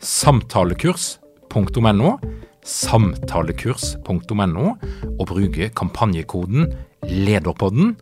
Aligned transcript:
samtalekurs.no, 0.00 2.10
samtalekurs.no, 2.64 4.66
og 5.20 5.26
bruke 5.28 5.68
kampanjekoden 5.76 6.72
LEDERPODDEN. 7.04 7.96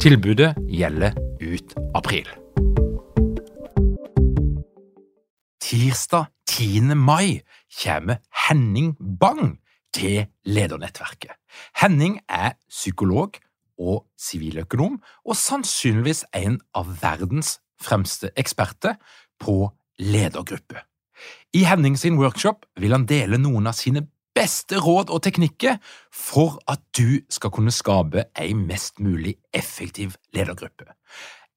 Tilbudet 0.00 0.54
gjelder 0.70 1.12
ut 1.42 1.74
april. 1.94 2.28
Tirsdag 5.64 6.24
10. 6.46 6.94
mai 6.94 7.40
kommer 7.82 8.16
Henning 8.48 8.96
Bang 9.20 9.58
til 9.94 10.26
ledernettverket. 10.44 11.30
Henning 11.80 12.20
er 12.28 12.54
psykolog 12.70 13.30
og 13.78 14.06
siviløkonom, 14.18 15.00
og 15.26 15.36
sannsynligvis 15.36 16.24
en 16.34 16.60
av 16.74 16.86
verdens 17.02 17.58
fremste 17.82 18.30
eksperter 18.38 18.94
på 19.42 19.70
ledergruppe. 19.98 20.93
I 21.54 21.64
Henning 21.68 21.98
sin 22.00 22.18
workshop 22.20 22.66
vil 22.80 22.96
han 22.96 23.06
dele 23.06 23.38
noen 23.40 23.70
av 23.70 23.78
sine 23.78 24.06
beste 24.34 24.80
råd 24.82 25.12
og 25.14 25.22
teknikker 25.22 25.78
for 26.10 26.58
at 26.70 26.82
du 26.98 27.22
skal 27.30 27.52
kunne 27.54 27.74
skape 27.74 28.26
ei 28.40 28.50
mest 28.58 28.98
mulig 29.02 29.36
effektiv 29.54 30.16
ledergruppe. 30.34 30.90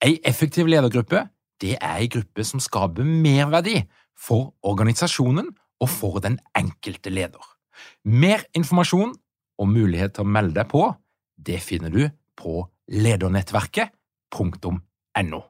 Ei 0.05 0.19
effektiv 0.25 0.69
ledergruppe 0.69 1.25
det 1.61 1.77
er 1.81 1.97
ei 1.97 2.07
gruppe 2.11 2.43
som 2.45 2.59
skaper 2.61 3.03
merverdi 3.07 3.87
for 4.17 4.53
organisasjonen 4.61 5.49
og 5.81 5.89
for 5.89 6.19
den 6.21 6.39
enkelte 6.57 7.09
leder. 7.13 7.41
Mer 8.05 8.43
informasjon 8.57 9.15
og 9.57 9.67
mulighet 9.69 10.13
til 10.17 10.23
å 10.25 10.29
melde 10.29 10.53
deg 10.59 10.67
på, 10.69 10.95
det 11.37 11.61
finner 11.65 11.89
du 11.93 12.09
på 12.37 12.69
ledernettverket.no. 12.93 15.41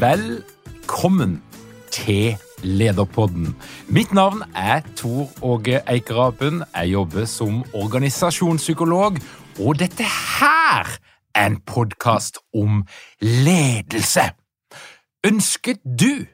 Velkommen 0.00 1.42
til 1.92 2.36
Lederpodden. 2.62 3.56
Mitt 3.88 4.14
navn 4.16 4.40
er 4.56 4.80
Tor 4.96 5.28
Åge 5.44 5.82
Eikerapen. 5.92 6.62
Jeg 6.74 6.92
jobber 6.92 7.24
som 7.28 7.58
organisasjonspsykolog, 7.74 9.18
og 9.60 9.78
dette 9.78 10.06
her 10.08 10.88
er 11.34 11.46
en 11.46 11.60
podkast 11.60 12.40
om 12.56 12.86
ledelse. 13.20 14.24
Ønsker 15.26 15.76
du 15.84 16.24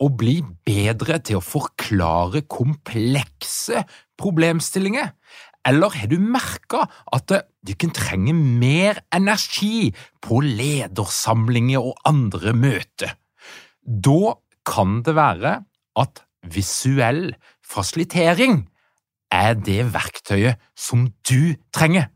å 0.00 0.08
bli 0.08 0.38
bedre 0.64 1.20
til 1.20 1.42
å 1.42 1.44
forklare 1.44 2.46
komplekse 2.48 3.84
problemstillinger? 4.16 5.12
Eller 5.68 5.92
har 5.92 6.08
du 6.08 6.16
merka 6.20 6.86
at 7.12 7.32
du 7.66 7.72
kan 7.76 7.92
trenge 7.92 8.32
mer 8.34 9.02
energi 9.12 9.90
på 10.24 10.40
ledersamlinger 10.44 11.84
og 11.84 12.00
andre 12.08 12.54
møter? 12.56 13.16
Da 13.84 14.36
kan 14.66 15.00
det 15.04 15.16
være 15.18 15.58
at 16.00 16.22
visuell 16.48 17.34
fasilitering 17.60 18.64
er 19.30 19.54
det 19.54 19.84
verktøyet 19.94 20.58
som 20.78 21.10
du 21.28 21.54
trenger. 21.74 22.08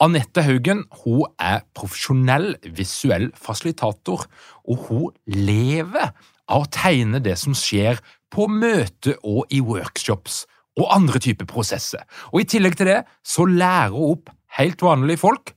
Anette 0.00 0.44
Haugen 0.46 0.86
hun 1.02 1.26
er 1.36 1.64
profesjonell 1.76 2.54
visuell 2.76 3.28
fasilitator, 3.36 4.24
og 4.64 4.86
hun 4.88 5.10
lever 5.28 6.12
av 6.50 6.64
å 6.64 6.70
tegne 6.72 7.20
det 7.20 7.36
som 7.40 7.56
skjer 7.56 8.00
på 8.32 8.46
møte 8.48 9.18
og 9.26 9.50
i 9.52 9.60
workshops 9.60 10.46
og 10.80 10.90
andre 10.94 11.20
typer 11.22 11.48
prosesser. 11.48 12.04
Og 12.32 12.42
I 12.42 12.50
tillegg 12.50 12.76
til 12.78 12.90
det 12.90 13.00
så 13.26 13.46
lærer 13.48 13.94
hun 13.94 14.16
opp 14.16 14.30
helt 14.58 14.82
vanlige 14.82 15.20
folk 15.22 15.54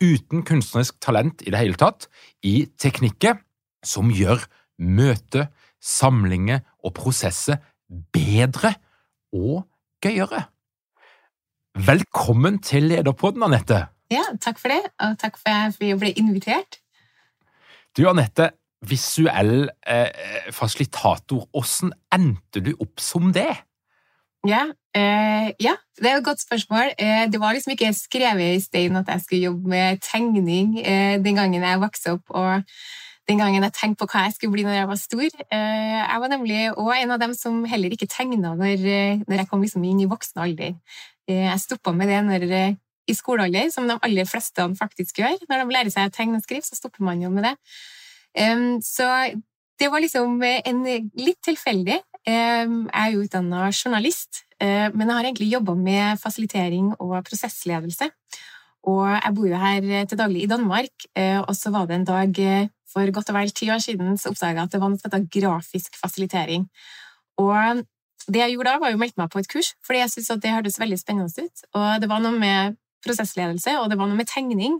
uten 0.00 0.44
kunstnerisk 0.48 0.96
talent 1.04 1.42
i 1.44 1.52
det 1.52 1.60
hele 1.60 1.78
tatt 1.80 2.08
i 2.46 2.64
teknikker 2.80 3.40
som 3.84 4.12
gjør 4.12 4.46
møte, 4.80 5.48
samlinger 5.80 6.62
og 6.84 6.94
prosesser 6.96 7.60
bedre 8.12 8.74
og 9.36 9.66
gøyere. 10.04 10.46
Velkommen 11.80 12.58
til 12.64 12.88
Lederpodden, 12.90 13.44
Anette. 13.46 13.84
Ja, 14.10 14.24
takk 14.42 14.58
for 14.58 14.72
det, 14.72 14.80
og 15.00 15.18
takk 15.20 15.38
for 15.38 15.54
at 15.68 15.76
vi 15.80 15.92
ble 15.98 16.10
invitert. 16.18 16.80
Du, 17.96 18.02
Anette, 18.10 18.50
visuell 18.88 19.68
eh, 19.86 20.50
fasilitator, 20.54 21.46
hvordan 21.52 21.92
endte 22.16 22.62
du 22.64 22.72
opp 22.80 23.02
som 23.02 23.30
det? 23.36 23.52
Ja, 24.48 24.62
eh, 24.96 25.52
ja, 25.60 25.74
det 26.00 26.08
er 26.10 26.16
et 26.16 26.24
godt 26.24 26.40
spørsmål. 26.40 26.94
Eh, 26.98 27.26
det 27.32 27.40
var 27.40 27.52
liksom 27.52 27.74
ikke 27.74 27.92
skrevet 27.92 28.56
i 28.56 28.60
stein 28.60 28.96
at 28.96 29.08
jeg 29.08 29.20
skulle 29.20 29.42
jobbe 29.42 29.68
med 29.68 30.00
tegning 30.00 30.78
eh, 30.80 31.18
den 31.20 31.36
gangen 31.36 31.62
jeg 31.62 31.80
vokste 31.80 32.16
opp. 32.16 32.24
og 32.28 32.62
den 33.30 33.38
gangen 33.38 33.62
jeg 33.62 33.74
tenkte 33.76 34.02
på 34.02 34.10
hva 34.10 34.24
jeg 34.26 34.34
skulle 34.36 34.56
bli 34.56 34.66
når 34.66 34.76
jeg 34.78 34.90
var 34.90 34.98
stor. 34.98 35.42
Eh, 35.54 35.98
jeg 36.00 36.22
var 36.22 36.32
nemlig 36.32 36.60
òg 36.72 36.92
en 36.96 37.14
av 37.14 37.20
dem 37.22 37.34
som 37.38 37.62
heller 37.68 37.94
ikke 37.94 38.10
tegna 38.10 38.54
når, 38.58 38.82
eh, 38.82 39.22
når, 39.26 39.36
jeg 39.42 39.50
kom 39.50 39.62
liksom 39.62 39.84
inn 39.86 40.00
i 40.02 40.08
voksen 40.10 40.42
alder. 40.42 40.74
Eh, 41.28 41.44
jeg 41.46 41.62
stoppa 41.62 41.94
med 41.94 42.10
det 42.10 42.20
når, 42.26 42.46
i 43.10 43.14
skolealder, 43.14 43.70
som 43.74 43.86
de 43.86 43.98
aller 44.02 44.26
fleste 44.26 44.66
faktisk 44.78 45.22
gjør. 45.22 45.38
Når 45.50 45.62
de 45.62 45.76
lærer 45.76 45.94
seg 45.94 46.10
å 46.10 46.14
tegne 46.14 46.40
og 46.40 46.46
skrive, 46.46 46.66
så 46.66 46.78
stopper 46.78 47.06
man 47.06 47.22
jo 47.22 47.30
med 47.30 47.48
det. 47.48 47.54
Så 48.86 49.06
det 49.80 49.88
var 49.90 50.02
liksom 50.04 50.36
en 50.42 50.82
litt 51.18 51.40
tilfeldig. 51.42 51.96
Jeg 52.26 52.68
er 52.92 53.12
jo 53.14 53.22
utdanna 53.24 53.70
journalist, 53.72 54.44
men 54.60 55.06
jeg 55.06 55.14
har 55.16 55.24
egentlig 55.24 55.52
jobba 55.54 55.74
med 55.74 56.20
fasilitering 56.20 56.90
og 57.00 57.14
prosessledelse. 57.24 58.10
Og 58.90 59.06
jeg 59.08 59.32
bor 59.36 59.48
jo 59.48 59.60
her 59.60 60.04
til 60.08 60.20
daglig 60.20 60.42
i 60.44 60.50
Danmark, 60.50 61.06
og 61.48 61.54
så 61.56 61.72
var 61.72 61.88
det 61.88 61.96
en 61.96 62.04
dag 62.08 62.42
for 62.92 63.12
godt 63.14 63.30
og 63.32 63.38
vel 63.38 63.52
ti 63.54 63.70
år 63.70 63.80
siden 63.82 64.18
så 64.18 64.32
oppdaga 64.32 64.60
jeg 64.60 64.68
at 64.68 64.74
det 64.74 64.82
var 64.82 64.92
noe 64.92 65.00
som 65.00 65.10
heter 65.10 65.28
grafisk 65.40 65.96
fasilitering. 66.00 66.66
Og 67.40 67.84
det 68.28 68.42
jeg 68.42 68.54
gjorde 68.54 68.74
da, 68.74 68.82
var 68.82 68.94
å 68.94 69.00
melde 69.00 69.20
meg 69.20 69.30
på 69.32 69.40
et 69.40 69.48
kurs, 69.50 69.72
fordi 69.86 70.02
jeg 70.02 70.12
syntes 70.14 70.42
det 70.42 70.52
hørtes 70.54 70.78
veldig 70.80 70.98
spennende 71.00 71.46
ut. 71.46 71.64
Og 71.78 71.88
det 72.02 72.10
var 72.10 72.22
noe 72.24 72.36
med 72.36 72.76
prosessledelse, 73.04 73.78
og 73.80 73.88
det 73.90 73.98
var 74.00 74.10
noe 74.10 74.18
med 74.18 74.28
tegning. 74.30 74.78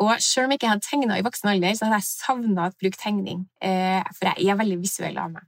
Og 0.00 0.14
selv 0.24 0.46
om 0.46 0.54
jeg 0.54 0.62
ikke 0.62 0.72
hadde 0.72 0.86
tegna 0.86 1.18
i 1.20 1.24
voksen 1.26 1.50
alder, 1.52 1.76
så 1.76 1.86
hadde 1.86 2.00
jeg 2.00 2.08
savna 2.08 2.70
å 2.70 2.76
bruke 2.80 3.00
tegning, 3.00 3.44
eh, 3.60 4.00
for 4.16 4.30
jeg 4.30 4.48
er 4.48 4.60
veldig 4.62 4.78
visuell 4.80 5.18
av 5.20 5.34
meg. 5.34 5.44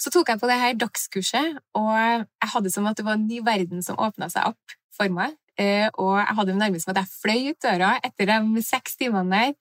Så 0.00 0.12
tok 0.12 0.28
jeg 0.28 0.40
på 0.40 0.48
det 0.50 0.58
her 0.60 0.76
dagskurset, 0.76 1.58
og 1.78 1.92
jeg 1.96 2.50
hadde 2.52 2.72
som 2.72 2.88
at 2.88 2.98
det 2.98 3.06
var 3.06 3.16
en 3.16 3.26
ny 3.28 3.40
verden 3.44 3.82
som 3.84 3.98
åpna 4.02 4.28
seg 4.32 4.50
opp 4.52 4.76
for 4.96 5.12
meg. 5.12 5.36
Eh, 5.56 5.88
og 5.96 6.18
jeg 6.20 6.36
hadde 6.36 6.52
det 6.52 6.60
nærmest 6.60 6.84
som 6.84 6.92
at 6.92 7.00
jeg 7.00 7.12
fløy 7.22 7.50
ut 7.50 7.64
døra 7.64 7.94
etter 8.04 8.28
de 8.28 8.64
seks 8.64 8.98
timene 9.00 9.32
der. 9.32 9.54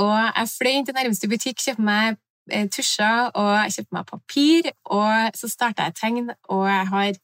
Og 0.00 0.14
jeg 0.14 0.52
fløy 0.54 0.72
inn 0.72 0.88
til 0.88 0.96
nærmeste 0.96 1.28
butikk, 1.28 1.60
kjøpte 1.60 1.84
meg 1.84 2.16
eh, 2.50 2.68
tusjer 2.72 3.28
og 3.34 3.50
jeg 3.66 3.76
kjøpte 3.76 3.98
meg 3.98 4.08
papir, 4.08 4.70
og 4.88 5.36
så 5.36 5.52
starta 5.52 5.88
jeg 5.88 5.98
tegn, 6.00 6.32
og 6.48 6.64
jeg 6.70 6.88
har 6.94 7.20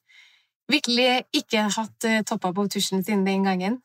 virkelig 0.73 1.09
ikke 1.41 1.65
hatt 1.79 2.09
eh, 2.11 2.23
toppa 2.29 2.53
på 2.53 2.69
tusjen 2.77 3.05
siden 3.07 3.25
den 3.25 3.49
gangen. 3.49 3.81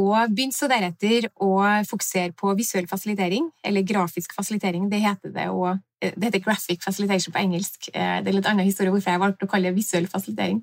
Og 0.00 0.32
begynte 0.32 0.56
så 0.56 0.68
deretter 0.70 1.28
å 1.44 1.52
fokusere 1.88 2.32
på 2.38 2.52
visuell 2.58 2.88
fasilitering, 2.90 3.50
eller 3.64 3.84
grafisk 3.86 4.32
fasilitering. 4.36 4.88
Det 4.90 5.02
heter 5.02 5.34
det, 5.34 5.48
og 5.52 5.68
eh, 5.74 5.80
det 6.02 6.28
heter 6.28 6.42
graphic 6.44 6.82
facilitation 6.84 7.34
på 7.34 7.40
engelsk. 7.42 7.88
Eh, 7.94 8.18
det 8.22 8.32
er 8.32 8.36
litt 8.36 8.48
annen 8.50 8.66
historie 8.66 8.92
hvorfor 8.92 9.14
jeg 9.14 9.22
valgte 9.22 9.46
å 9.46 9.50
kalle 9.50 9.70
det 9.70 9.78
visuell 9.78 10.08
fasilitering. 10.10 10.62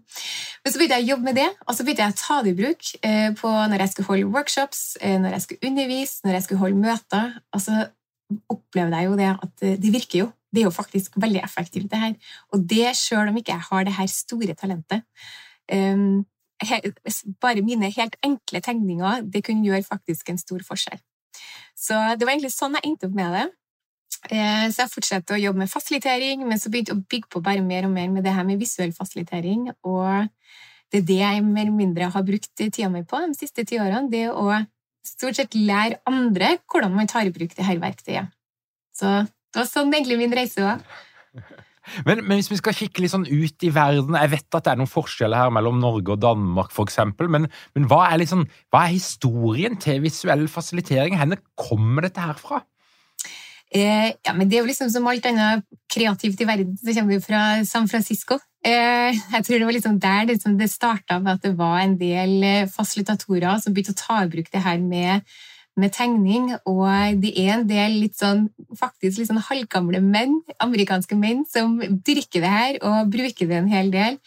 Men 0.63 0.73
så 0.73 0.81
begynte 0.81 0.99
jeg 0.99 1.07
å 1.07 1.11
jobbe 1.13 1.29
med 1.29 1.39
det, 1.39 1.47
og 1.65 1.75
så 1.75 1.85
begynte 1.85 2.07
jeg 2.07 2.15
å 2.15 2.19
ta 2.21 2.39
det 2.45 2.53
i 2.53 2.57
bruk 2.59 2.89
eh, 2.99 3.29
på 3.39 3.53
når 3.71 3.85
jeg 3.85 3.93
skulle 3.93 4.09
holde 4.11 4.33
workshops, 4.35 4.81
når 5.01 5.37
jeg 5.37 5.45
skulle 5.45 5.71
undervise, 5.71 6.19
når 6.25 6.37
jeg 6.37 6.47
skulle 6.47 6.63
holde 6.63 6.83
møter. 6.83 7.37
Og 7.55 7.63
så 7.63 7.85
opplevde 8.51 8.99
jeg 8.99 9.09
jo 9.09 9.19
det 9.19 9.29
at 9.35 9.63
det 9.85 9.93
virker 9.93 10.23
jo. 10.23 10.31
Det 10.49 10.63
er 10.63 10.67
jo 10.67 10.73
faktisk 10.73 11.15
veldig 11.21 11.43
effektivt, 11.43 11.91
det 11.91 12.01
her. 12.01 12.17
Og 12.53 12.65
det 12.69 12.95
sjøl 12.97 13.29
om 13.29 13.37
ikke 13.37 13.53
jeg 13.53 13.67
har 13.69 13.85
det 13.85 13.95
her 13.99 14.09
store 14.11 14.55
talentet. 14.57 15.05
Um, 15.69 16.25
bare 17.39 17.61
mine 17.63 17.91
helt 17.93 18.17
enkle 18.25 18.59
tegninger 18.65 19.21
det 19.31 19.43
kunne 19.45 19.63
gjøre 19.63 19.85
faktisk 19.85 20.29
en 20.29 20.41
stor 20.41 20.65
forskjell. 20.67 20.99
Så 21.77 21.95
det 22.19 22.25
var 22.25 22.33
egentlig 22.33 22.51
sånn 22.51 22.75
jeg 22.75 22.89
endte 22.89 23.07
opp 23.07 23.15
med 23.15 23.35
det. 23.37 23.45
Eh, 24.29 24.65
så 24.73 24.83
jeg 24.83 24.91
fortsatte 24.91 25.35
å 25.35 25.39
jobbe 25.39 25.63
med 25.63 25.71
fasilitering, 25.71 26.43
men 26.47 26.59
så 26.61 26.71
begynte 26.71 26.93
jeg 26.93 26.99
å 26.99 27.07
bygge 27.11 27.31
på 27.33 27.43
bare 27.45 27.63
mer 27.65 27.87
og 27.87 27.93
mer 27.93 28.09
med 28.11 28.25
det 28.25 28.33
her 28.35 28.47
med 28.47 28.59
visuell 28.61 28.91
fasilitering. 28.95 29.69
Og 29.87 30.27
det 30.89 31.03
er 31.03 31.07
det 31.07 31.19
jeg 31.21 31.45
mer 31.45 31.67
eller 31.67 31.77
mindre 31.77 32.09
har 32.13 32.25
brukt 32.25 32.51
tida 32.57 32.89
mi 32.91 33.05
på 33.07 33.21
de 33.23 33.37
siste 33.37 33.65
ti 33.67 33.79
årene. 33.79 34.09
Det 34.11 34.27
å 34.33 34.49
stort 35.05 35.39
sett 35.39 35.55
lære 35.55 36.01
andre 36.09 36.57
hvordan 36.69 36.93
man 36.97 37.09
tar 37.09 37.29
i 37.29 37.33
bruk 37.33 37.55
det 37.55 37.65
her 37.65 37.79
verktøyet. 37.81 38.33
Så 38.95 39.21
det 39.23 39.61
var 39.61 39.69
sånn 39.69 39.93
egentlig 39.93 40.19
min 40.19 40.35
reise 40.35 40.65
var. 40.65 40.83
Men, 42.05 42.19
men, 42.21 42.37
hvis 42.37 42.51
vi 42.51 42.57
skal 42.59 42.75
kikke 42.75 43.01
litt 43.01 43.09
sånn 43.09 43.23
ut 43.25 43.63
i 43.65 43.69
verden 43.73 44.13
Jeg 44.13 44.29
vet 44.29 44.55
at 44.59 44.65
det 44.67 44.71
er 44.75 44.77
noen 44.77 44.91
forskjeller 44.91 45.39
her 45.39 45.53
mellom 45.55 45.79
Norge 45.81 46.13
og 46.13 46.19
Danmark, 46.21 46.69
f.eks. 46.69 46.99
Men, 47.17 47.47
men 47.49 47.87
hva, 47.89 48.03
er 48.11 48.19
liksom, 48.21 48.43
hva 48.69 48.83
er 48.83 48.93
historien 48.93 49.79
til 49.81 50.03
visuell 50.03 50.45
fasilitering? 50.51 51.17
Hvor 51.17 51.41
kommer 51.57 52.05
dette 52.05 52.21
her 52.21 52.37
fra? 52.37 52.59
Eh, 53.69 54.13
ja, 54.25 54.33
men 54.33 54.49
Det 54.49 54.57
er 54.57 54.63
jo 54.63 54.69
liksom 54.69 54.89
som 54.89 55.07
alt 55.07 55.25
annet 55.29 55.65
kreativt 55.93 56.41
i 56.41 56.47
verden, 56.47 56.77
så 56.77 56.93
kommer 56.93 57.13
vi 57.13 57.21
fra 57.21 57.41
San 57.65 57.87
Francisco. 57.87 58.39
Eh, 58.65 59.13
jeg 59.13 59.45
tror 59.45 59.59
det 59.59 59.67
var 59.67 59.75
liksom 59.75 59.99
der 59.99 60.25
det, 60.25 60.35
liksom, 60.35 60.57
det 60.57 60.69
starta, 60.71 61.21
at 61.25 61.41
det 61.43 61.57
var 61.57 61.79
en 61.79 61.95
del 61.97 62.43
eh, 62.43 62.67
fasilitatorer 62.67 63.61
som 63.61 63.73
begynte 63.73 63.93
å 63.93 64.01
ta 64.01 64.23
i 64.23 64.31
bruk 64.31 64.51
det 64.51 64.65
her 64.65 64.79
med 64.79 65.21
med 65.79 65.93
tegning, 65.95 66.49
og 66.67 67.21
det 67.21 67.29
er 67.39 67.53
en 67.53 67.67
del 67.69 67.93
litt 68.01 68.17
sånn, 68.19 68.49
faktisk 68.75 69.15
litt 69.15 69.29
sånn 69.29 69.39
halvgamle 69.39 70.01
menn, 70.03 70.33
amerikanske 70.59 71.15
menn, 71.15 71.45
som 71.47 71.77
dyrker 71.79 72.43
det 72.43 72.49
her 72.51 72.79
og 72.83 73.13
bruker 73.13 73.47
det 73.47 73.55
en 73.61 73.69
hel 73.71 73.91
del. 73.93 74.17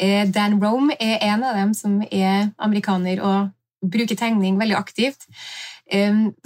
Eh, 0.00 0.24
Dan 0.32 0.56
Rome 0.62 0.96
er 0.96 1.18
en 1.28 1.44
av 1.44 1.58
dem 1.58 1.74
som 1.76 1.98
er 2.08 2.54
amerikaner 2.56 3.20
og 3.20 3.52
bruker 3.84 4.16
tegning 4.16 4.56
veldig 4.56 4.78
aktivt. 4.78 5.28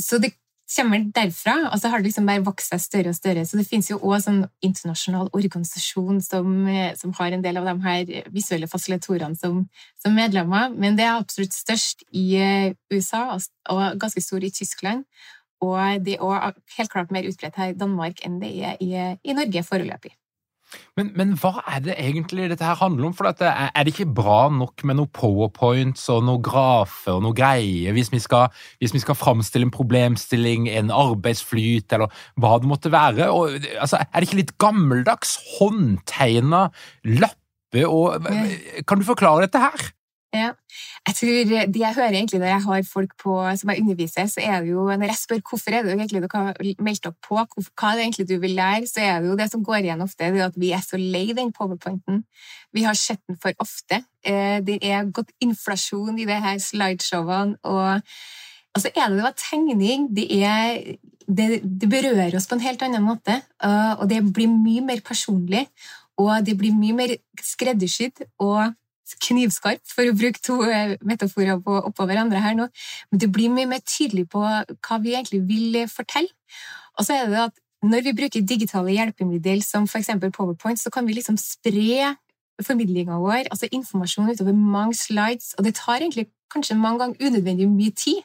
Så 0.02 0.18
det 0.18 0.32
kommer 0.68 1.04
derfra, 1.16 1.54
og 1.72 1.80
så 1.80 1.88
har 1.88 2.00
det 2.00 2.10
liksom 2.10 2.28
bare 2.28 2.44
vokst 2.44 2.72
seg 2.72 2.82
større 2.82 3.12
og 3.14 3.16
større. 3.16 3.44
Så 3.48 3.56
det 3.56 3.66
finnes 3.68 3.88
jo 3.88 3.96
òg 4.02 4.20
sånn 4.24 4.42
internasjonal 4.64 5.30
organisasjon 5.36 6.20
som, 6.24 6.52
eh, 6.68 6.92
som, 6.98 7.14
har 7.18 7.32
en 7.32 7.44
del 7.44 7.56
av 7.60 7.70
de 7.70 7.74
her 7.86 8.28
visuelle 8.34 8.68
fasilitorene 8.68 9.38
som, 9.38 9.64
som, 10.02 10.14
medlemmer, 10.14 10.68
men 10.76 10.98
det 10.98 11.06
er 11.06 11.16
absolutt 11.16 11.56
størst 11.56 12.04
i 12.12 12.28
eh, 12.36 12.76
USA 12.92 13.24
og 13.72 13.98
ganske 14.00 14.22
stor 14.24 14.44
i 14.44 14.52
Tyskland. 14.52 15.04
Og 15.64 16.04
det 16.04 16.18
er 16.18 16.22
òg 16.22 16.60
helt 16.76 16.92
klart 16.92 17.10
mer 17.10 17.26
utbredt 17.26 17.56
her 17.58 17.72
i 17.72 17.78
Danmark 17.78 18.20
enn 18.26 18.38
det 18.42 18.52
er 18.62 18.78
i, 18.84 18.92
i 19.24 19.34
Norge 19.34 19.64
foreløpig. 19.66 20.14
Men, 20.98 21.10
men, 21.16 21.32
hva 21.40 21.62
er 21.70 21.82
det 21.84 21.96
egentlig 21.96 22.48
dette 22.50 22.66
her 22.66 22.78
handler 22.80 23.08
om? 23.08 23.14
For 23.16 23.28
dette, 23.28 23.48
er 23.48 23.86
det 23.86 23.94
ikke 23.94 24.10
bra 24.18 24.40
nok 24.52 24.84
med 24.88 24.98
noen 24.98 25.12
powerpoints 25.14 26.04
og 26.12 26.24
noen 26.26 26.44
grafer 26.44 27.16
og 27.16 27.24
noe 27.24 27.36
greier 27.36 27.96
hvis 27.96 28.12
vi, 28.12 28.20
skal, 28.22 28.52
hvis 28.82 28.94
vi 28.96 29.02
skal 29.02 29.18
framstille 29.18 29.68
en 29.68 29.74
problemstilling, 29.74 30.68
en 30.68 30.92
arbeidsflyt 30.94 31.96
eller 31.96 32.12
hva 32.40 32.56
det 32.60 32.70
måtte 32.70 32.92
være? 32.92 33.30
Og, 33.32 33.58
altså, 33.78 34.02
er 34.02 34.14
det 34.18 34.28
ikke 34.28 34.42
litt 34.42 34.56
gammeldags 34.60 35.38
håndtegna 35.58 36.68
lappe 37.18 37.84
og 37.84 38.24
Kan 38.88 39.00
du 39.00 39.04
forklare 39.04 39.44
dette 39.44 39.60
her? 39.60 39.88
Ja. 40.34 40.50
Jeg 41.08 41.14
tror 41.16 41.70
De 41.72 41.80
jeg 41.80 41.94
hører 41.96 42.16
egentlig 42.18 42.40
når 42.40 42.50
jeg 42.50 42.62
har 42.62 42.82
folk 42.92 43.12
på, 43.22 43.34
som 43.56 43.70
jeg 43.70 43.80
underviser, 43.80 44.26
så 44.28 44.42
er 44.44 44.60
det 44.60 44.74
jo 44.74 44.84
når 44.84 45.06
jeg 45.08 45.16
spør 45.16 45.40
hvorfor 45.50 45.72
er 45.72 45.86
det 45.86 45.94
egentlig 45.94 46.22
du 46.22 46.28
har 46.34 46.58
meldt 46.84 47.06
opp 47.08 47.16
på, 47.24 47.38
hva 47.38 47.92
er 47.92 47.96
det 47.96 48.04
egentlig 48.04 48.28
du 48.28 48.36
vil 48.42 48.56
lære, 48.58 48.86
så 48.86 49.00
er 49.00 49.22
det 49.22 49.30
jo 49.30 49.38
det 49.40 49.48
som 49.50 49.64
går 49.64 49.86
igjen 49.86 50.04
ofte, 50.04 50.28
det 50.28 50.42
er 50.42 50.50
at 50.50 50.58
vi 50.60 50.72
er 50.76 50.84
så 50.84 51.00
lei 51.00 51.32
den 51.32 51.52
powerpointen. 51.52 52.24
Vi 52.76 52.84
har 52.84 52.94
sett 52.94 53.22
den 53.28 53.40
for 53.40 53.56
ofte. 53.64 54.02
Eh, 54.24 54.60
det 54.60 54.78
er 54.84 55.08
gått 55.08 55.32
inflasjon 55.40 56.18
i 56.18 56.28
det 56.28 56.42
her 56.44 56.60
slideshowene. 56.60 57.56
og 57.64 58.02
og 58.76 58.82
så 58.84 58.90
er 58.94 59.08
det 59.10 59.22
det 59.24 59.34
tegning. 59.42 60.08
Det, 60.14 60.26
er, 60.44 60.96
det, 61.26 61.46
det, 61.64 61.88
berører 61.90 62.36
oss 62.36 62.46
på 62.46 62.54
en 62.54 62.62
helt 62.62 62.82
annen 62.84 63.02
måte. 63.02 63.40
Og 63.98 64.04
det 64.10 64.20
blir 64.34 64.50
mye 64.52 64.84
mer 64.84 65.00
personlig. 65.04 65.64
Og 66.18 66.46
det 66.46 66.54
blir 66.58 66.76
mye 66.76 66.94
mer 66.94 67.14
skreddersydd. 67.42 68.22
Og 68.38 68.70
knivskarp, 69.24 69.82
for 69.88 70.08
å 70.08 70.16
bruke 70.16 70.42
to 70.44 70.60
eh, 70.66 70.96
metaforer 71.06 71.60
på, 71.64 71.78
oppå 71.90 72.06
hverandre 72.08 72.42
her 72.42 72.56
nå. 72.58 72.68
Men 73.10 73.22
det 73.22 73.30
blir 73.34 73.52
mye 73.52 73.68
mer 73.70 73.82
tydelig 73.84 74.28
på 74.32 74.42
hva 74.42 75.00
vi 75.04 75.14
egentlig 75.14 75.42
vil 75.48 75.82
eh, 75.82 75.90
fortelle. 75.90 76.30
Og 76.98 77.06
så 77.06 77.18
er 77.18 77.32
det 77.32 77.42
at 77.48 77.58
når 77.86 78.08
vi 78.08 78.16
bruker 78.18 78.42
digitale 78.42 78.94
hjelpemidler 78.96 79.60
som 79.62 79.86
f.eks. 79.86 80.10
PowerPoint, 80.34 80.80
så 80.80 80.90
kan 80.90 81.06
vi 81.06 81.18
liksom 81.18 81.38
spre 81.38 82.16
formidlinga 82.62 83.20
vår, 83.22 83.46
altså 83.52 83.68
informasjon 83.70 84.32
utover 84.32 84.52
mange 84.52 84.96
slides, 84.98 85.52
og 85.58 85.64
det 85.64 85.76
tar 85.78 86.02
egentlig 86.02 86.26
kanskje 86.50 86.74
mange 86.74 86.98
ganger 87.04 87.28
unødvendig 87.28 87.68
mye 87.70 87.94
tid. 87.94 88.22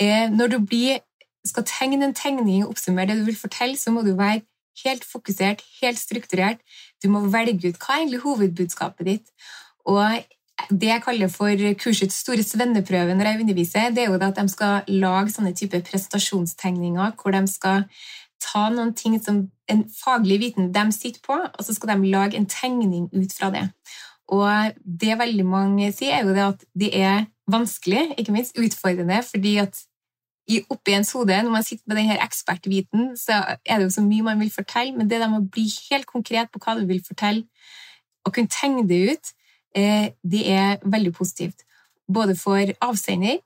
Eh, 0.00 0.30
når 0.32 0.46
du 0.46 0.58
blir, 0.64 1.02
skal 1.44 1.64
tegne 1.68 2.04
en 2.04 2.14
tegning 2.14 2.64
og 2.64 2.72
oppsummere 2.74 3.12
det 3.12 3.20
du 3.20 3.24
vil 3.28 3.36
fortelle, 3.36 3.76
så 3.76 3.92
må 3.92 4.02
du 4.02 4.14
være 4.16 4.40
helt 4.84 5.04
fokusert, 5.04 5.62
helt 5.82 5.98
strukturert. 5.98 6.60
Du 7.02 7.08
må 7.10 7.20
velge 7.32 7.68
ut 7.68 7.80
hva 7.80 7.96
er 7.96 8.04
egentlig 8.04 8.22
hovedbudskapet 8.24 9.06
ditt. 9.06 9.34
Og 9.90 10.70
det 10.70 10.90
jeg 10.90 11.02
kaller 11.02 11.30
for 11.32 11.66
kursets 11.80 12.20
store 12.22 12.44
svenneprøve 12.46 13.16
når 13.16 13.30
jeg 13.30 13.42
underviser, 13.44 13.90
det 13.94 14.04
er 14.04 14.10
jo 14.10 14.18
at 14.20 14.38
de 14.38 14.46
skal 14.52 14.90
lage 15.02 15.34
sånne 15.34 15.54
type 15.56 15.80
prestasjonstegninger 15.88 17.16
hvor 17.18 17.34
de 17.34 17.42
skal 17.50 17.86
ta 18.40 18.68
noen 18.72 18.92
ting 18.96 19.18
som 19.22 19.42
en 19.70 19.82
faglig 19.92 20.38
viten 20.40 20.70
de 20.72 20.84
sitter 20.94 21.20
på, 21.24 21.36
og 21.36 21.64
så 21.64 21.74
skal 21.76 21.92
de 21.92 22.12
lage 22.12 22.38
en 22.38 22.48
tegning 22.48 23.08
ut 23.12 23.34
fra 23.36 23.50
det. 23.54 23.66
Og 24.30 24.78
det 24.84 25.18
veldig 25.18 25.46
mange 25.46 25.90
sier, 25.92 26.20
er 26.20 26.24
jo 26.24 26.34
det 26.34 26.46
at 26.46 26.64
det 26.78 26.90
er 26.96 27.24
vanskelig, 27.50 28.14
ikke 28.18 28.34
minst 28.34 28.58
utfordrende, 28.58 29.22
fordi 29.26 29.56
at 29.62 29.82
oppi 30.70 30.94
ens 30.96 31.12
hode, 31.14 31.36
når 31.42 31.52
man 31.52 31.66
sitter 31.66 31.84
med 31.86 32.00
denne 32.00 32.16
ekspertviten, 32.24 33.10
så 33.18 33.42
er 33.66 33.78
det 33.78 33.88
jo 33.88 33.96
så 33.98 34.04
mye 34.06 34.26
man 34.26 34.40
vil 34.40 34.50
fortelle, 34.54 34.96
men 34.96 35.10
det 35.10 35.20
der 35.20 35.30
med 35.30 35.44
å 35.44 35.50
bli 35.52 35.66
helt 35.90 36.08
konkret 36.10 36.50
på 36.50 36.62
hva 36.62 36.78
du 36.78 36.86
vil 36.88 37.02
fortelle, 37.06 37.44
og 38.26 38.34
kunne 38.34 38.50
tegne 38.50 38.86
det 38.88 39.00
ut, 39.12 39.34
det 39.74 40.40
er 40.50 40.80
veldig 40.82 41.12
positivt. 41.14 41.62
Både 42.10 42.34
for 42.34 42.72
avsender 42.82 43.38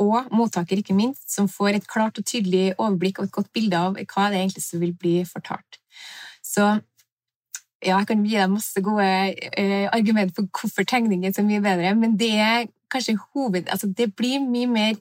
og 0.00 0.30
mottaker, 0.34 0.80
ikke 0.80 0.96
minst, 0.96 1.28
som 1.30 1.48
får 1.48 1.76
et 1.78 1.88
klart 1.88 2.18
og 2.18 2.26
tydelig 2.26 2.72
overblikk 2.78 3.20
og 3.20 3.28
et 3.28 3.34
godt 3.36 3.50
bilde 3.54 3.78
av 3.78 3.98
hva 4.00 4.28
det 4.32 4.40
egentlig 4.40 4.64
som 4.64 4.82
vil 4.82 4.94
bli 4.96 5.20
fortalt. 5.28 5.78
Så 6.42 6.64
ja, 7.80 7.96
jeg 7.96 8.08
kan 8.10 8.24
gi 8.24 8.36
deg 8.36 8.52
masse 8.52 8.82
gode 8.84 9.06
eh, 9.06 9.86
argumenter 9.92 10.36
for 10.36 10.48
hvorfor 10.60 10.84
tegning 10.88 11.24
er 11.24 11.34
så 11.36 11.44
mye 11.46 11.62
bedre, 11.64 11.94
men 11.96 12.16
det 12.20 12.32
er 12.36 12.68
kanskje 12.92 13.16
hoved... 13.32 13.68
Altså, 13.68 13.88
det 13.88 14.10
blir 14.16 14.42
mye 14.44 14.68
mer 14.68 14.98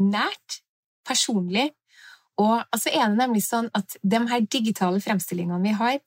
nært, 0.00 0.60
personlig, 1.08 1.70
og 2.40 2.62
altså 2.72 2.92
er 2.94 3.10
det 3.10 3.18
nemlig 3.18 3.42
sånn 3.44 3.68
at 3.76 3.96
de 4.00 4.20
her 4.30 4.44
digitale 4.46 5.00
fremstillingene 5.02 5.60
vi 5.64 5.74
har, 5.76 5.98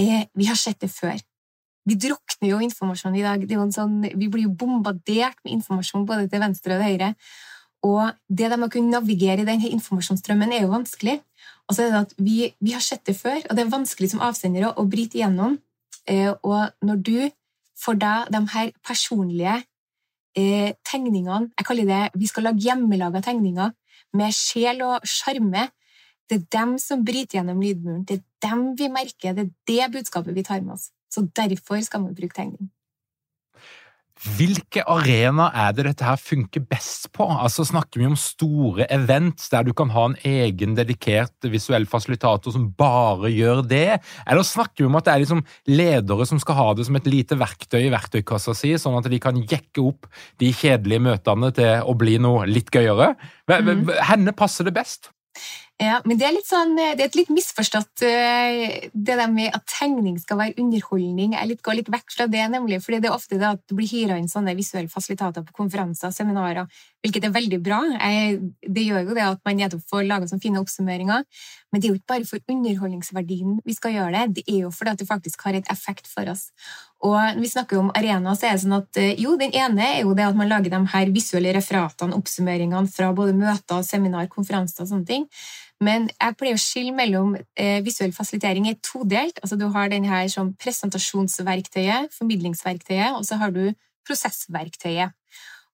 eh, 0.00 0.22
vi 0.32 0.48
har 0.48 0.56
sett 0.56 0.80
det 0.80 0.90
før. 0.92 1.18
Vi 1.88 1.96
drukner 1.96 2.50
jo 2.50 2.58
informasjon 2.64 3.16
i 3.16 3.24
dag. 3.24 3.44
Sånn, 3.74 4.00
vi 4.04 4.28
blir 4.28 4.44
jo 4.48 4.56
bombardert 4.60 5.38
med 5.44 5.58
informasjon 5.58 6.04
både 6.08 6.28
til 6.28 6.42
venstre 6.42 6.76
og 6.76 6.82
til 6.82 6.90
høyre. 6.92 7.12
Og 7.86 8.10
det 8.28 8.50
med 8.56 8.66
å 8.66 8.72
kunne 8.72 8.92
navigere 8.96 9.44
i 9.44 9.48
denne 9.48 9.70
informasjonsstrømmen 9.76 10.52
er 10.52 10.64
jo 10.66 10.72
vanskelig. 10.72 11.18
Og 11.68 11.76
så 11.76 11.84
er 11.84 11.92
det 11.92 12.02
at 12.06 12.14
vi, 12.18 12.36
vi, 12.58 12.74
har 12.74 12.82
sett 12.82 13.04
det 13.06 13.14
før, 13.18 13.38
og 13.44 13.54
det 13.54 13.64
er 13.64 13.72
vanskelig 13.72 14.10
som 14.12 14.22
avsendere 14.24 14.72
å 14.74 14.86
bryte 14.88 15.20
igjennom. 15.20 15.58
Eh, 16.08 16.32
og 16.42 16.72
når 16.84 17.02
du 17.04 17.18
får 17.78 18.00
deg 18.02 18.30
de 18.34 18.40
her 18.54 18.70
personlige 18.82 19.58
eh, 20.34 20.72
tegningene 20.88 21.52
Jeg 21.52 21.66
kaller 21.68 21.88
det 21.88 22.00
vi 22.18 22.30
skal 22.30 22.48
lage 22.48 22.64
hjemmelaga 22.64 23.22
tegninger 23.22 23.74
med 24.18 24.34
sjel 24.34 24.82
og 24.86 25.06
sjarme. 25.06 25.68
Det 26.28 26.40
er 26.40 26.48
dem 26.58 26.76
som 26.82 27.04
bryter 27.04 27.38
gjennom 27.38 27.60
lydmuren. 27.62 28.04
Det 28.08 28.18
er 28.18 28.48
dem 28.48 28.72
vi 28.76 28.88
merker. 28.92 29.36
Det 29.36 29.46
er 29.46 29.52
det 29.70 29.92
budskapet 29.98 30.34
vi 30.34 30.44
tar 30.44 30.64
med 30.64 30.76
oss. 30.76 30.90
Så 31.12 31.24
derfor 31.36 31.80
skal 31.84 32.04
man 32.04 32.16
bruke 32.16 32.36
tegning. 32.36 32.68
Hvilke 34.18 34.82
arenaer 34.90 35.54
er 35.54 35.74
det 35.76 35.84
dette 35.86 36.06
her 36.06 36.18
funker 36.18 36.64
best 36.66 37.06
på? 37.14 37.22
Altså 37.30 37.62
Snakker 37.68 38.00
vi 38.00 38.08
om 38.08 38.16
store 38.18 38.88
event 38.90 39.44
der 39.52 39.66
du 39.68 39.70
kan 39.78 39.92
ha 39.94 40.08
en 40.08 40.16
egen 40.26 40.74
dedikert 40.74 41.46
visuell 41.46 41.86
fasilitator 41.86 42.54
som 42.54 42.66
bare 42.78 43.30
gjør 43.30 43.62
det? 43.70 44.00
Eller 44.26 44.46
snakker 44.46 44.82
vi 44.82 44.88
om 44.88 44.98
at 44.98 45.06
det 45.06 45.14
er 45.14 45.22
liksom 45.22 45.44
ledere 45.70 46.26
som 46.26 46.42
skal 46.42 46.58
ha 46.58 46.66
det 46.74 46.88
som 46.88 46.98
et 46.98 47.06
lite 47.06 47.38
verktøy 47.38 47.84
i 47.84 47.92
verktøykassa 47.94 48.56
si, 48.58 48.72
sånn 48.74 48.98
at 48.98 49.06
de 49.06 49.22
kan 49.22 49.38
jekke 49.38 49.86
opp 49.86 50.10
de 50.42 50.50
kjedelige 50.50 51.04
møtene 51.06 51.52
til 51.54 51.86
å 51.86 51.94
bli 51.98 52.18
noe 52.22 52.48
litt 52.50 52.74
gøyere? 52.74 53.12
Mm. 53.46 53.86
Henne 54.10 54.34
passer 54.34 54.66
det 54.66 54.74
best? 54.80 55.12
Ja, 55.78 56.00
men 56.02 56.18
det 56.18 56.26
er, 56.26 56.36
sånn, 56.42 56.72
det 56.74 56.88
er 56.96 57.04
et 57.04 57.14
litt 57.14 57.28
misforstått 57.30 58.02
eh, 58.02 58.88
Det 58.90 59.14
der 59.14 59.28
med 59.30 59.54
at 59.54 59.62
tegning 59.70 60.16
skal 60.18 60.40
være 60.40 60.56
underholdning. 60.58 61.36
Jeg 61.36 61.50
litt, 61.52 61.60
går 61.62 61.78
litt 61.78 61.90
vekk 61.94 62.16
fra 62.16 62.26
det, 62.26 62.42
nemlig, 62.50 62.80
fordi 62.82 62.98
det 63.04 63.12
er 63.12 63.14
ofte 63.14 63.38
det 63.38 63.46
at 63.46 63.62
du 63.70 63.76
blir 63.78 63.86
hyra 63.86 64.16
inn 64.18 64.26
sånne 64.30 64.56
visuelle 64.58 64.90
fasilitater 64.90 65.44
på 65.46 65.54
konferanser 65.54 66.10
og 66.10 66.16
seminarer, 66.16 66.66
hvilket 67.06 67.28
er 67.28 67.36
veldig 67.36 67.60
bra. 67.62 67.78
Jeg, 67.94 68.40
det 68.66 68.88
gjør 68.88 69.06
jo 69.06 69.14
det 69.20 69.28
at 69.28 69.44
man 69.46 69.60
nettopp 69.62 69.86
får 69.94 70.08
laga 70.08 70.26
sånne 70.26 70.42
fine 70.48 70.64
oppsummeringer. 70.64 71.22
Men 71.70 71.80
det 71.80 71.86
er 71.86 71.94
jo 71.94 72.00
ikke 72.00 72.14
bare 72.14 72.26
for 72.26 72.54
underholdningsverdien 72.56 73.60
vi 73.62 73.78
skal 73.78 73.94
gjøre 73.94 74.16
det, 74.16 74.40
det 74.40 74.44
er 74.48 74.64
jo 74.64 74.72
fordi 74.74 74.96
at 74.96 75.02
det 75.04 75.06
faktisk 75.06 75.46
har 75.46 75.60
et 75.60 75.70
effekt 75.70 76.10
for 76.10 76.26
oss. 76.32 76.48
Og 77.06 77.14
når 77.14 77.38
vi 77.44 77.52
snakker 77.52 77.78
om 77.78 77.92
arena, 77.94 78.34
så 78.34 78.48
er 78.48 78.56
det 78.56 78.64
sånn 78.64 78.78
at 78.80 78.98
eh, 78.98 79.14
jo, 79.22 79.36
den 79.38 79.54
ene 79.54 79.84
er 79.92 80.02
jo 80.02 80.16
det 80.18 80.26
at 80.26 80.38
man 80.38 80.50
lager 80.50 80.74
de 80.74 80.82
her 80.96 81.14
visuelle 81.14 81.54
referatene, 81.54 82.18
oppsummeringene 82.18 82.90
fra 82.90 83.12
både 83.14 83.36
møter, 83.38 83.84
seminar, 83.86 84.26
konferanser 84.32 84.82
og 84.82 84.90
sånne 84.90 85.06
ting. 85.06 85.28
Men 85.84 86.08
jeg 86.10 86.34
pleier 86.38 86.58
å 86.58 86.62
skille 86.62 86.94
mellom 86.94 87.36
eh, 87.38 87.78
visuell 87.86 88.10
fasilitering 88.14 88.66
er 88.66 88.80
todelt. 88.82 89.38
Altså, 89.42 89.58
du 89.58 89.68
har 89.74 89.92
den 89.92 90.08
her 90.10 90.26
som 90.32 90.50
presentasjonsverktøyet, 90.58 92.10
formidlingsverktøyet, 92.16 93.14
og 93.14 93.22
så 93.28 93.38
har 93.38 93.54
du 93.54 93.68
prosessverktøyet. 94.08 95.14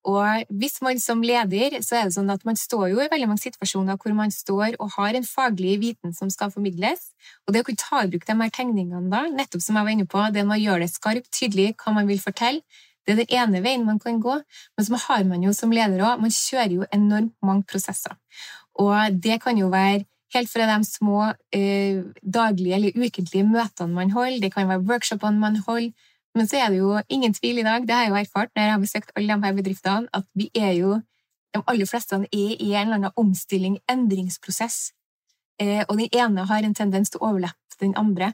Og 0.05 0.45
hvis 0.53 0.83
man 0.85 0.99
som 1.01 1.23
leder, 1.25 1.79
så 1.81 1.97
er 1.97 2.09
det 2.09 2.17
sånn 2.19 2.29
at 2.33 2.43
man 2.45 2.59
står 2.61 2.91
jo 2.93 3.01
i 3.01 3.09
veldig 3.09 3.29
mange 3.31 3.41
situasjoner 3.41 3.97
hvor 3.97 4.13
man 4.17 4.33
står 4.35 4.77
og 4.77 4.93
har 4.99 5.17
en 5.17 5.25
faglig 5.25 5.79
viten 5.81 6.13
som 6.13 6.29
skal 6.33 6.53
formidles. 6.53 7.07
Og 7.47 7.55
det 7.55 7.63
å 7.65 7.69
kunne 7.71 7.81
ta 7.81 8.03
i 8.05 8.11
bruk 8.13 8.27
de 8.29 8.37
her 8.37 8.53
tegningene 8.53 9.09
da, 9.13 9.23
nettopp 9.33 9.65
som 9.65 9.79
jeg 9.81 9.89
var 9.89 9.97
inne 9.97 10.09
på, 10.11 10.27
det 10.35 10.45
med 10.45 10.59
å 10.59 10.61
gjøre 10.61 10.85
det 10.85 10.93
skarpt, 10.93 11.31
tydelig 11.33 11.71
hva 11.81 11.95
man 11.97 12.11
vil 12.11 12.21
fortelle, 12.21 12.61
det 13.05 13.15
er 13.15 13.21
den 13.21 13.33
ene 13.37 13.65
veien 13.65 13.85
man 13.85 14.01
kan 14.01 14.21
gå. 14.21 14.39
Men 14.77 14.87
så 14.87 15.01
har 15.09 15.25
man 15.29 15.43
jo 15.45 15.53
som 15.57 15.73
leder 15.73 16.05
òg, 16.05 16.21
man 16.21 16.33
kjører 16.33 16.77
jo 16.79 16.87
enormt 16.93 17.35
mange 17.45 17.65
prosesser. 17.69 18.17
Og 18.75 19.23
det 19.23 19.41
kan 19.43 19.59
jo 19.59 19.69
være 19.73 20.05
helt 20.35 20.51
fra 20.51 20.67
de 20.67 20.85
små 20.85 21.29
eh, 21.55 22.03
daglige 22.23 22.75
eller 22.75 22.97
ukentlige 23.07 23.47
møtene 23.47 23.95
man 23.95 24.11
holder, 24.11 24.41
det 24.43 24.53
kan 24.55 24.69
være 24.69 24.83
workshopene 24.89 25.39
man 25.39 25.57
holder. 25.67 25.93
Men 26.35 26.49
så 26.51 26.59
er 26.59 26.71
det 26.71 26.81
jo 26.81 26.99
ingen 27.09 27.35
tvil 27.35 27.59
i 27.59 27.63
dag, 27.63 27.83
det 27.83 27.95
har 27.95 28.03
jeg 28.03 28.11
jo 28.11 28.21
erfart 28.23 28.51
når 28.57 28.63
jeg 28.63 28.73
har 28.73 28.83
besøkt 28.83 29.13
alle 29.17 29.35
de 29.35 29.47
her 29.47 29.53
bedriftene, 29.55 30.09
at 30.13 30.25
vi 30.35 30.51
er 30.55 30.73
jo 30.73 31.01
de 31.55 31.63
aller 31.71 31.87
fleste 31.87 32.17
er 32.17 32.27
i 32.35 32.73
en 32.75 32.89
eller 32.89 32.95
annen 32.95 33.17
omstilling, 33.17 33.79
endringsprosess. 33.91 34.91
Eh, 35.63 35.85
og 35.89 35.99
den 35.99 36.09
ene 36.11 36.47
har 36.51 36.67
en 36.67 36.75
tendens 36.75 37.11
til 37.11 37.23
å 37.23 37.31
overlappe 37.31 37.79
den 37.81 37.95
andre. 37.97 38.33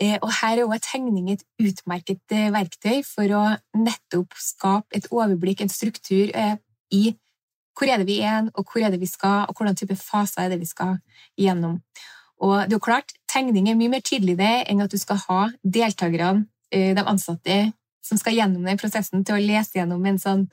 Eh, 0.00 0.18
og 0.22 0.32
her 0.40 0.58
er 0.58 0.64
også 0.64 0.92
tegning 0.92 1.30
et 1.30 1.44
utmerket 1.62 2.34
eh, 2.34 2.50
verktøy 2.54 3.00
for 3.06 3.34
å 3.34 3.44
nettopp 3.78 4.34
skape 4.42 4.98
et 4.98 5.06
overblikk, 5.10 5.62
en 5.62 5.72
struktur, 5.72 6.30
eh, 6.34 6.56
i 6.94 7.14
hvor 7.78 7.90
er 7.90 8.00
det 8.00 8.08
vi 8.08 8.20
er, 8.20 8.50
og 8.54 8.66
hvor 8.66 8.82
er 8.82 8.90
det 8.90 9.00
vi 9.00 9.06
skal, 9.06 9.46
og 9.48 9.56
hvordan 9.56 9.76
type 9.76 9.96
faser 9.96 10.42
er 10.42 10.48
det 10.52 10.60
vi 10.60 10.66
skal 10.66 10.98
gjennom. 11.38 11.78
Og 12.42 12.54
det 12.66 12.74
er 12.74 12.78
jo 12.78 12.86
klart, 12.90 13.14
Tegning 13.28 13.68
er 13.68 13.76
mye 13.76 13.92
mer 13.92 14.00
tydelig 14.00 14.38
det 14.38 14.54
enn 14.70 14.80
at 14.80 14.92
du 14.92 14.96
skal 14.96 15.18
ha 15.26 15.40
deltakerne, 15.62 16.46
eh, 16.72 16.94
de 16.96 17.04
ansatte, 17.04 17.58
som 18.02 18.18
skal 18.18 18.38
gjennom 18.38 18.64
den 18.64 18.78
prosessen, 18.80 19.24
til 19.24 19.36
å 19.36 19.42
lese 19.42 19.76
gjennom 19.76 20.06
en 20.06 20.18
sånn 20.18 20.46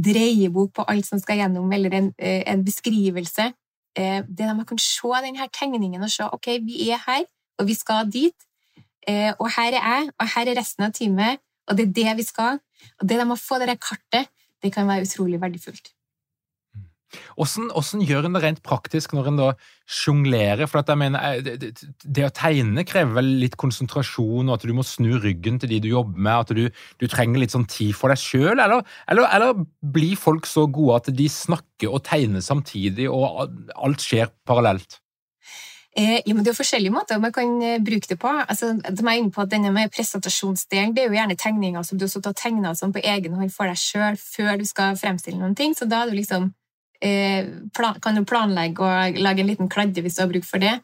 dreiebok 0.00 0.72
på 0.74 0.86
alt 0.90 1.06
som 1.06 1.20
skal 1.22 1.38
gjennom, 1.38 1.70
eller 1.72 1.94
en, 1.94 2.14
eh, 2.18 2.42
en 2.46 2.64
beskrivelse. 2.64 3.52
Det 3.94 4.26
det 4.26 4.48
de 4.48 4.64
kan 4.64 4.78
se 4.78 5.08
denne 5.22 5.48
tegningen 5.52 6.02
og 6.02 6.10
se 6.10 6.24
ok, 6.24 6.46
vi 6.66 6.90
er 6.90 6.98
her, 7.06 7.24
og 7.58 7.66
vi 7.66 7.74
skal 7.74 8.06
dit. 8.06 8.34
Og 9.38 9.50
her 9.50 9.72
er 9.74 9.82
jeg, 9.82 10.10
og 10.20 10.28
her 10.28 10.46
er 10.46 10.54
resten 10.54 10.84
av 10.84 10.92
teamet, 10.92 11.40
og 11.68 11.76
det 11.76 11.88
er 11.88 11.92
det 11.92 12.16
vi 12.16 12.22
skal. 12.22 12.60
Og 13.00 13.08
det 13.08 13.18
de 13.18 13.24
må 13.24 13.34
få 13.34 13.58
det 13.58 13.80
kartet, 13.80 14.28
det 14.62 14.72
kan 14.72 14.86
være 14.86 15.02
utrolig 15.02 15.40
verdifullt. 15.40 15.90
Hvordan, 17.36 18.04
gjør 18.06 18.28
en 18.28 18.36
det 18.36 18.42
rent 18.44 18.62
praktisk 18.66 19.14
når 19.16 19.30
en 19.30 19.40
da 19.40 19.48
sjonglerer? 19.90 20.68
For 20.70 20.82
jeg 20.82 21.00
mener, 21.00 21.40
eh, 21.40 21.42
det, 21.44 21.72
det, 22.04 22.26
å 22.26 22.32
tegne 22.34 22.84
krever 22.88 23.18
vel 23.20 23.32
litt 23.42 23.58
konsentrasjon, 23.60 24.48
og 24.48 24.56
at 24.56 24.66
du 24.66 24.74
må 24.76 24.86
snu 24.86 25.12
ryggen 25.22 25.60
til 25.60 25.72
de 25.74 25.82
du 25.84 25.90
jobber 25.92 26.18
med, 26.18 26.46
at 26.46 26.54
du, 26.56 26.82
du 27.02 27.06
trenger 27.10 27.42
litt 27.42 27.54
sånn 27.54 27.68
tid 27.70 27.94
for 27.98 28.12
deg 28.12 28.22
sjøl, 28.22 28.56
eller, 28.56 28.86
eller, 29.10 29.28
eller, 29.36 29.66
blir 29.80 30.16
folk 30.18 30.46
så 30.46 30.66
gode 30.70 31.00
at 31.00 31.14
de 31.16 31.28
snakker 31.32 31.90
og 31.90 32.04
tegner 32.06 32.44
samtidig, 32.44 33.08
og 33.10 33.46
alt 33.74 34.04
skjer 34.04 34.30
parallelt? 34.46 35.00
Eh, 35.96 36.20
ja, 36.24 36.34
men 36.34 36.44
Det 36.44 36.50
er 36.50 36.54
jo 36.54 36.62
forskjellige 36.62 36.94
måter 36.94 37.18
man 37.18 37.32
kan 37.32 37.62
eh, 37.62 37.80
bruke 37.82 38.06
det 38.08 38.18
på. 38.18 38.28
Altså, 38.28 38.78
de 38.78 39.02
er 39.02 39.16
inne 39.18 39.30
på 39.34 39.42
at 39.42 39.50
denne 39.50 39.72
med 39.74 39.90
Presentasjonsdelen 39.90 40.94
det 40.94 41.02
er 41.02 41.08
jo 41.08 41.18
gjerne 41.18 41.36
tegninger 41.36 41.82
som 41.82 41.98
du 41.98 42.06
har 42.06 42.32
tegna 42.32 42.74
sånn 42.78 42.94
på 42.94 43.02
egen 43.02 43.34
hånd 43.34 43.50
for 43.50 43.66
deg 43.66 43.76
sjøl 43.76 44.16
før 44.16 44.60
du 44.60 44.64
skal 44.64 44.96
fremstille 44.96 45.40
noen 45.40 45.56
ting. 45.58 45.74
Så 45.74 45.90
da 45.90 46.04
er 46.04 46.12
du 46.12 46.14
liksom 46.14 46.52
kan 47.00 48.16
du 48.18 48.24
planlegge 48.28 48.84
og 48.84 49.20
lage 49.24 49.40
en 49.40 49.48
liten 49.48 49.70
kladde 49.72 50.02
hvis 50.04 50.18
du 50.18 50.22
har 50.22 50.32
bruk 50.32 50.44
for 50.44 50.60
det. 50.60 50.74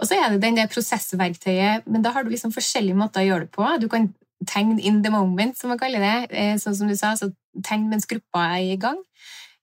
Og 0.00 0.08
så 0.08 0.16
er 0.16 0.30
det 0.32 0.42
den 0.42 0.56
der 0.56 0.70
prosessverktøyet, 0.72 1.86
men 1.86 2.02
da 2.02 2.14
har 2.14 2.24
du 2.24 2.30
liksom 2.32 2.54
forskjellige 2.54 2.96
måter 2.96 3.24
å 3.24 3.28
gjøre 3.28 3.46
det 3.46 3.52
på. 3.52 3.66
Du 3.80 3.88
kan 3.92 4.08
tegne 4.46 4.80
in 4.80 5.02
the 5.02 5.10
moment, 5.10 5.56
som 5.58 5.68
man 5.72 5.78
kaller 5.78 6.00
det. 6.00 6.16
Eh, 6.30 6.54
sånn 6.60 6.76
som 6.76 6.88
du 6.88 6.96
sa, 6.96 7.14
så 7.16 7.30
tegn 7.64 7.88
mens 7.90 8.08
gruppa 8.08 8.50
er 8.56 8.72
i 8.72 8.78
gang. 8.80 8.98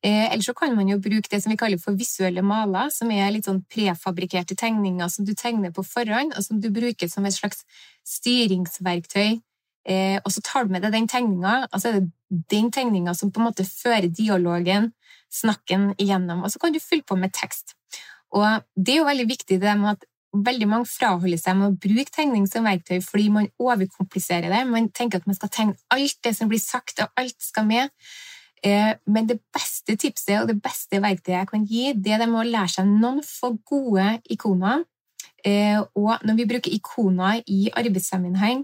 Eh, 0.04 0.34
eller 0.34 0.44
så 0.44 0.54
kan 0.54 0.76
man 0.76 0.90
jo 0.90 1.00
bruke 1.00 1.30
det 1.32 1.42
som 1.44 1.54
vi 1.54 1.58
kaller 1.58 1.80
for 1.80 1.96
visuelle 1.96 2.44
maler, 2.44 2.90
som 2.92 3.12
er 3.12 3.32
litt 3.32 3.48
sånn 3.48 3.64
prefabrikerte 3.72 4.58
tegninger 4.60 5.10
som 5.10 5.26
du 5.26 5.34
tegner 5.34 5.72
på 5.72 5.86
forhånd, 5.88 6.36
og 6.36 6.44
som 6.44 6.60
du 6.60 6.70
bruker 6.74 7.08
som 7.08 7.26
et 7.26 7.38
slags 7.38 7.64
styringsverktøy. 8.04 9.42
og 10.24 10.30
så 10.32 10.40
tar 10.40 10.64
du 10.64 10.72
med 10.72 10.82
deg 10.82 10.94
den 10.94 11.08
tegninga, 11.08 11.68
og 11.68 11.82
så 11.82 11.90
er 11.90 12.00
det 12.00 12.12
den 12.50 12.70
tegninga 12.72 13.14
som 13.14 13.32
på 13.32 13.42
en 13.42 13.50
måte 13.50 13.66
fører 13.68 14.08
dialogen 14.08 14.94
snakken 15.34 15.92
igjennom. 15.98 16.44
Og 16.44 16.54
så 16.54 16.62
kan 16.62 16.74
du 16.74 16.82
fylle 16.84 17.06
på 17.08 17.18
med 17.20 17.34
tekst. 17.36 17.76
Og 18.34 18.66
det 18.76 18.96
er 18.96 19.02
jo 19.02 19.10
veldig 19.10 19.30
viktig 19.30 19.60
det 19.62 19.78
med 19.80 19.96
at 19.96 20.06
veldig 20.34 20.68
mange 20.70 20.90
fraholder 20.90 21.38
seg 21.38 21.58
med 21.60 21.70
å 21.70 21.78
bruke 21.78 22.14
tegning 22.14 22.46
som 22.50 22.66
verktøy 22.66 22.98
fordi 23.06 23.28
man 23.34 23.50
overkompliserer 23.62 24.50
det. 24.50 24.62
Man 24.70 24.90
tenker 24.96 25.22
at 25.22 25.28
man 25.30 25.38
skal 25.38 25.52
tegne 25.54 25.78
alt 25.94 26.18
det 26.26 26.34
som 26.38 26.50
blir 26.50 26.62
sagt, 26.62 27.04
og 27.04 27.22
alt 27.22 27.38
skal 27.44 27.68
med. 27.70 27.94
Eh, 28.64 28.96
men 29.06 29.28
det 29.30 29.42
beste 29.54 29.98
tipset 30.00 30.40
og 30.40 30.50
det 30.50 30.58
beste 30.64 31.02
verktøyet 31.04 31.36
jeg 31.36 31.52
kan 31.52 31.68
gi, 31.70 31.86
det 31.94 32.16
er 32.16 32.24
det 32.24 32.30
med 32.32 32.42
å 32.42 32.50
lære 32.50 32.74
seg 32.78 32.90
noen 32.90 33.22
få 33.28 33.54
gode 33.68 34.08
ikoner. 34.34 34.86
Eh, 35.44 35.80
og 36.00 36.24
når 36.24 36.40
vi 36.40 36.50
bruker 36.50 36.76
ikoner 36.80 37.42
i 37.52 37.68
arbeidssammenheng, 37.76 38.64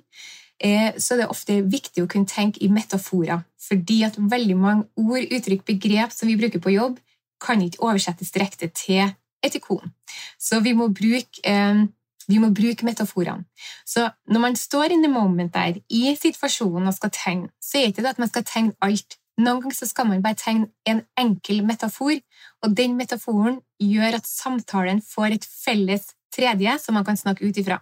så 1.00 1.16
det 1.16 1.24
er 1.24 1.32
ofte 1.32 1.62
viktig 1.64 2.04
å 2.04 2.10
kunne 2.12 2.28
tenke 2.28 2.60
i 2.64 2.68
metaforer. 2.72 3.46
Fordi 3.64 4.02
at 4.08 4.18
veldig 4.20 4.58
mange 4.60 4.88
ord, 5.00 5.24
uttrykk, 5.24 5.64
begrep 5.68 6.12
som 6.16 6.28
vi 6.28 6.38
bruker 6.40 6.60
på 6.64 6.74
jobb, 6.74 6.98
kan 7.40 7.62
ikke 7.64 7.80
oversettes 7.86 8.34
direkte 8.36 8.68
til 8.76 9.14
et 9.44 9.56
ikon. 9.56 9.94
Så 10.40 10.60
vi 10.60 10.74
må 10.76 10.90
bruke, 10.92 11.40
eh, 11.44 11.86
vi 12.28 12.40
må 12.40 12.52
bruke 12.54 12.86
metaforene. 12.86 13.46
Så 13.86 14.10
når 14.28 14.40
man 14.40 14.56
står 14.56 14.92
in 14.92 15.02
the 15.02 15.12
moment 15.12 15.54
der, 15.54 15.80
i 15.90 16.16
situasjonen 16.16 16.88
og 16.88 16.94
skal 16.94 17.10
tegne, 17.10 17.50
så 17.62 17.78
er 17.78 17.88
det 17.88 17.94
ikke 17.94 18.04
det 18.04 18.10
at 18.10 18.20
man 18.20 18.30
skal 18.30 18.44
tegne 18.44 18.74
alt. 18.82 19.18
Noen 19.40 19.62
ganger 19.62 19.88
skal 19.88 20.08
man 20.08 20.22
bare 20.22 20.36
tegne 20.36 20.68
en 20.86 21.06
enkel 21.18 21.64
metafor, 21.64 22.20
og 22.64 22.76
den 22.76 22.98
metaforen 22.98 23.62
gjør 23.80 24.20
at 24.20 24.28
samtalen 24.28 25.02
får 25.02 25.38
et 25.38 25.46
felles 25.46 26.12
tredje 26.36 26.80
som 26.80 26.94
man 26.94 27.06
kan 27.06 27.18
snakke 27.18 27.48
ut 27.48 27.58
ifra. 27.58 27.80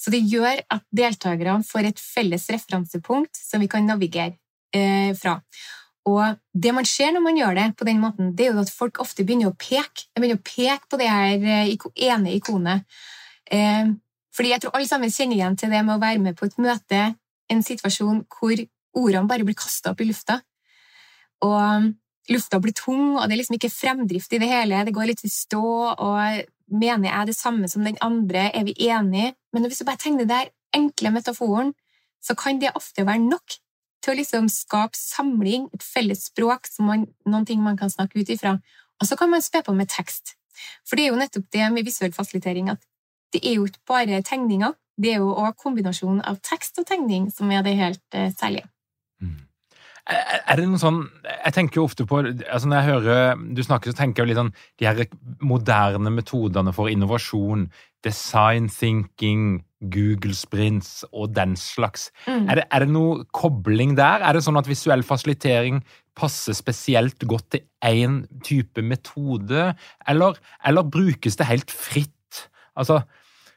Så 0.00 0.12
det 0.14 0.24
gjør 0.30 0.62
at 0.72 0.84
deltakerne 0.94 1.64
får 1.66 1.90
et 1.90 2.02
felles 2.02 2.44
referansepunkt 2.52 3.38
som 3.38 3.62
vi 3.62 3.70
kan 3.70 3.86
navigere 3.88 4.36
eh, 4.74 5.14
fra. 5.18 5.38
Og 6.04 6.36
det 6.52 6.74
man 6.76 6.84
ser 6.88 7.14
når 7.14 7.24
man 7.24 7.38
gjør 7.38 7.56
det 7.56 7.66
på 7.78 7.86
den 7.88 8.00
måten, 8.02 8.32
det 8.36 8.46
er 8.46 8.52
jo 8.52 8.64
at 8.64 8.72
folk 8.72 9.00
ofte 9.00 9.24
begynner 9.24 9.52
å 9.52 9.56
peke. 9.56 10.08
De 10.12 10.20
begynner 10.20 10.40
å 10.40 10.44
peke 10.44 10.90
på 10.90 11.00
det 11.00 11.08
her 11.08 11.46
eh, 11.64 11.88
ene 12.10 12.34
ikonet. 12.36 12.84
Eh, 13.50 13.92
fordi 14.34 14.52
jeg 14.52 14.64
tror 14.64 14.76
alle 14.76 14.90
sammen 14.90 15.12
kjenner 15.14 15.38
igjen 15.38 15.56
til 15.56 15.72
det 15.72 15.84
med 15.86 15.96
å 15.96 16.02
være 16.02 16.20
med 16.20 16.36
på 16.36 16.48
et 16.48 16.56
møte, 16.60 17.02
en 17.52 17.62
situasjon 17.64 18.24
hvor 18.34 18.60
ordene 18.98 19.28
bare 19.30 19.46
blir 19.46 19.56
kasta 19.58 19.92
opp 19.94 20.02
i 20.02 20.08
lufta. 20.08 20.40
Og 21.44 21.92
lufta 22.32 22.60
blir 22.62 22.74
tung, 22.76 23.14
og 23.16 23.24
det 23.24 23.36
er 23.36 23.40
liksom 23.42 23.58
ikke 23.58 23.72
fremdrift 23.72 24.32
i 24.34 24.40
det 24.42 24.50
hele. 24.50 24.82
Det 24.86 24.94
går 24.96 25.10
litt 25.12 25.24
i 25.26 25.32
stå, 25.32 25.64
og 25.92 26.44
Mener 26.72 27.10
jeg 27.10 27.26
det 27.28 27.36
samme 27.36 27.68
som 27.68 27.84
den 27.84 27.98
andre? 28.00 28.48
Er 28.56 28.64
vi 28.64 28.74
enige? 28.88 29.34
Men 29.52 29.66
hvis 29.66 29.82
du 29.82 29.84
bare 29.88 30.00
tegner 30.00 30.28
den 30.28 30.52
enkle 30.74 31.10
metaforen, 31.10 31.74
så 32.22 32.34
kan 32.34 32.60
det 32.60 32.72
ofte 32.74 33.06
være 33.06 33.20
nok 33.20 33.58
til 34.04 34.12
å 34.12 34.16
liksom 34.18 34.48
skape 34.52 34.96
samling, 34.98 35.68
et 35.72 35.84
felles 35.84 36.26
språk, 36.28 36.68
man, 36.80 37.06
noen 37.28 37.46
ting 37.48 37.62
man 37.64 37.76
kan 37.80 37.92
snakke 37.92 38.20
ut 38.20 38.32
ifra. 38.32 38.58
Og 39.00 39.08
så 39.08 39.16
kan 39.16 39.30
man 39.32 39.44
spe 39.44 39.62
på 39.64 39.74
med 39.76 39.88
tekst. 39.92 40.36
For 40.86 40.96
det 40.96 41.06
er 41.06 41.12
jo 41.12 41.20
nettopp 41.20 41.46
det 41.52 41.70
med 41.72 41.86
visuell 41.86 42.12
fasilitering 42.14 42.70
at 42.72 42.82
det 43.34 43.42
er 43.42 43.58
jo 43.58 43.66
ikke 43.66 43.82
bare 43.90 44.22
tegninger, 44.22 44.76
det 45.00 45.16
er 45.16 45.24
jo 45.24 45.32
òg 45.34 45.56
kombinasjonen 45.58 46.22
av 46.22 46.38
tekst 46.46 46.78
og 46.78 46.86
tegning 46.86 47.26
som 47.34 47.50
er 47.50 47.64
det 47.66 47.74
helt 47.80 48.04
uh, 48.14 48.30
særlige. 48.30 48.68
Er 50.04 50.58
det 50.58 50.66
noen 50.68 50.80
sånn 50.80 50.98
Jeg 51.24 51.54
tenker 51.56 51.80
jo 51.80 51.86
ofte 51.88 52.04
på 52.04 52.18
altså 52.20 52.68
Når 52.68 52.76
jeg 52.76 52.88
hører 52.90 53.44
du 53.56 53.62
snakker, 53.64 53.92
så 53.92 54.02
tenker 54.02 54.20
jeg 54.20 54.26
jo 54.26 54.30
litt 54.32 54.40
sånn 54.40 54.50
De 54.80 54.88
her 54.88 54.98
moderne 55.40 56.12
metodene 56.12 56.74
for 56.76 56.92
innovasjon, 56.92 57.70
design 58.04 58.68
thinking, 58.68 59.62
Google 59.92 60.34
sprints 60.36 61.06
og 61.12 61.32
den 61.36 61.54
slags. 61.60 62.10
Mm. 62.26 62.48
Er, 62.50 62.60
det, 62.60 62.64
er, 62.68 62.84
det, 62.84 62.90
noe 62.92 63.24
kobling 63.36 63.94
der? 63.98 64.24
Er 64.24 64.36
det 64.36 64.44
sånn 64.44 64.60
at 64.60 64.68
visuell 64.68 65.04
fasilitering 65.06 65.80
passer 66.18 66.56
spesielt 66.56 67.24
godt 67.28 67.48
til 67.54 67.64
én 67.84 68.22
type 68.44 68.84
metode, 68.84 69.70
eller, 70.08 70.40
eller 70.68 70.88
brukes 70.88 71.40
det 71.40 71.48
helt 71.48 71.72
fritt? 71.72 72.44
Altså 72.76 73.02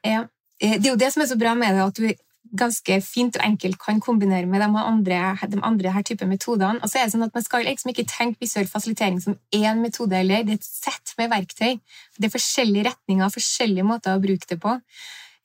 Ja. 0.05 0.25
Eh, 0.57 0.79
det 0.79 0.87
er 0.87 0.93
jo 0.95 0.99
det 0.99 1.11
som 1.13 1.21
er 1.21 1.29
så 1.29 1.37
bra 1.39 1.53
med 1.57 1.75
det, 1.75 1.83
at 1.85 1.99
du 1.99 2.26
ganske 2.55 2.99
fint 3.03 3.37
og 3.37 3.43
enkelt 3.45 3.79
kan 3.81 3.99
kombinere 4.03 4.47
med 4.49 4.61
de 4.63 4.67
andre, 4.79 5.35
de 5.49 5.59
andre 5.63 5.91
her 5.91 6.05
type 6.07 6.25
metodene. 6.25 6.79
Og 6.81 6.89
så 6.89 6.99
er 6.99 7.07
det 7.07 7.15
sånn 7.15 7.25
at 7.27 7.35
Man 7.35 7.45
skal 7.45 7.65
liksom 7.67 7.91
ikke 7.91 8.07
tenke 8.07 8.41
visuell 8.43 8.67
fasilitering 8.67 9.19
som 9.23 9.37
én 9.55 9.81
metode, 9.83 10.15
eller 10.17 10.43
det 10.45 10.55
er 10.55 10.61
et 10.61 10.67
sett 10.67 11.13
med 11.17 11.31
verktøy. 11.31 11.77
Det 12.17 12.29
er 12.29 12.33
forskjellige 12.33 12.87
retninger, 12.89 13.33
forskjellige 13.33 13.87
måter 13.87 14.15
å 14.15 14.23
bruke 14.23 14.49
det 14.49 14.59
på. 14.63 14.77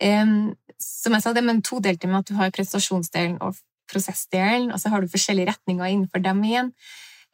Um, 0.03 0.55
som 0.83 1.15
jeg 1.15 1.23
sa, 1.23 1.33
det 1.33 1.45
er 1.45 1.53
en 1.53 1.63
todelte 1.63 2.11
med 2.11 2.23
at 2.23 2.31
du 2.31 2.39
har 2.39 2.55
prestasjonsdelen 2.55 3.39
og 3.45 3.59
prosessdelen, 3.93 4.73
og 4.73 4.81
så 4.81 4.93
har 4.93 5.03
du 5.03 5.11
forskjellige 5.13 5.53
retninger 5.53 5.91
innenfor 5.91 6.23
dem 6.25 6.43
igjen. 6.49 6.73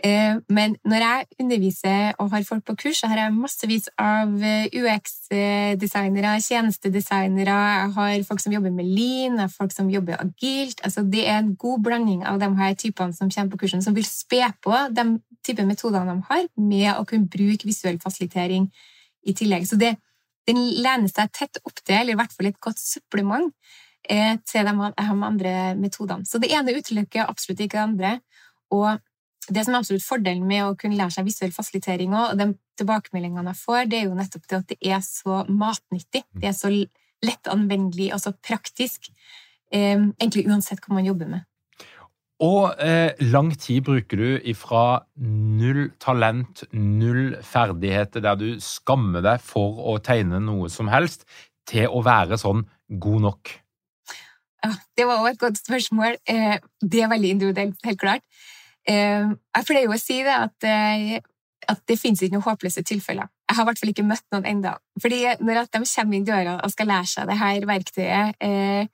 Eh, 0.05 0.37
men 0.55 0.77
når 0.87 1.03
jeg 1.03 1.27
underviser 1.43 2.13
og 2.23 2.29
har 2.31 2.45
folk 2.47 2.63
på 2.69 2.75
kurs, 2.79 3.01
så 3.01 3.09
har 3.11 3.19
jeg 3.19 3.35
massevis 3.35 3.89
av 3.99 4.31
eh, 4.47 4.69
UX-designere, 4.79 6.37
tjenestedesignere, 6.45 7.57
jeg 7.81 7.95
har 7.97 8.27
folk 8.29 8.43
som 8.45 8.55
jobber 8.55 8.71
med 8.77 8.87
lean, 8.87 9.41
jeg 9.41 9.43
har 9.43 9.51
folk 9.51 9.75
som 9.75 9.91
jobber 9.91 10.21
agilt. 10.23 10.85
Altså, 10.87 11.03
det 11.03 11.25
er 11.27 11.41
en 11.41 11.57
god 11.59 11.83
blanding 11.89 12.23
av 12.31 12.39
de 12.39 12.51
her 12.61 12.77
typene 12.79 13.17
som 13.17 13.33
kommer 13.35 13.57
på 13.57 13.65
kursen, 13.65 13.83
som 13.83 13.97
vil 13.97 14.07
spe 14.07 14.45
på 14.63 14.77
de 14.95 15.07
type 15.47 15.67
metodene 15.67 16.15
de 16.15 16.29
har, 16.31 16.47
med 16.55 16.93
å 16.95 17.03
kunne 17.09 17.27
bruke 17.31 17.67
visuell 17.67 17.99
fasilitering 18.03 18.71
i 19.27 19.35
tillegg. 19.35 19.67
Så 19.67 19.81
det, 19.83 19.97
den 20.47 20.63
lener 20.79 21.11
seg 21.11 21.35
tett 21.35 21.59
opp 21.65 21.83
til, 21.83 21.97
eller 21.99 22.15
i 22.15 22.21
hvert 22.23 22.39
fall 22.39 22.53
et 22.53 22.63
godt 22.63 22.79
supplement 22.79 23.51
eh, 24.09 24.39
til 24.47 24.71
de, 24.71 24.79
andre 25.11 25.59
metodene. 25.75 26.23
Så 26.23 26.39
det 26.39 26.55
ene 26.55 26.79
utelukker 26.79 27.27
absolutt 27.27 27.67
ikke 27.67 27.81
det 27.81 27.87
andre. 27.89 28.17
Og 28.71 29.01
det 29.49 29.65
som 29.65 29.75
er 29.75 29.83
absolutt 29.83 30.05
fordelen 30.07 30.47
med 30.49 30.65
å 30.67 30.77
kunne 30.79 30.99
lære 30.99 31.15
seg 31.15 31.27
visuell 31.29 31.53
fasilitering 31.55 32.15
og 32.17 32.39
de 32.39 32.51
tilbakemeldingene 32.79 33.55
jeg 33.55 33.61
får, 33.63 33.83
det 33.91 34.01
er 34.01 34.09
jo 34.09 34.17
nettopp 34.19 34.49
det 34.49 34.59
at 34.59 34.73
det 34.73 34.79
er 34.95 35.05
så 35.05 35.43
matnyttig. 35.49 36.25
Det 36.35 36.51
er 36.51 36.57
så 36.57 36.71
lett 36.73 37.51
anvendelig 37.51 38.13
og 38.15 38.23
så 38.23 38.35
praktisk. 38.35 39.11
Eh, 39.73 39.97
egentlig 40.19 40.47
uansett 40.49 40.83
hva 40.85 40.99
man 40.99 41.09
jobber 41.09 41.31
med. 41.33 41.47
Og 42.45 42.79
eh, 42.79 43.19
lang 43.33 43.51
tid 43.59 43.83
bruker 43.89 44.21
du 44.21 44.29
ifra 44.47 45.01
null 45.19 45.89
talent, 45.99 46.63
null 46.71 47.35
ferdigheter, 47.43 48.23
der 48.23 48.39
du 48.39 48.61
skammer 48.63 49.25
deg 49.27 49.43
for 49.43 49.81
å 49.91 49.97
tegne 49.99 50.39
noe 50.45 50.71
som 50.71 50.91
helst, 50.93 51.27
til 51.69 51.91
å 51.91 52.05
være 52.07 52.39
sånn 52.41 52.63
god 53.03 53.25
nok? 53.27 53.57
Ja, 54.63 54.71
det 54.97 55.07
var 55.07 55.19
også 55.19 55.33
et 55.33 55.43
godt 55.43 55.59
spørsmål. 55.61 56.21
Eh, 56.31 56.63
det 56.83 57.03
er 57.03 57.11
veldig 57.11 57.35
individuelt, 57.35 57.83
helt 57.85 58.01
klart. 58.01 58.25
Eh, 58.87 59.27
jeg 59.57 59.69
pleier 59.69 59.89
jo 59.89 59.95
å 59.97 60.01
si 60.01 60.21
det 60.27 60.35
at, 60.35 60.69
eh, 60.69 61.21
at 61.69 61.83
det 61.91 61.99
finnes 62.01 62.23
ikke 62.23 62.37
noen 62.37 62.47
håpløse 62.47 62.85
tilfeller. 62.87 63.29
Jeg 63.49 63.57
har 63.57 63.65
i 63.65 63.69
hvert 63.69 63.81
fall 63.81 63.93
ikke 63.93 64.07
møtt 64.07 64.27
noen 64.33 64.47
ennå. 64.49 64.75
Fordi 65.01 65.23
når 65.41 65.67
de 65.67 65.81
kommer 65.85 66.17
inn 66.17 66.29
døra 66.29 66.59
og 66.63 66.71
skal 66.73 66.91
lære 66.93 67.09
seg 67.09 67.29
det 67.29 67.39
her 67.41 67.67
verktøyet, 67.69 68.37
eh, 68.41 68.87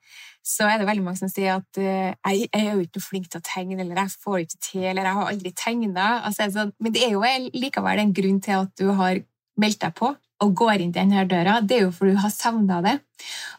så 0.45 0.67
er 0.69 0.77
det 0.77 0.87
veldig 0.87 1.03
mange 1.03 1.17
som 1.17 1.29
sier 1.31 1.55
at 1.57 1.79
jeg, 1.79 2.49
er 2.53 2.67
jo 2.75 2.83
ikke 2.83 3.01
flink 3.01 3.31
til 3.31 3.41
å 3.41 3.45
tegne, 3.45 3.79
eller 3.81 3.97
jeg 3.97 4.13
får 4.21 4.43
ikke 4.43 4.59
til, 4.61 4.83
eller 4.91 5.07
jeg 5.07 5.17
har 5.17 5.31
aldri 5.31 5.51
tegna. 5.57 6.09
Altså, 6.21 6.45
sånn, 6.53 6.73
men 6.79 6.93
det 6.93 7.01
er 7.01 7.15
jo 7.15 7.23
likevel 7.55 8.01
en 8.03 8.13
grunn 8.13 8.37
til 8.45 8.61
at 8.61 8.75
du 8.77 8.91
har 8.93 9.23
meldt 9.57 9.81
deg 9.81 9.95
på 9.97 10.11
og 10.43 10.55
går 10.59 10.83
inn 10.83 10.91
til 10.91 11.05
denne 11.05 11.23
døra, 11.29 11.59
det 11.63 11.77
er 11.77 11.85
jo 11.85 11.93
fordi 11.95 12.15
du 12.15 12.21
har 12.23 12.33
savna 12.33 12.81
det. 12.83 12.97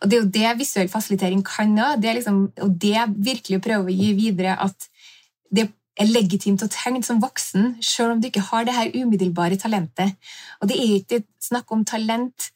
Og 0.02 0.10
det 0.10 0.16
er 0.16 0.22
jo 0.22 0.32
det 0.34 0.52
visuell 0.60 0.90
fasilitering 0.92 1.42
kan 1.46 1.72
òg. 1.80 2.04
Liksom, 2.04 2.42
og 2.66 2.76
det 2.82 3.06
virkelig 3.16 3.58
å 3.58 3.64
prøve 3.64 3.88
å 3.88 3.96
gi 3.96 4.12
videre 4.18 4.58
at 4.60 4.88
det 5.56 5.70
er 5.96 6.10
legitimt 6.10 6.62
å 6.64 6.68
tegne 6.70 7.02
som 7.04 7.20
voksen, 7.22 7.76
selv 7.84 8.14
om 8.14 8.20
du 8.20 8.28
ikke 8.28 8.44
har 8.50 8.66
det 8.68 8.74
her 8.76 8.92
umiddelbare 8.94 9.58
talentet. 9.60 10.16
Og 10.60 10.68
det 10.70 10.76
er 10.76 10.94
ikke 10.98 11.22
snakk 11.42 11.72
om 11.72 11.84
talent, 11.88 12.50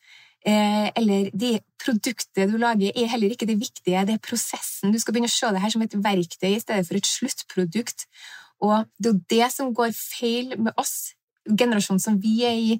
eh, 0.44 0.90
eller 0.96 1.30
det 1.32 1.60
produktet 1.80 2.50
du 2.50 2.58
lager, 2.60 2.92
er 2.94 3.08
heller 3.08 3.32
ikke 3.32 3.48
det 3.48 3.60
viktige. 3.60 4.04
Det 4.06 4.16
er 4.16 4.24
prosessen. 4.24 4.92
Du 4.92 4.98
skal 5.00 5.14
begynne 5.14 5.30
å 5.30 5.32
se 5.32 5.52
det 5.54 5.62
her 5.62 5.72
som 5.72 5.82
et 5.82 5.96
verktøy 5.96 6.50
i 6.52 6.60
stedet 6.60 6.86
for 6.86 6.96
et 6.96 7.08
sluttprodukt. 7.08 8.04
Og 8.60 8.84
det 9.00 9.08
er 9.08 9.14
jo 9.14 9.24
det 9.30 9.52
som 9.54 9.72
går 9.74 9.94
feil 9.96 10.58
med 10.58 10.76
oss, 10.76 11.14
generasjonen 11.48 12.02
som 12.02 12.18
vi 12.20 12.42
er 12.44 12.58
i, 12.60 12.74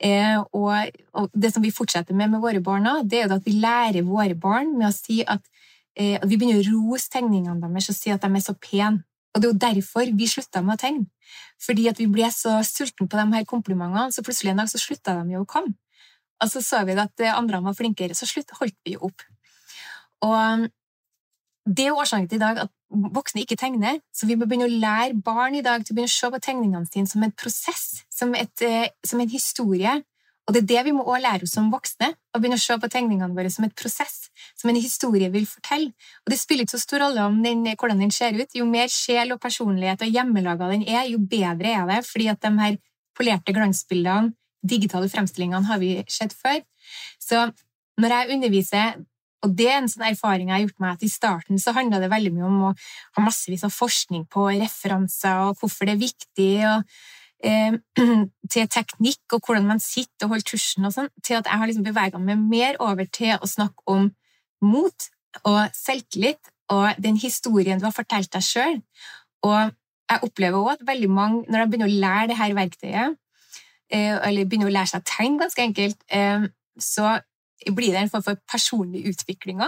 eh, 0.00 0.40
og, 0.56 1.28
det 1.34 1.52
som 1.52 1.62
vi 1.62 1.70
fortsetter 1.70 2.16
med 2.16 2.30
med 2.30 2.40
våre 2.40 2.62
barna, 2.64 3.02
det 3.04 3.20
er 3.20 3.28
jo 3.28 3.36
at 3.36 3.44
vi 3.44 3.60
lærer 3.60 4.02
våre 4.02 4.34
barn 4.34 4.72
med 4.78 4.88
å 4.88 4.94
si 4.96 5.20
eh, 5.20 6.16
at 6.16 6.28
vi 6.28 6.36
begynner 6.36 6.62
å 6.62 6.72
rose 6.72 7.10
tegningene 7.12 7.60
deres 7.60 7.90
og 7.92 7.96
si 7.96 8.10
at 8.10 8.24
de 8.24 8.32
er 8.32 8.40
så 8.44 8.56
pene. 8.56 9.04
Og 9.36 9.42
det 9.42 9.48
er 9.48 9.52
jo 9.52 9.60
derfor 9.60 10.12
vi 10.16 10.28
slutta 10.30 10.62
med 10.64 10.78
å 10.78 10.80
tegne. 10.80 11.04
Fordi 11.60 11.90
at 11.90 12.00
vi 12.00 12.08
ble 12.08 12.28
så 12.32 12.56
sultne 12.64 13.04
på 13.04 13.18
de 13.20 13.26
her 13.34 13.44
komplimentene, 13.48 14.08
så 14.12 14.24
plutselig 14.24 14.54
en 14.54 14.62
dag 14.62 14.70
så 14.72 14.80
slutta 14.80 15.18
de 15.20 15.36
jo 15.36 15.44
å 15.44 15.48
komme. 15.48 15.76
Og 16.40 16.52
så 16.52 16.62
så 16.64 16.82
vi 16.88 16.96
at 17.00 17.22
andre 17.32 17.60
var 17.64 17.76
flinkere, 17.76 18.16
så 18.16 18.28
slutt, 18.28 18.56
holdt 18.58 18.76
vi 18.84 18.96
jo 18.96 19.06
opp. 19.08 19.24
Og 20.24 20.66
det 21.66 21.86
er 21.86 21.96
årsaken 21.96 22.28
til 22.30 22.40
i 22.40 22.44
dag 22.44 22.60
at 22.66 22.72
voksne 22.90 23.42
ikke 23.42 23.58
tegner, 23.58 24.00
så 24.14 24.28
vi 24.28 24.36
må 24.38 24.46
begynne 24.46 24.68
å 24.68 24.80
lære 24.82 25.16
barn 25.24 25.56
i 25.58 25.64
dag 25.64 25.84
til 25.84 25.94
å 25.94 25.96
begynne 25.96 26.12
å 26.12 26.16
se 26.16 26.30
på 26.32 26.42
tegningene 26.44 26.88
sine 26.88 27.10
som 27.10 27.24
en 27.26 27.34
prosess, 27.34 27.86
som, 28.12 28.34
et, 28.38 28.62
eh, 28.62 28.92
som 29.04 29.20
en 29.20 29.32
historie, 29.32 29.96
og 30.46 30.54
det 30.54 30.62
er 30.62 30.66
det 30.70 30.82
vi 30.86 30.94
må 30.94 31.02
også 31.02 31.22
lære 31.24 31.46
oss 31.46 31.54
som 31.56 31.70
voksne, 31.72 32.12
å 32.30 32.38
begynne 32.38 32.58
å 32.58 32.62
se 32.62 32.76
på 32.78 32.90
tegningene 32.92 33.34
våre 33.34 33.50
som 33.50 33.66
et 33.66 33.74
prosess, 33.74 34.28
som 34.54 34.70
en 34.70 34.78
historie 34.78 35.30
vil 35.34 35.46
fortelle. 35.50 35.90
Og 36.22 36.30
det 36.30 36.38
spiller 36.38 36.62
ikke 36.62 36.76
så 36.76 36.84
stor 36.84 37.02
rolle 37.02 37.24
om 37.26 37.40
den, 37.42 37.64
hvordan 37.72 38.04
den 38.04 38.14
ser 38.14 38.36
ut. 38.38 38.54
Jo 38.54 38.66
mer 38.68 38.86
sjel 38.92 39.34
og 39.34 39.40
personlighet 39.42 40.06
og 40.06 40.12
hjemmelaga 40.14 40.70
den 40.70 40.86
er, 40.86 41.08
jo 41.10 41.18
bedre 41.18 41.74
er 41.80 41.90
det, 41.90 41.98
fordi 42.06 42.30
at 42.30 42.46
de 42.46 42.52
her 42.62 42.78
polerte 43.18 43.56
glansbildene, 43.56 44.36
digitale 44.66 45.10
fremstillingene, 45.10 45.66
har 45.66 45.82
vi 45.82 45.90
sett 46.10 46.34
før. 46.34 46.62
Så 47.22 47.42
når 47.98 48.14
jeg 48.14 48.36
underviser 48.36 48.96
og 49.44 49.52
det 49.54 49.66
er 49.70 49.76
en 49.78 49.90
sånn 49.90 50.06
erfaring 50.08 50.48
jeg 50.48 50.56
har 50.56 50.64
gjort 50.64 50.80
meg 50.82 50.94
at 50.96 51.04
I 51.06 51.10
starten 51.12 51.60
så 51.62 51.74
handla 51.76 52.00
det 52.02 52.08
veldig 52.10 52.32
mye 52.34 52.46
om 52.48 52.62
å 52.66 52.72
ha 52.72 53.22
massevis 53.22 53.62
av 53.66 53.74
forskning 53.74 54.24
på 54.32 54.48
referanser 54.48 55.42
og 55.44 55.60
hvorfor 55.60 55.86
det 55.86 55.94
er 55.94 56.02
viktig. 56.02 56.54
og 56.66 56.82
til 58.52 58.68
teknikk 58.72 59.36
og 59.36 59.44
hvordan 59.44 59.66
man 59.68 59.82
sitter 59.82 60.26
og 60.26 60.34
holder 60.34 60.48
tusjen 60.48 60.88
og 60.88 60.94
sånn, 60.94 61.10
til 61.22 61.38
at 61.38 61.48
jeg 61.50 61.60
har 61.60 61.68
liksom 61.68 61.86
bevega 61.86 62.20
meg 62.22 62.40
mer 62.40 62.78
over 62.80 63.08
til 63.12 63.36
å 63.36 63.48
snakke 63.50 63.84
om 63.92 64.10
mot 64.64 65.08
og 65.44 65.60
selvtillit 65.76 66.52
og 66.72 66.96
den 67.02 67.18
historien 67.20 67.78
du 67.78 67.86
har 67.86 67.94
fortalt 67.94 68.32
deg 68.32 68.44
sjøl. 68.44 68.80
Og 69.46 69.74
jeg 70.10 70.22
opplever 70.26 70.58
òg 70.58 70.72
at 70.76 70.86
veldig 70.86 71.10
mange, 71.12 71.44
når 71.50 71.62
de 71.62 71.70
begynner 71.70 71.90
å 71.90 72.00
lære 72.02 72.28
det 72.30 72.38
her 72.40 72.56
verktøyet, 72.56 73.16
eh, 73.90 74.16
eller 74.16 74.48
begynner 74.48 74.70
å 74.70 74.74
lære 74.74 74.92
seg 74.94 75.06
tegn, 75.06 75.38
ganske 75.42 75.62
enkelt, 75.62 76.02
eh, 76.08 76.48
så 76.78 77.18
blir 77.66 77.92
det 77.92 78.02
en 78.02 78.12
form 78.12 78.22
for 78.22 78.40
personlig 78.50 79.06
utvikling 79.10 79.62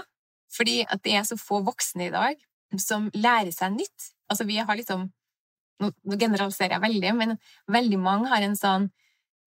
Fordi 0.52 0.86
at 0.88 1.02
det 1.04 1.12
er 1.12 1.24
så 1.24 1.36
få 1.36 1.60
voksne 1.62 2.06
i 2.06 2.10
dag 2.10 2.36
som 2.78 3.10
lærer 3.14 3.52
seg 3.52 3.72
nytt. 3.72 4.12
Altså, 4.30 4.44
vi 4.44 4.56
har 4.56 4.76
liksom 4.76 5.10
nå, 5.82 5.90
generaliserer 6.14 6.76
jeg 6.76 6.84
veldig, 6.84 7.14
men 7.18 7.36
veldig 7.70 7.98
mange 8.02 8.30
har 8.32 8.44
en 8.44 8.56
sånn 8.58 8.88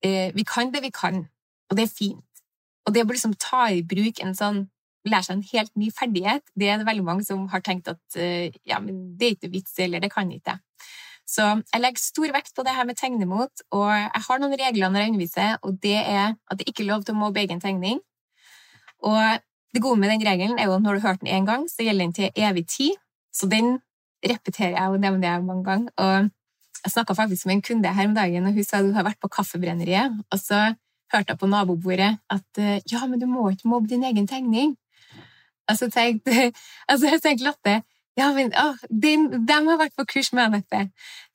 eh, 0.05 0.31
Vi 0.35 0.45
kan 0.47 0.71
det 0.73 0.83
vi 0.85 0.91
kan, 0.95 1.25
og 1.69 1.77
det 1.77 1.87
er 1.87 1.93
fint. 1.93 2.43
Og 2.87 2.95
det 2.95 3.05
å 3.05 3.11
liksom 3.11 3.37
ta 3.39 3.67
i 3.71 3.83
bruk 3.85 4.23
en 4.23 4.37
sånn 4.37 4.67
Lære 5.01 5.25
seg 5.25 5.33
en 5.33 5.47
helt 5.49 5.71
ny 5.81 5.87
ferdighet, 5.89 6.43
det 6.53 6.67
er 6.69 6.75
det 6.77 6.85
veldig 6.85 7.03
mange 7.07 7.23
som 7.25 7.47
har 7.49 7.63
tenkt 7.65 7.87
at 7.89 8.17
eh, 8.21 8.53
ja, 8.69 8.77
men 8.77 9.15
det 9.17 9.25
er 9.25 9.33
ikke 9.33 9.49
vits, 9.49 9.73
eller 9.81 9.97
det 10.03 10.11
kan 10.13 10.29
ikke 10.29 10.59
Så 11.25 11.41
jeg 11.57 11.81
legger 11.81 12.03
stor 12.03 12.33
vekt 12.35 12.53
på 12.53 12.61
det 12.67 12.75
her 12.77 12.85
med 12.85 12.99
tegnemot, 12.99 13.63
og 13.73 13.89
jeg 13.89 14.21
har 14.27 14.43
noen 14.43 14.53
regler 14.61 14.93
når 14.93 15.01
jeg 15.01 15.09
underviser, 15.09 15.57
og 15.65 15.79
det 15.81 15.97
er 15.97 16.35
at 16.35 16.59
det 16.59 16.67
ikke 16.69 16.83
er 16.83 16.91
lov 16.91 17.07
til 17.07 17.15
å 17.15 17.21
mobbe 17.23 17.41
egen 17.41 17.63
tegning. 17.63 17.97
Og 19.01 19.41
det 19.73 19.81
gode 19.81 19.97
med 19.97 20.13
den 20.13 20.27
regelen 20.27 20.59
er 20.59 20.69
jo 20.69 20.75
at 20.77 20.85
når 20.85 20.93
du 20.93 21.01
har 21.01 21.15
hørt 21.15 21.23
den 21.25 21.33
én 21.33 21.49
gang, 21.49 21.65
så 21.65 21.81
gjelder 21.81 22.05
den 22.05 22.13
til 22.13 22.29
evig 22.35 22.67
tid. 22.67 23.01
Så 23.33 23.49
den 23.49 23.79
repeterer 24.25 24.77
jeg 24.77 24.93
og 24.93 25.01
nevner 25.01 25.27
jeg 25.27 25.45
mange 25.45 25.65
ganger. 25.65 25.93
Og 25.97 26.29
jeg 26.81 26.93
snakka 26.93 27.15
faktisk 27.17 27.45
med 27.45 27.59
en 27.59 27.65
kunde 27.65 27.93
her 27.93 28.09
om 28.09 28.15
dagen, 28.15 28.45
og 28.45 28.53
hun 28.53 28.65
sa 28.65 28.81
hun 28.81 28.95
har 28.97 29.05
vært 29.05 29.21
på 29.21 29.29
Kaffebrenneriet. 29.31 30.21
Og 30.31 30.39
så 30.39 30.73
hørte 31.13 31.33
jeg 31.33 31.39
på 31.41 31.49
nabobordet 31.51 32.11
at 32.31 32.61
eh, 32.61 32.79
ja, 32.91 33.05
men 33.07 33.19
du 33.21 33.27
må 33.29 33.49
ikke 33.49 33.69
mobbe 33.69 33.91
din 33.91 34.03
egen 34.07 34.27
tegning. 34.27 34.75
Og 35.69 35.77
så 35.77 35.89
tenkte 35.91 36.51
altså, 36.89 37.07
jeg 37.07 37.21
tenkte 37.21 37.49
Lotte 37.49 37.81
ja, 38.19 38.27
men 38.35 38.51
å, 38.59 38.73
de, 38.89 39.13
de, 39.31 39.57
har 39.67 39.79
vært 39.79 39.95
på 39.95 40.05
kurs 40.09 40.31
med 40.35 40.49
Anette. 40.49 40.87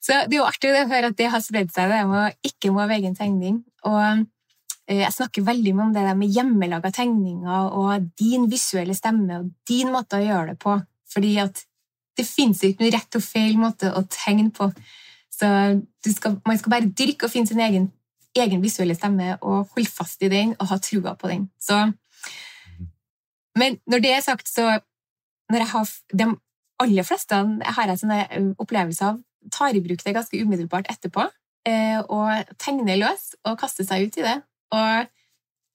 Så 0.03 0.13
det 0.29 0.37
er 0.37 0.41
jo 0.43 0.47
artig 0.47 0.69
å 0.71 0.87
høre 0.91 1.09
at 1.09 1.17
det 1.17 1.29
har 1.33 1.41
spredd 1.41 1.71
seg, 1.73 1.89
det 1.89 2.03
med 2.05 2.19
å 2.21 2.49
ikke 2.51 2.73
mobbe 2.75 2.99
egen 2.99 3.17
tegning. 3.17 3.63
Og 3.89 4.03
eh, 4.85 5.01
jeg 5.01 5.15
snakker 5.15 5.47
veldig 5.47 5.73
mye 5.73 5.87
om 5.87 5.95
det 5.95 6.05
der 6.05 6.19
med 6.19 6.35
hjemmelaga 6.35 6.91
tegninger 6.93 7.73
og 7.81 8.11
din 8.19 8.45
visuelle 8.51 8.95
stemme 8.97 9.41
og 9.41 9.49
din 9.69 9.89
måte 9.93 10.19
å 10.19 10.27
gjøre 10.27 10.53
det 10.53 10.59
på. 10.61 10.77
Fordi 11.13 11.33
at 11.41 11.65
Det 12.17 12.25
fins 12.25 12.63
ikke 12.65 12.83
noe 12.83 12.93
rett 12.95 13.19
og 13.19 13.23
feil 13.23 13.59
måte 13.59 13.91
å 13.93 14.03
tegne 14.11 14.49
på. 14.55 14.69
Så 15.33 15.47
skal, 16.07 16.39
man 16.47 16.57
skal 16.57 16.73
bare 16.73 16.89
dyrke 16.97 17.27
og 17.27 17.33
finne 17.33 17.49
sin 17.49 17.61
egen, 17.61 17.91
egen, 18.37 18.63
visuelle 18.63 18.97
stemme 18.97 19.35
og 19.37 19.69
holde 19.75 19.91
fast 19.91 20.23
i 20.25 20.31
den 20.33 20.55
og 20.57 20.71
ha 20.71 20.79
trua 20.81 21.13
på 21.19 21.29
den. 21.29 21.47
Så, 21.61 21.77
men 23.57 23.77
når 23.89 24.03
det 24.03 24.13
er 24.15 24.25
sagt, 24.25 24.49
så 24.49 24.79
når 25.47 25.63
jeg 25.63 25.71
har 25.71 25.89
De 26.19 26.25
aller 26.83 27.05
fleste 27.07 27.37
har 27.65 27.89
jeg 27.89 27.99
sånne 28.01 28.55
opplevelser 28.61 29.07
av 29.07 29.21
tar 29.53 29.75
i 29.75 29.81
bruk 29.81 30.03
det 30.03 30.13
ganske 30.15 30.41
umiddelbart 30.41 30.89
etterpå. 30.91 31.27
Og 32.13 32.51
tegner 32.61 32.99
løs 32.99 33.31
og 33.47 33.57
kaster 33.59 33.87
seg 33.87 34.07
ut 34.07 34.19
i 34.19 34.25
det. 34.25 34.35
Og 34.75 35.07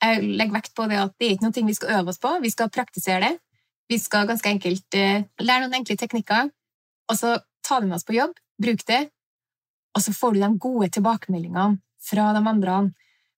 jeg 0.02 0.22
legger 0.22 0.56
vekt 0.56 0.74
på 0.76 0.86
det 0.90 1.00
at 1.00 1.14
det 1.18 1.28
er 1.28 1.34
ikke 1.36 1.48
noe 1.48 1.66
vi 1.68 1.78
skal 1.78 1.98
øve 2.00 2.12
oss 2.12 2.20
på, 2.22 2.32
vi 2.42 2.52
skal 2.52 2.70
praktisere 2.72 3.22
det. 3.24 3.32
Vi 3.92 3.98
skal 4.00 4.24
ganske 4.24 4.48
enkelt 4.48 4.96
eh, 4.96 5.24
lære 5.44 5.66
noen 5.66 5.82
enkle 5.82 5.98
teknikker, 6.00 6.46
og 7.12 7.16
så 7.18 7.34
ta 7.60 7.76
dem 7.82 7.90
med 7.90 7.98
oss 7.98 8.06
på 8.08 8.14
jobb, 8.16 8.38
bruk 8.62 8.86
det, 8.88 9.02
og 9.92 10.00
så 10.00 10.14
får 10.16 10.32
du 10.32 10.38
de 10.40 10.48
gode 10.64 10.88
tilbakemeldingene 10.94 11.76
fra 12.00 12.30
de 12.32 12.40
andre. 12.40 12.76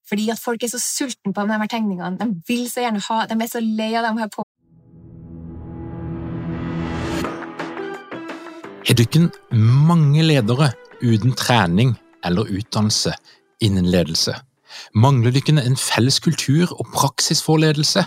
Fordi 0.06 0.28
at 0.30 0.38
folk 0.38 0.62
er 0.62 0.70
så 0.70 0.78
sultne 0.78 1.34
på 1.34 1.46
de 1.48 1.58
her 1.58 1.72
tegningene. 1.72 2.20
De 2.20 2.28
vil 2.46 2.68
så 2.70 2.84
gjerne 2.84 3.02
ha, 3.02 3.18
de 3.26 3.34
er 3.34 3.50
så 3.50 3.64
lei 3.64 3.90
av 3.98 4.06
dem 4.06 4.22
her 4.22 4.30
på. 4.30 4.46
Har 8.86 9.00
dere 9.00 9.26
mange 9.58 10.22
ledere 10.22 10.70
uten 11.02 11.34
trening 11.34 11.96
eller 12.22 12.46
utdannelse 12.60 13.16
innen 13.64 13.90
ledelse? 13.90 14.38
Mangler 14.94 15.34
dere 15.34 15.66
en 15.66 15.80
felles 15.80 16.22
kultur 16.22 16.70
og 16.78 16.92
praksis 16.94 17.42
for 17.42 17.58
ledelse? 17.58 18.06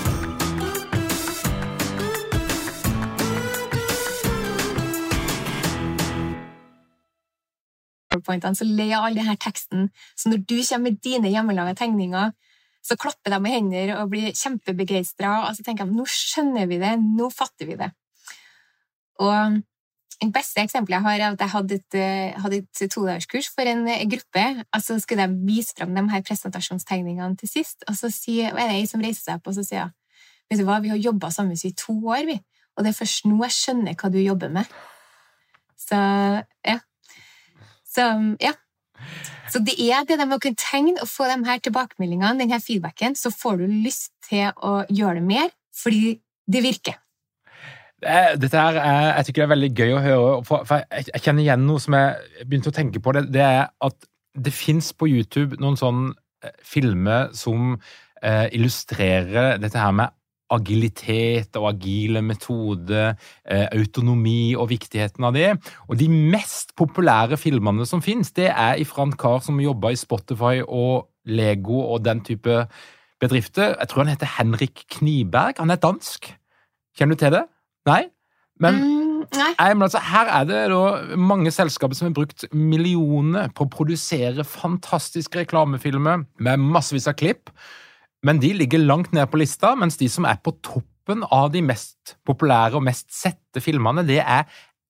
Så 8.11 8.67
le 8.67 8.87
av 8.95 9.07
all 9.07 9.15
denne 9.15 9.37
teksten. 9.39 9.89
Så 10.15 10.29
når 10.29 10.43
du 10.43 10.57
kommer 10.59 10.89
med 10.89 11.01
dine 11.03 11.31
hjemmelaga 11.31 11.75
tegninger, 11.79 12.31
så 12.83 12.97
klapper 12.97 13.31
de 13.31 13.39
med 13.39 13.51
hender 13.51 13.95
og 13.99 14.09
blir 14.11 14.33
kjempebegeistra. 14.33 15.47
Og 15.47 15.55
så 15.55 15.63
tenker 15.63 15.85
de 15.85 15.95
nå 15.95 16.05
skjønner 16.09 16.67
vi 16.67 16.79
det, 16.81 16.95
nå 16.99 17.29
fatter 17.33 17.69
vi 17.69 17.77
det. 17.79 17.91
Og 19.21 19.61
det 20.21 20.29
beste 20.33 20.61
eksempelet 20.61 20.99
jeg 20.99 21.05
har, 21.05 21.19
er 21.19 21.33
at 21.33 21.41
jeg 21.41 21.53
hadde 21.55 21.77
et, 21.79 21.95
eh, 21.97 22.41
hadde 22.41 22.59
et 22.61 22.91
todagerskurs 22.93 23.49
for 23.55 23.65
en 23.65 23.87
eh, 23.87 24.05
gruppe. 24.09 24.65
og 24.73 24.81
Så 24.81 24.99
skulle 24.99 25.27
de 25.27 25.47
vise 25.47 25.73
fram 25.77 25.95
de 25.95 26.09
her 26.09 26.21
presentasjonstegningene 26.21 27.37
til 27.37 27.49
sist. 27.49 27.83
Og 27.87 27.95
så 27.97 28.11
sier, 28.13 28.53
er 28.53 28.69
det 28.69 28.81
ei 28.81 28.85
som 28.89 29.01
reiser 29.01 29.23
seg 29.23 29.39
opp 29.39 29.47
og 29.47 29.57
så 29.57 29.65
sier 29.65 29.91
vet 30.51 30.59
du 30.59 30.65
hva, 30.67 30.81
vi 30.83 30.91
har 30.91 30.99
jobba 30.99 31.29
sammen 31.31 31.55
i 31.55 31.71
to 31.71 31.93
år, 32.11 32.25
vi. 32.27 32.35
og 32.75 32.83
det 32.83 32.91
er 32.91 32.97
først 32.97 33.25
nå 33.25 33.37
jeg 33.45 33.55
skjønner 33.55 33.95
hva 33.95 34.09
du 34.11 34.19
jobber 34.19 34.49
med. 34.51 34.67
Så 35.79 35.95
ja. 36.67 36.79
Så 37.91 38.07
ja. 38.41 38.55
Så 39.51 39.59
det 39.59 39.75
er 39.83 40.05
det 40.07 40.17
med 40.21 40.37
å 40.37 40.41
kunne 40.41 40.59
tegne 40.59 41.01
og 41.03 41.09
få 41.11 41.27
de 41.27 41.39
her 41.47 41.59
tilbakemeldingene, 41.63 42.39
denne 42.39 42.59
feedbacken, 42.63 43.17
så 43.19 43.33
får 43.35 43.59
du 43.59 43.65
lyst 43.83 44.13
til 44.29 44.51
å 44.63 44.81
gjøre 44.87 45.19
det 45.19 45.25
mer 45.27 45.49
fordi 45.75 46.19
det 46.51 46.61
virker. 46.63 46.99
Dette 48.01 48.57
her 48.57 48.77
er, 48.81 49.09
jeg 49.17 49.27
tykker 49.27 49.43
det 49.43 49.45
er 49.45 49.51
veldig 49.51 49.71
gøy 49.77 49.91
å 49.93 50.01
høre, 50.01 50.29
for, 50.47 50.71
jeg, 50.79 51.21
kjenner 51.21 51.43
igjen 51.43 51.67
noe 51.67 51.81
som 51.83 51.97
jeg 51.97 52.47
begynte 52.47 52.71
å 52.71 52.75
tenke 52.75 53.01
på. 53.03 53.13
Det, 53.17 53.27
det 53.33 53.43
er 53.45 53.67
at 53.69 54.07
det 54.33 54.53
fins 54.55 54.89
på 54.95 55.09
YouTube 55.11 55.59
noen 55.61 55.77
sånne 55.77 56.13
eh, 56.45 56.55
filmer 56.65 57.29
som 57.37 57.75
eh, 57.75 58.47
illustrerer 58.55 59.59
dette 59.61 59.77
her 59.77 59.93
med 59.99 60.15
agilitet 60.51 61.57
og 61.59 61.69
agile 61.71 62.21
metoder, 62.25 63.15
eh, 63.45 63.67
autonomi 63.71 64.53
og 64.55 64.69
viktigheten 64.71 65.23
av 65.27 65.33
det. 65.37 65.51
Og 65.89 65.97
de 65.97 66.09
mest 66.09 66.75
populære 66.75 67.39
filmene 67.39 67.85
som 67.87 68.01
fins, 68.01 68.31
det 68.31 68.49
er 68.49 68.79
ifra 68.81 69.07
en 69.07 69.15
kar 69.15 69.41
som 69.41 69.61
jobba 69.61 69.91
i 69.91 69.99
Spotify 69.99 70.61
og 70.67 71.07
Lego 71.25 71.81
og 71.93 72.03
den 72.03 72.21
type 72.25 72.65
bedrifter. 73.21 73.75
Jeg 73.79 73.87
tror 73.87 74.03
han 74.03 74.15
heter 74.15 74.35
Henrik 74.37 74.85
Kniberg. 74.89 75.59
Han 75.59 75.71
er 75.71 75.81
dansk. 75.81 76.33
Kjenner 76.97 77.15
du 77.15 77.23
til 77.23 77.35
det? 77.37 77.45
Nei? 77.87 78.03
Men, 78.61 78.77
mm, 78.77 79.21
nei. 79.37 79.51
Nei, 79.57 79.69
men 79.73 79.85
altså, 79.87 80.01
her 80.05 80.29
er 80.29 80.45
det 80.49 81.17
mange 81.17 81.51
selskaper 81.53 81.97
som 81.97 82.09
har 82.09 82.17
brukt 82.17 82.45
millioner 82.53 83.49
på 83.55 83.65
å 83.65 83.71
produsere 83.73 84.45
fantastiske 84.45 85.41
reklamefilmer 85.41 86.25
med 86.41 86.65
massevis 86.73 87.09
av 87.09 87.17
klipp, 87.21 87.49
men 88.25 88.41
de 88.41 88.53
ligger 88.53 88.83
langt 88.83 89.13
ned 89.15 89.29
på 89.31 89.39
lista, 89.41 89.73
mens 89.75 89.97
de 89.97 90.09
som 90.11 90.27
er 90.29 90.41
på 90.43 90.53
toppen 90.61 91.23
av 91.33 91.49
de 91.53 91.63
mest 91.65 92.15
populære 92.27 92.77
og 92.77 92.85
mest 92.85 93.09
sette 93.13 93.63
filmene, 93.63 94.05
det 94.07 94.21
er 94.21 94.45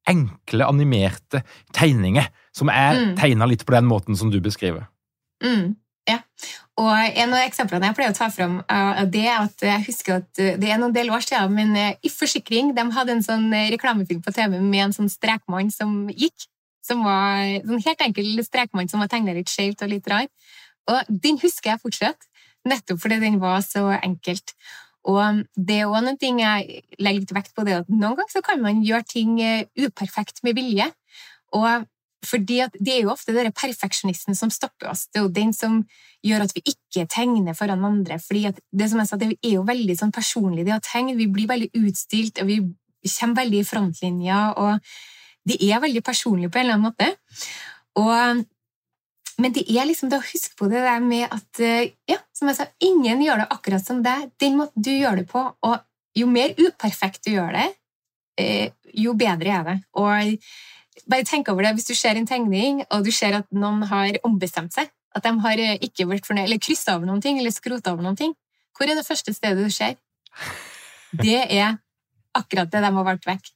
enkle, 0.09 0.65
animerte 0.65 1.43
tegninger, 1.75 2.27
som 2.55 2.71
er 2.73 2.97
mm. 2.97 3.13
tegna 3.19 3.47
litt 3.47 3.63
på 3.67 3.75
den 3.75 3.87
måten 3.87 4.17
som 4.17 4.31
du 4.33 4.39
beskriver. 4.43 4.87
Mm. 5.43 5.75
Ja. 6.09 6.19
Og 6.81 6.89
En 6.89 7.35
av 7.35 7.43
eksemplene 7.45 7.89
jeg 7.89 7.97
pleier 7.97 8.13
å 8.13 8.17
ta 8.17 8.29
fram, 8.33 8.61
det 9.13 9.25
er 9.27 9.43
at 9.43 9.65
jeg 9.65 9.85
husker 9.85 10.21
at 10.21 10.29
det 10.39 10.71
er 10.71 10.79
noen 10.81 10.95
del 10.95 11.11
år 11.13 11.23
siden, 11.25 11.53
men 11.53 11.75
eh, 11.77 11.99
i 12.01 12.09
Forsikring 12.09 12.73
de 12.77 12.87
hadde 12.95 13.17
en 13.17 13.25
sånn 13.25 13.51
eh, 13.53 13.69
reklamefilm 13.73 14.23
på 14.25 14.33
TV 14.33 14.57
med 14.57 14.87
en 14.87 14.95
sånn 14.95 15.11
strekmann 15.11 15.69
som 15.73 16.09
gikk. 16.09 16.47
Som 16.81 17.03
var 17.05 17.43
en 17.45 17.67
sånn 17.67 17.83
helt 17.85 18.01
enkel 18.01 18.41
strekmann 18.41 18.89
som 18.89 19.03
var 19.03 19.11
tegna 19.11 19.35
litt 19.37 19.51
skjevt 19.51 19.83
og 19.85 19.91
litt 19.91 20.07
rar. 20.09 20.25
Og 20.89 21.11
Den 21.23 21.37
husker 21.43 21.75
jeg 21.75 21.83
fortsatt, 21.83 22.25
nettopp 22.67 23.01
fordi 23.03 23.19
den 23.23 23.39
var 23.41 23.61
så 23.65 23.87
enkelt. 23.97 24.55
Og 25.09 25.41
det 25.57 25.79
er 25.81 25.89
noen 25.89 26.19
ting 26.21 26.41
jeg 26.43 26.83
legger 27.01 27.23
litt 27.23 27.33
vekt 27.33 27.55
på, 27.57 27.65
det 27.65 27.79
at 27.79 27.89
noen 27.89 28.19
ganger 28.19 28.45
kan 28.45 28.61
man 28.61 28.83
gjøre 28.85 29.07
ting 29.09 29.39
eh, 29.41 29.65
uperfekt 29.81 30.43
med 30.45 30.59
vilje. 30.59 30.91
Og 31.57 31.87
fordi 32.21 32.59
Det 32.77 32.93
er 32.93 33.01
jo 33.01 33.09
ofte 33.09 33.33
denne 33.33 33.49
perfeksjonisten 33.49 34.35
som 34.37 34.51
stopper 34.53 34.91
oss. 34.91 35.07
Det 35.09 35.19
er 35.19 35.23
jo 35.23 35.33
den 35.33 35.53
som 35.53 35.79
gjør 36.21 36.43
at 36.45 36.53
vi 36.53 36.61
ikke 36.69 37.07
tegner 37.09 37.55
foran 37.57 37.83
andre. 37.83 38.19
fordi 38.19 38.51
Det 38.71 38.89
som 38.89 38.99
jeg 38.99 39.07
sa, 39.07 39.17
det 39.17 39.37
er 39.41 39.55
jo 39.55 39.63
veldig 39.65 39.97
sånn 39.97 40.11
personlig, 40.11 40.65
det 40.65 40.75
å 40.75 40.85
tegne. 40.85 41.17
Vi 41.17 41.27
blir 41.27 41.47
veldig 41.47 41.71
utstilt, 41.73 42.39
og 42.41 42.47
vi 42.47 42.59
kommer 43.17 43.41
veldig 43.41 43.59
i 43.59 43.63
frontlinja. 43.63 44.53
og 44.57 44.79
Det 45.45 45.57
er 45.63 45.81
veldig 45.81 46.03
personlig 46.03 46.51
på 46.51 46.59
en 46.59 46.65
eller 46.65 46.73
annen 46.73 46.91
måte. 46.91 47.15
Og, 47.95 48.45
men 49.41 49.53
det 49.55 49.63
er 49.73 49.87
liksom 49.89 50.11
det 50.11 50.19
å 50.21 50.25
huske 50.25 50.55
på 50.59 50.69
det 50.69 50.83
der 50.85 51.01
med 51.03 51.25
at 51.33 51.61
ja, 52.09 52.19
som 52.35 52.49
jeg 52.49 52.59
sa, 52.59 52.67
ingen 52.83 53.23
gjør 53.25 53.41
det 53.41 53.47
akkurat 53.55 53.85
som 53.85 54.03
deg. 54.05 54.29
Den 54.41 54.59
måten 54.59 54.85
du 54.85 54.91
gjør 54.93 55.21
det 55.21 55.27
på, 55.31 55.41
og 55.41 55.79
jo 56.17 56.27
mer 56.27 56.53
uperfekt 56.59 57.25
du 57.25 57.33
gjør 57.35 57.55
det, 57.55 57.67
eh, 58.39 58.71
jo 58.93 59.13
bedre 59.17 59.53
er 59.55 59.67
det. 59.67 59.77
Og 59.97 60.37
bare 61.09 61.27
tenk 61.27 61.49
over 61.51 61.65
det 61.65 61.75
hvis 61.77 61.89
du 61.91 61.95
ser 61.95 62.19
en 62.19 62.27
tegning, 62.27 62.83
og 62.91 63.05
du 63.05 63.11
ser 63.15 63.39
at 63.39 63.47
noen 63.51 63.85
har 63.89 64.19
ombestemt 64.27 64.75
seg. 64.75 64.91
At 65.15 65.25
de 65.27 65.33
har 65.43 65.59
eh, 65.59 65.77
ikke 65.83 66.07
vært 66.09 66.27
fornøyd, 66.27 66.47
eller 66.47 66.61
kryssa 66.61 66.97
over 66.97 67.09
noen 67.09 67.23
ting, 67.23 67.39
eller 67.39 67.53
skrota 67.55 67.95
over 67.95 68.05
noen 68.05 68.19
ting. 68.19 68.35
Hvor 68.77 68.89
er 68.89 68.97
det 68.97 69.07
første 69.07 69.33
stedet 69.35 69.63
du 69.65 69.73
ser? 69.73 69.97
Det 71.11 71.41
er 71.43 71.79
akkurat 72.37 72.71
det 72.71 72.83
de 72.83 72.91
har 72.95 73.07
valgt 73.07 73.27
vekk. 73.27 73.51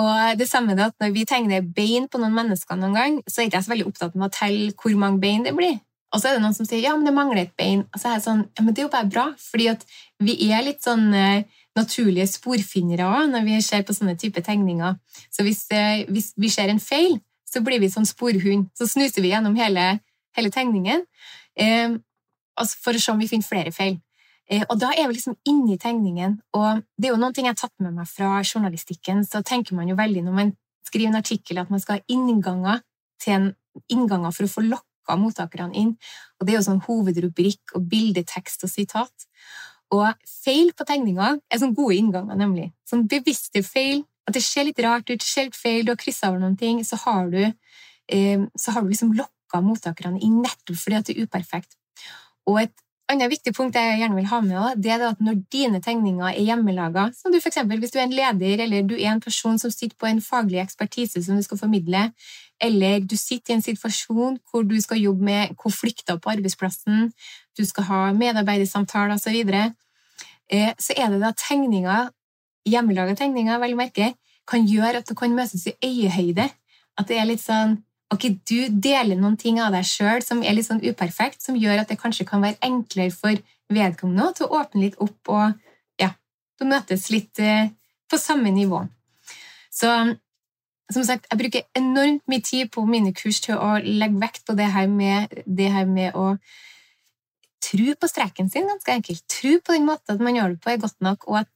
Og 0.00 0.38
det 0.38 0.48
samme 0.48 0.72
er 0.72 0.86
at 0.86 0.94
Når 1.00 1.10
vi 1.12 1.24
tegner 1.28 1.60
bein 1.60 2.08
på 2.08 2.18
noen 2.20 2.34
mennesker, 2.34 2.76
noen 2.76 2.94
gang, 2.96 3.16
så 3.28 3.40
er 3.40 3.44
jeg 3.44 3.52
ikke 3.52 3.64
så 3.66 3.72
veldig 3.72 3.88
opptatt 3.90 4.14
med 4.14 4.28
å 4.28 4.32
telle 4.32 4.76
hvor 4.76 4.94
mange 4.98 5.20
bein 5.20 5.44
det 5.44 5.54
blir. 5.56 5.80
Og 6.12 6.20
så 6.20 6.28
er 6.28 6.36
det 6.36 6.42
noen 6.44 6.56
som 6.56 6.68
sier 6.68 6.82
ja, 6.84 6.92
men 6.96 7.08
det 7.08 7.14
mangler 7.16 7.46
et 7.46 7.56
bein. 7.56 7.86
Og 7.88 8.00
så 8.00 8.10
er 8.10 8.18
jeg 8.18 8.24
sånn, 8.26 8.44
ja, 8.52 8.64
men 8.64 8.74
det 8.74 8.82
er 8.82 8.86
jo 8.86 8.92
bare 8.92 9.08
bra, 9.08 9.26
fordi 9.40 9.68
at 9.72 9.84
vi 10.20 10.36
er 10.52 10.64
litt 10.66 10.84
sånn 10.84 11.06
eh, 11.16 11.44
naturlige 11.78 12.28
sporfinnere 12.28 13.08
òg 13.08 13.30
når 13.32 13.46
vi 13.46 13.60
ser 13.64 13.84
på 13.88 13.96
sånne 13.96 14.18
type 14.20 14.42
tegninger. 14.44 14.98
Så 15.32 15.44
hvis, 15.46 15.64
eh, 15.72 16.04
hvis, 16.12 16.32
vi 16.36 16.52
ser 16.52 16.72
en 16.72 16.82
feil, 16.82 17.16
så 17.48 17.64
blir 17.64 17.80
vi 17.80 17.90
sånn 17.92 18.08
sporhund. 18.08 18.68
Så 18.76 18.90
snuser 18.92 19.24
vi 19.24 19.32
gjennom 19.32 19.56
hele, 19.56 19.86
hele 20.36 20.52
tegningen 20.52 21.04
eh, 21.56 21.96
for 22.84 22.92
å 22.92 23.00
se 23.00 23.12
om 23.12 23.20
vi 23.20 23.30
finner 23.32 23.48
flere 23.48 23.72
feil. 23.72 23.96
Eh, 24.52 24.64
og 24.68 24.76
da 24.80 24.90
er 24.92 25.08
vi 25.08 25.16
liksom 25.16 25.38
inni 25.48 25.78
tegningen. 25.80 26.36
Og 26.58 26.82
det 26.98 27.08
er 27.08 27.14
jo 27.14 27.20
noen 27.20 27.34
ting 27.36 27.48
jeg 27.48 27.56
har 27.56 27.62
tatt 27.62 27.84
med 27.84 27.96
meg 27.96 28.08
fra 28.10 28.34
journalistikken. 28.44 29.24
Så 29.24 29.40
tenker 29.46 29.78
man 29.78 29.88
jo 29.88 29.96
veldig 29.98 30.26
når 30.26 30.38
man 30.38 30.54
skriver 30.86 31.12
en 31.12 31.20
artikkel, 31.22 31.60
at 31.62 31.72
man 31.72 31.80
skal 31.80 31.98
ha 32.00 32.12
innganger 32.12 32.82
til 33.22 33.36
en 33.38 33.50
innganger 33.92 34.34
for 34.36 34.44
å 34.44 34.52
få 34.52 34.64
lokka 34.66 35.16
mottakerne 35.16 35.78
inn. 35.78 35.94
Og 36.38 36.46
det 36.46 36.54
er 36.54 36.60
jo 36.60 36.66
sånn 36.68 36.82
hovedrubrikk 36.84 37.76
og 37.78 37.86
bildetekst 37.88 38.66
og 38.66 38.72
sitat. 38.72 39.28
Og 39.92 40.08
feil 40.28 40.72
på 40.76 40.86
tegninga 40.88 41.34
er 41.52 41.60
sånn 41.60 41.76
gode 41.76 41.96
innganger, 41.96 42.36
nemlig. 42.36 42.70
Sånn 42.88 43.06
bevisste 43.08 43.64
feil 43.64 44.04
at 44.28 44.36
det 44.36 44.44
ser 44.44 44.68
litt 44.68 44.80
rart 44.84 45.10
ut, 45.10 45.24
ser 45.24 45.48
litt 45.48 45.58
feil, 45.58 45.82
du 45.84 45.92
har 45.92 46.00
kryssa 46.00 46.30
over 46.30 46.42
noen 46.44 46.56
ting, 46.58 46.80
så 46.86 46.98
har 47.04 47.28
du, 47.32 47.42
eh, 47.42 48.44
så 48.56 48.74
har 48.74 48.84
du 48.84 48.92
liksom 48.92 49.16
lokka 49.18 49.60
mottakerne 49.64 50.20
inn 50.22 50.40
nettopp 50.44 50.78
fordi 50.78 50.98
at 50.98 51.08
det 51.08 51.16
er 51.16 51.26
uperfekt. 51.26 51.76
Og 52.46 52.60
et 52.62 52.74
annet 53.12 53.30
viktig 53.32 53.52
punkt 53.56 53.76
jeg 53.78 53.98
gjerne 54.00 54.16
vil 54.18 54.28
ha 54.30 54.38
med, 54.44 54.80
det 54.82 54.92
er 54.94 55.04
at 55.10 55.20
når 55.22 55.42
dine 55.52 55.80
tegninger 55.84 56.30
er 56.30 56.46
hjemmelaga, 56.46 57.08
som 57.16 57.32
du 57.32 57.38
for 57.40 57.50
eksempel, 57.52 57.78
hvis 57.82 57.92
du 57.94 57.98
er 58.00 58.06
en 58.06 58.14
leder 58.16 58.64
eller 58.64 58.86
du 58.88 58.94
er 58.96 59.12
en 59.12 59.22
person 59.22 59.58
som 59.60 59.72
sitter 59.72 59.96
på 59.98 60.08
en 60.08 60.22
faglig 60.24 60.60
ekspertise 60.62 61.22
som 61.24 61.38
du 61.38 61.44
skal 61.46 61.60
formidle, 61.60 62.08
eller 62.62 63.04
du 63.04 63.16
sitter 63.18 63.54
i 63.54 63.58
en 63.58 63.64
situasjon 63.64 64.38
hvor 64.50 64.66
du 64.66 64.76
skal 64.80 65.02
jobbe 65.02 65.24
med 65.26 65.54
konflikter 65.58 66.18
på 66.18 66.32
arbeidsplassen, 66.34 67.12
du 67.58 67.64
skal 67.68 67.88
ha 67.90 68.02
medarbeidersamtaler 68.16 69.16
osv., 69.16 69.24
så, 69.24 69.34
videre, 69.34 69.62
eh, 70.50 70.72
så 70.78 70.96
er 70.96 71.12
det 71.12 71.22
da 71.22 71.32
tegninger, 71.36 72.10
hjemmelaga 72.68 73.16
tegninger, 73.18 73.58
vel 73.62 73.76
merke, 73.78 74.12
kan 74.48 74.66
gjøre 74.66 75.02
at 75.02 75.08
det 75.08 75.16
kan 75.18 75.34
møtes 75.34 75.66
i 75.66 75.76
øyehøyde. 75.84 76.48
At 76.98 77.08
det 77.08 77.18
er 77.18 77.28
litt 77.28 77.42
sånn 77.42 77.78
Ok, 78.12 78.26
du 78.44 78.68
deler 78.68 79.16
noen 79.16 79.38
ting 79.40 79.60
av 79.62 79.72
deg 79.72 79.86
sjøl 79.88 80.20
som 80.24 80.42
er 80.44 80.56
litt 80.56 80.68
sånn 80.68 80.82
uperfekt, 80.84 81.40
som 81.40 81.56
gjør 81.56 81.80
at 81.82 81.92
det 81.92 82.00
kanskje 82.00 82.26
kan 82.28 82.42
være 82.44 82.60
enklere 82.66 83.14
for 83.14 83.38
vedkommende 83.72 84.34
til 84.36 84.48
å 84.48 84.58
åpne 84.60 84.82
litt 84.82 84.98
opp 85.00 85.30
og 85.32 85.54
ja, 86.00 86.10
du 86.60 86.66
møtes 86.68 87.08
litt 87.12 87.40
eh, 87.40 87.70
på 88.12 88.20
samme 88.20 88.52
nivå. 88.52 88.82
Så 89.72 89.88
som 90.92 91.06
sagt, 91.08 91.24
jeg 91.30 91.40
bruker 91.40 91.64
enormt 91.78 92.26
mye 92.28 92.44
tid 92.44 92.68
på 92.74 92.84
mine 92.84 93.14
kurs 93.16 93.40
til 93.44 93.56
å 93.56 93.78
legge 93.80 94.20
vekt 94.20 94.44
på 94.44 94.56
det 94.58 94.68
her 94.74 94.90
med, 94.92 95.32
det 95.46 95.70
her 95.72 95.88
med 95.88 96.12
å 96.18 96.34
tro 97.64 97.94
på 97.96 98.10
streken 98.10 98.50
sin, 98.52 98.68
ganske 98.68 98.92
enkelt. 98.92 99.24
Tro 99.30 99.56
på 99.64 99.72
den 99.72 99.88
måten 99.88 100.12
at 100.12 100.24
man 100.24 100.36
gjør 100.36 100.52
det 100.52 100.60
på, 100.60 100.72
er 100.74 100.82
godt 100.82 101.00
nok, 101.00 101.24
og 101.30 101.42
at 101.46 101.50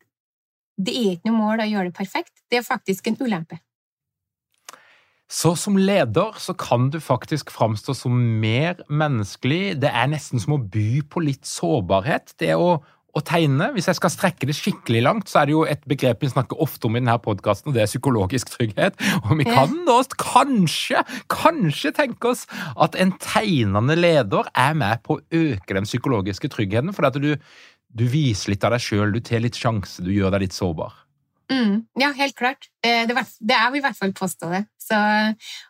det 0.77 0.95
er 0.97 1.16
ikke 1.16 1.29
noe 1.29 1.40
mål 1.42 1.64
å 1.64 1.69
gjøre 1.69 1.90
det 1.90 1.99
perfekt. 1.99 2.33
Det 2.49 2.62
er 2.62 2.64
faktisk 2.64 3.11
en 3.11 3.21
ulempe. 3.21 3.61
Så 5.27 5.57
som 5.59 5.79
leder 5.79 6.37
så 6.39 6.55
kan 6.55 6.91
du 6.95 7.01
faktisk 7.03 7.51
framstå 7.51 7.97
som 7.99 8.19
mer 8.41 8.79
menneskelig. 8.87 9.81
Det 9.83 9.91
er 9.91 10.12
nesten 10.12 10.43
som 10.43 10.55
å 10.55 10.62
by 10.62 11.01
på 11.11 11.25
litt 11.25 11.49
sårbarhet. 11.49 12.37
Det 12.39 12.55
å 12.55 12.77
å 13.17 13.23
tegne. 13.25 13.71
Hvis 13.75 13.89
jeg 13.91 13.99
skal 13.99 14.12
strekke 14.12 14.49
det 14.49 14.57
skikkelig 14.57 15.03
langt, 15.05 15.31
så 15.31 15.41
er 15.41 15.49
det 15.49 15.55
jo 15.55 15.62
et 15.69 15.85
begrep 15.89 16.25
vi 16.25 16.31
snakker 16.33 16.61
ofte 16.62 16.89
om 16.89 16.97
i 16.97 17.01
denne 17.01 17.17
podkasten, 17.23 17.71
og 17.71 17.77
det 17.77 17.85
er 17.85 17.91
psykologisk 17.91 18.53
trygghet. 18.53 18.99
Og 19.25 19.39
vi 19.41 19.47
kan 19.49 19.73
nå 19.87 19.99
kanskje, 20.21 21.03
kanskje 21.33 21.95
tenke 21.97 22.35
oss 22.35 22.45
at 22.77 22.99
en 23.01 23.15
tegnende 23.23 23.97
leder 23.99 24.51
er 24.53 24.77
med 24.77 25.03
på 25.07 25.17
å 25.17 25.25
øke 25.25 25.79
den 25.79 25.89
psykologiske 25.89 26.53
tryggheten, 26.53 26.93
fordi 26.97 27.12
at 27.12 27.19
du, 27.23 27.57
du 27.89 28.07
viser 28.12 28.53
litt 28.53 28.69
av 28.69 28.77
deg 28.77 28.85
sjøl, 28.85 29.15
du 29.15 29.23
tar 29.25 29.45
litt 29.45 29.59
sjanse, 29.59 30.05
du 30.05 30.12
gjør 30.12 30.37
deg 30.37 30.47
litt 30.47 30.57
sårbar. 30.57 31.03
Mm, 31.53 31.87
ja, 32.03 32.11
helt 32.19 32.35
klart. 32.37 32.69
Eh, 32.83 33.05
det, 33.07 33.15
det 33.39 33.55
er 33.55 33.71
vi 33.73 33.79
i 33.79 33.85
hvert 33.85 33.97
fall 33.97 34.12
påstå 34.17 34.51
det. 34.51 34.65
Så, 34.87 34.96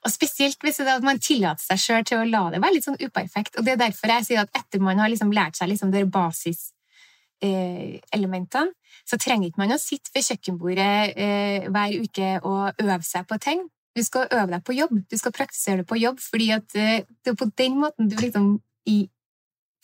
og 0.05 0.11
spesielt 0.12 0.61
hvis 0.64 0.81
det, 0.85 0.94
man 1.07 1.22
tillater 1.22 1.64
seg 1.64 1.79
sjøl 1.81 2.05
til 2.09 2.18
å 2.20 2.29
la 2.29 2.44
det 2.52 2.61
være 2.61 2.74
litt 2.76 2.88
sånn 2.88 3.00
uperfekt. 3.00 3.52
Og 3.57 3.62
det 3.64 3.72
er 3.74 3.85
derfor 3.87 4.07
jeg 4.12 4.26
sier 4.29 4.40
at 4.44 4.55
etter 4.59 4.79
man 4.85 5.00
har 5.00 5.09
liksom 5.12 5.35
lært 5.35 5.55
seg 5.57 5.66
liksom 5.72 5.90
de 5.94 6.00
basiselementene, 6.05 8.70
Eh, 8.70 8.74
så 9.07 9.18
trenger 9.20 9.50
ikke 9.50 9.61
man 9.61 9.74
å 9.74 9.81
sitte 9.81 10.11
ved 10.14 10.24
kjøkkenbordet 10.26 11.18
eh, 11.20 11.66
hver 11.70 11.96
uke 12.00 12.31
og 12.42 12.81
øve 12.83 13.02
seg 13.07 13.26
på 13.29 13.38
ting. 13.42 13.61
Du 13.96 14.02
skal 14.05 14.29
øve 14.33 14.50
deg 14.55 14.64
på 14.64 14.76
jobb, 14.76 14.96
du 15.09 15.16
skal 15.16 15.35
praktisere 15.37 15.83
det 15.83 15.88
på 15.88 16.00
jobb, 16.00 16.18
fordi 16.20 16.50
at 16.57 16.76
eh, 16.76 17.05
det 17.24 17.33
er 17.33 17.38
på 17.38 17.50
den 17.61 17.79
måten 17.81 18.11
du 18.11 18.16
liksom 18.18 18.57
i, 18.88 19.07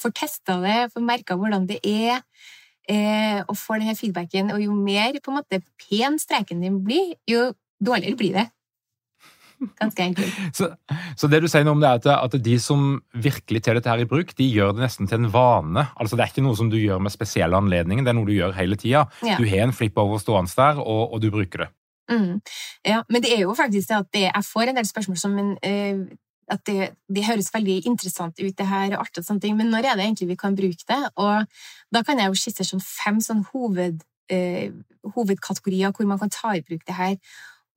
får 0.00 0.16
testa 0.18 0.58
det, 0.64 0.90
får 0.92 1.06
merka 1.06 1.38
hvordan 1.38 1.68
det 1.70 1.78
er, 1.86 2.20
og 3.46 3.54
får 3.56 3.78
denne 3.78 3.94
feedbacken. 3.94 4.50
Og 4.50 4.64
jo 4.64 4.74
mer 4.74 5.14
på 5.22 5.30
en 5.30 5.38
måte 5.38 5.60
pen 5.78 6.18
streken 6.18 6.64
din 6.64 6.80
blir, 6.84 7.14
jo 7.30 7.52
dårligere 7.78 8.18
blir 8.18 8.34
det. 8.40 8.46
Ganske 9.78 10.02
enkelt. 10.02 10.38
Så, 10.56 10.68
så, 11.16 11.28
det 11.30 11.42
du 11.42 11.48
sier 11.50 11.66
nå 11.66 11.74
om 11.76 11.82
det 11.82 11.90
er 11.90 12.00
at, 12.00 12.08
at, 12.16 12.38
de 12.44 12.56
som 12.62 12.96
virkelig 13.14 13.62
tar 13.64 13.78
dette 13.78 13.90
her 13.90 14.02
i 14.02 14.08
bruk, 14.08 14.34
de 14.38 14.48
gjør 14.48 14.74
det 14.76 14.84
nesten 14.84 15.10
til 15.10 15.20
en 15.20 15.30
vane. 15.32 15.86
Altså 15.96 16.18
Det 16.18 16.24
er 16.24 16.32
ikke 16.32 16.46
noe 16.46 16.58
som 16.58 16.70
du 16.72 16.78
gjør 16.80 17.02
med 17.02 17.14
spesielle 17.14 17.58
anledninger, 17.58 18.04
det 18.04 18.12
er 18.12 18.18
noe 18.18 18.28
du 18.28 18.34
gjør 18.34 18.56
hele 18.56 18.78
tida. 18.80 19.06
Ja. 19.26 19.38
Du 19.38 19.46
har 19.48 19.66
en 19.66 19.76
flip-over 19.76 20.20
stående 20.22 20.52
der, 20.56 20.82
og, 20.82 21.12
og, 21.12 21.22
du 21.22 21.30
bruker 21.32 21.66
det. 21.66 21.70
Mm. 22.10 22.42
Ja, 22.84 23.02
men 23.08 23.22
det 23.24 23.32
er 23.36 23.46
jo 23.46 23.54
faktisk 23.56 23.88
det 23.88 24.00
at 24.00 24.10
det, 24.12 24.26
jeg 24.26 24.44
får 24.44 24.68
en 24.68 24.78
del 24.80 24.88
spørsmål 24.88 25.18
som 25.20 25.36
en, 25.38 25.52
uh, 25.62 26.16
at 26.52 26.64
det, 26.66 26.88
det, 27.08 27.26
høres 27.28 27.52
veldig 27.54 27.78
interessant 27.88 28.40
ut, 28.42 28.56
det 28.58 28.66
her, 28.68 28.96
og 28.96 29.06
artig 29.06 29.22
og 29.22 29.28
sånne 29.28 29.44
ting, 29.44 29.56
men 29.56 29.70
når 29.72 29.86
er 29.86 30.00
det 30.00 30.08
egentlig 30.08 30.32
vi 30.32 30.40
kan 30.40 30.58
bruke 30.58 30.88
det? 30.88 31.02
Og 31.22 31.46
da 31.94 32.02
kan 32.02 32.20
jeg 32.20 32.32
jo 32.32 32.40
skissere 32.40 32.68
sånn 32.68 32.82
fem 32.84 33.22
sånn 33.24 33.46
hoved, 33.52 34.02
uh, 34.34 34.68
hovedkategorier 35.14 35.94
hvor 35.94 36.10
man 36.10 36.20
kan 36.20 36.32
ta 36.32 36.56
i 36.56 36.64
bruk 36.66 36.84
det 36.88 36.98
her. 36.98 37.16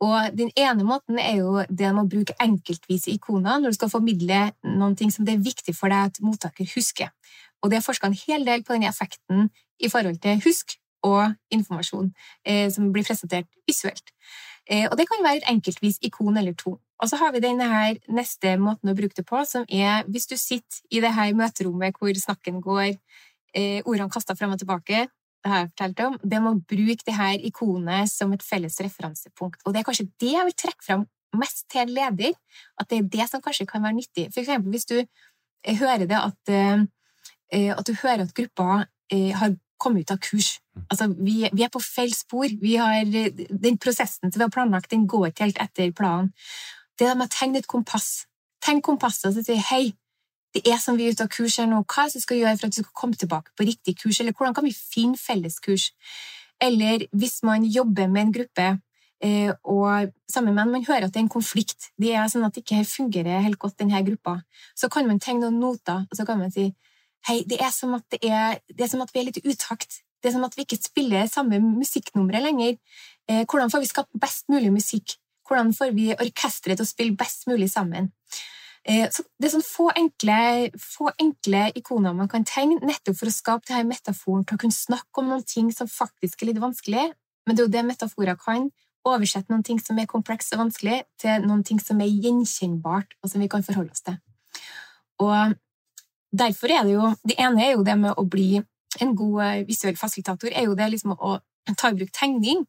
Og 0.04 0.38
Den 0.38 0.52
ene 0.60 0.84
måten 0.84 1.20
er 1.20 1.38
jo 1.40 1.62
det 1.70 1.92
med 1.94 2.04
å 2.04 2.10
bruke 2.12 2.36
enkeltvise 2.44 3.14
ikoner 3.14 3.62
når 3.62 3.72
du 3.72 3.78
skal 3.78 3.92
formidle 3.94 4.40
noen 4.64 4.96
ting 5.00 5.12
som 5.12 5.26
det 5.26 5.38
er 5.38 5.46
viktig 5.46 5.76
for 5.78 5.92
deg 5.94 6.12
at 6.12 6.20
mottaker 6.22 6.68
husker. 6.76 7.12
Og 7.64 7.72
Det 7.72 7.78
er 7.78 7.86
forska 7.86 8.08
en 8.08 8.18
hel 8.28 8.46
del 8.46 8.64
på 8.64 8.76
den 8.76 8.84
effekten 8.84 9.50
i 9.80 9.90
forhold 9.90 10.20
til 10.22 10.42
husk 10.44 10.78
og 11.06 11.36
informasjon 11.54 12.12
eh, 12.46 12.68
som 12.74 12.92
blir 12.92 13.06
presentert 13.06 13.48
visuelt. 13.68 14.12
Eh, 14.70 14.88
og 14.90 14.98
Det 14.98 15.08
kan 15.08 15.24
være 15.24 15.44
et 15.44 15.50
enkeltvis 15.54 16.02
ikon 16.02 16.38
eller 16.38 16.54
to. 16.54 16.80
Og 17.02 17.10
så 17.10 17.20
har 17.20 17.32
vi 17.32 17.44
denne 17.44 17.68
her 17.70 17.98
neste 18.08 18.56
måten 18.58 18.90
å 18.90 18.96
bruke 18.96 19.16
det 19.18 19.26
på, 19.28 19.42
som 19.46 19.66
er 19.70 20.06
hvis 20.08 20.28
du 20.32 20.38
sitter 20.40 20.82
i 20.92 21.02
det 21.04 21.12
her 21.14 21.36
møterommet 21.36 21.98
hvor 22.00 22.14
snakken 22.16 22.62
går, 22.64 22.96
eh, 23.54 23.82
ordene 23.86 24.10
kasta 24.10 24.36
frem 24.36 24.56
og 24.56 24.60
tilbake, 24.60 25.08
har 25.52 25.64
jeg 25.64 25.72
fortalt 25.74 26.02
om, 26.06 26.16
det 26.22 26.40
med 26.42 26.52
å 26.52 26.64
bruke 26.74 27.06
det 27.06 27.16
her 27.16 27.44
ikonet 27.50 28.12
som 28.12 28.34
et 28.36 28.46
felles 28.46 28.80
referansepunkt. 28.82 29.62
Og 29.66 29.74
det 29.74 29.82
er 29.82 29.88
kanskje 29.88 30.10
det 30.22 30.32
jeg 30.34 30.48
vil 30.50 30.58
trekke 30.64 30.86
fram 30.86 31.06
mest 31.36 31.66
til 31.72 31.84
en 31.84 31.94
leder, 31.96 32.36
at 32.80 32.90
det 32.90 33.00
er 33.00 33.10
det 33.18 33.28
som 33.30 33.44
kanskje 33.44 33.68
kan 33.70 33.84
være 33.84 34.00
nyttig. 34.00 34.30
For 34.34 34.44
eksempel 34.44 34.74
hvis 34.74 34.88
du 34.90 34.98
eh, 35.02 35.76
hører 35.78 36.08
det 36.10 36.20
at, 36.20 36.54
eh, 36.54 37.72
at 37.76 37.86
du 37.88 37.94
hører 38.02 38.26
at 38.26 38.36
gruppa 38.38 38.86
eh, 39.12 39.34
har 39.36 39.58
kommet 39.82 40.06
ut 40.06 40.16
av 40.16 40.22
kurs. 40.24 40.56
Mm. 40.76 40.86
Altså, 40.90 41.10
vi, 41.20 41.36
vi 41.52 41.66
er 41.66 41.74
på 41.74 41.84
feil 41.84 42.14
spor. 42.16 42.48
Har, 42.80 43.12
den 43.68 43.78
prosessen 43.82 44.32
som 44.32 44.40
vi 44.40 44.46
har 44.46 44.54
planlagt, 44.54 44.92
den 44.92 45.08
går 45.08 45.30
ikke 45.30 45.50
helt 45.50 45.62
etter 45.62 45.92
planen. 45.96 46.32
Det 46.96 47.12
med 47.12 47.28
å 47.28 47.34
tegne 47.34 47.60
et 47.60 47.70
kompass. 47.70 48.26
Tegn 48.64 48.82
kompasset 48.82 49.36
og 49.36 49.46
si 49.46 49.58
hei, 49.70 49.84
det 50.56 50.64
er 50.72 50.80
som 50.80 50.96
vi 50.96 51.06
er 51.06 51.16
ute 51.16 51.26
av 51.26 51.32
kurs 51.34 51.58
her 51.60 51.68
nå, 51.68 51.82
hva 51.84 52.06
er 52.06 52.12
det 52.12 52.22
vi 52.22 52.24
skal 52.24 52.40
gjøre 52.40 52.56
for 52.56 52.68
at 52.70 52.78
vi 52.78 52.84
skal 52.84 52.98
komme 53.02 53.20
tilbake 53.20 53.52
på 53.58 53.68
riktig 53.68 53.98
kurs, 54.00 54.22
eller 54.22 54.36
hvordan 54.36 54.56
kan 54.56 54.66
vi 54.66 54.72
finne 54.76 55.20
felles 55.20 55.60
kurs? 55.64 55.90
Eller 56.64 57.04
hvis 57.12 57.42
man 57.44 57.66
jobber 57.68 58.08
med 58.08 58.22
en 58.22 58.34
gruppe, 58.38 58.68
eh, 59.20 59.52
og 59.68 60.14
sammen 60.32 60.56
med 60.56 60.64
en 60.64 60.74
man 60.78 60.88
hører 60.88 61.08
at 61.08 61.14
det 61.14 61.20
er 61.20 61.26
en 61.26 61.36
konflikt, 61.36 61.90
det 62.00 62.14
er 62.16 62.32
sånn 62.32 62.48
at 62.48 62.56
det 62.56 62.64
ikke 62.64 62.86
fungerer 62.88 63.44
helt 63.44 63.60
godt, 63.60 63.78
denne 63.84 64.00
gruppa, 64.08 64.40
så 64.78 64.90
kan 64.92 65.10
man 65.10 65.20
tegne 65.20 65.50
noen 65.50 65.60
noter, 65.60 66.08
og 66.08 66.16
så 66.16 66.28
kan 66.28 66.40
man 66.40 66.56
si 66.56 66.70
hei, 67.28 67.42
det 67.50 67.60
er 67.60 67.74
som 67.74 67.98
at, 67.98 68.18
er, 68.22 68.62
er 68.78 68.90
som 68.92 69.04
at 69.04 69.12
vi 69.12 69.22
er 69.22 69.30
litt 69.32 69.44
utakt. 69.44 70.02
Det 70.22 70.30
er 70.30 70.38
som 70.38 70.46
at 70.48 70.56
vi 70.58 70.64
ikke 70.64 70.80
spiller 70.82 71.28
samme 71.30 71.60
musikknumre 71.60 72.40
lenger. 72.42 72.78
Eh, 73.28 73.44
hvordan 73.44 73.72
får 73.74 73.82
vi 73.82 73.90
skapt 73.92 74.20
best 74.22 74.48
mulig 74.54 74.72
musikk? 74.74 75.18
Hvordan 75.46 75.74
får 75.78 75.94
vi 75.98 76.12
orkesteret 76.14 76.80
til 76.80 76.86
å 76.86 76.90
spille 76.90 77.18
best 77.18 77.50
mulig 77.50 77.68
sammen? 77.74 78.12
Eh, 78.86 79.08
så 79.10 79.24
det 79.42 79.48
er 79.48 79.54
sånn 79.56 79.66
få 79.66 79.88
enkle, 79.98 80.38
få 80.78 81.10
enkle, 81.22 81.64
ikoner 81.80 82.14
man 82.14 82.30
kan 82.30 82.46
tegne, 82.46 82.78
nettopp 82.86 83.18
for 83.18 83.32
å 83.32 83.34
skape 83.34 83.70
denne 83.72 83.90
metaforen 83.90 84.44
til 84.46 84.60
å 84.60 84.62
kunne 84.62 84.78
snakke 84.78 85.22
om 85.22 85.32
noen 85.32 85.46
ting 85.48 85.72
som 85.74 85.90
faktisk 85.90 86.44
er 86.44 86.52
litt 86.52 86.62
vanskelig. 86.62 87.08
Men 87.46 87.58
det 87.58 87.64
er 87.64 87.68
jo 87.68 87.74
det 87.74 87.86
metaforer 87.88 88.38
kan. 88.42 88.70
Oversette 89.06 89.54
noen 89.54 89.66
ting 89.66 89.82
som 89.82 89.98
er 90.02 90.10
komplekse 90.10 90.54
og 90.56 90.64
vanskelig, 90.68 91.02
til 91.22 91.46
noen 91.46 91.64
ting 91.66 91.82
som 91.82 92.00
er 92.02 92.14
gjenkjennbart, 92.14 93.18
og 93.22 93.32
som 93.32 93.42
vi 93.42 93.50
kan 93.50 93.66
forholde 93.66 93.94
oss 93.94 94.06
til. 94.06 94.18
Og 95.22 95.58
derfor 96.36 96.74
er 96.74 96.84
det 96.84 96.96
jo 96.96 97.14
Det 97.24 97.36
ene 97.40 97.64
er 97.64 97.72
jo 97.74 97.84
det 97.84 97.98
med 97.98 98.14
å 98.18 98.26
bli 98.26 98.62
en 99.02 99.16
god 99.16 99.42
eh, 99.44 99.66
visuell 99.68 99.98
fasilitator, 99.98 100.50
er 100.54 100.70
jo 100.70 100.76
det 100.76 100.92
liksom 100.92 101.16
å 101.18 101.40
ta 101.74 101.90
i 101.90 101.98
bruk 101.98 102.12
tegning, 102.14 102.66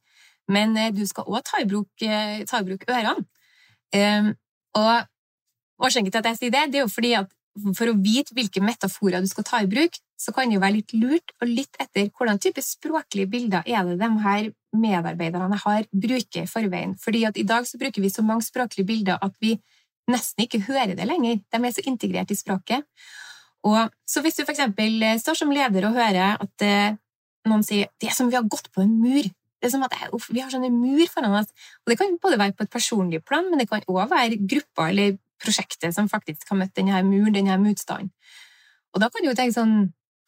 men 0.48 0.76
eh, 0.76 0.92
du 0.94 1.04
skal 1.06 1.28
òg 1.28 1.44
ta, 1.44 1.60
ta, 1.60 2.60
i 2.60 2.66
bruk 2.66 2.88
ørene. 2.88 3.26
Um, 3.94 4.32
og 4.76 5.06
Årsaken 5.82 6.12
til 6.12 6.22
at 6.22 6.30
jeg 6.32 6.40
sier 6.40 6.54
det, 6.54 6.64
det 6.72 6.80
er 6.80 6.86
jo 6.86 6.92
fordi 6.92 7.12
at 7.18 7.32
for 7.76 7.88
å 7.88 7.96
vite 8.00 8.34
hvilke 8.36 8.60
metaforer 8.64 9.22
du 9.24 9.28
skal 9.30 9.46
ta 9.48 9.62
i 9.64 9.68
bruk, 9.70 9.96
så 10.20 10.32
kan 10.32 10.48
det 10.48 10.56
jo 10.56 10.62
være 10.62 10.78
litt 10.78 10.92
lurt 10.96 11.32
å 11.40 11.48
lytte 11.48 11.80
etter 11.84 12.10
hvordan 12.16 12.40
type 12.40 12.62
språklige 12.64 13.30
bilder 13.32 13.68
er 13.68 13.84
det 13.88 13.96
de 14.00 14.10
her 14.24 14.50
medarbeiderne 14.76 15.58
har 15.62 15.86
bruker 15.92 16.44
i 16.44 16.50
forveien. 16.50 16.94
Fordi 17.00 17.24
at 17.28 17.40
i 17.40 17.46
dag 17.48 17.68
så 17.68 17.80
bruker 17.80 18.04
vi 18.04 18.12
så 18.12 18.24
mange 18.24 18.44
språklige 18.44 18.88
bilder 18.88 19.20
at 19.24 19.36
vi 19.40 19.56
nesten 20.10 20.44
ikke 20.44 20.64
hører 20.68 20.94
det 20.96 21.08
lenger. 21.08 21.40
De 21.40 21.60
er 21.60 21.74
så 21.74 21.84
integrert 21.88 22.32
i 22.32 22.38
språket. 22.38 22.84
Og 23.66 23.90
så 24.06 24.22
hvis 24.22 24.38
du 24.38 24.44
eksempel 24.44 25.02
står 25.20 25.40
som 25.40 25.52
leder 25.52 25.88
og 25.88 25.96
hører 25.96 26.36
at 26.36 26.64
eh, 26.64 26.96
noen 27.48 27.64
sier 27.66 27.90
det 28.00 28.10
er 28.10 28.16
som 28.16 28.30
vi 28.30 28.38
har 28.38 28.46
gått 28.46 28.70
på 28.74 28.84
en 28.84 28.94
mur. 29.00 29.26
Det 29.56 29.68
er 29.68 29.72
som 29.72 29.84
at 29.86 29.94
Vi 30.28 30.40
har 30.40 30.50
sånne 30.52 30.70
mur 30.70 31.06
foran 31.10 31.38
oss. 31.40 31.48
Og 31.84 31.90
Det 31.90 31.98
kan 31.98 32.18
både 32.22 32.38
være 32.38 32.52
på 32.52 32.66
et 32.66 32.70
personlig 32.70 33.24
plan, 33.24 33.48
men 33.50 33.58
det 33.58 33.68
kan 33.68 33.82
òg 33.88 34.10
være 34.10 34.38
grupper 34.38 34.92
eller 34.92 35.16
prosjektet 35.42 35.94
som 35.94 36.08
faktisk 36.08 36.50
har 36.50 36.60
møtt 36.60 36.74
denne 36.76 37.02
muren, 37.06 37.34
denne 37.34 37.58
motstanden. 37.62 38.12
Og 38.94 39.02
da 39.02 39.10
kan 39.12 39.24
du 39.24 39.30
jo 39.30 39.38
tenke 39.38 39.56
sånn 39.56 39.78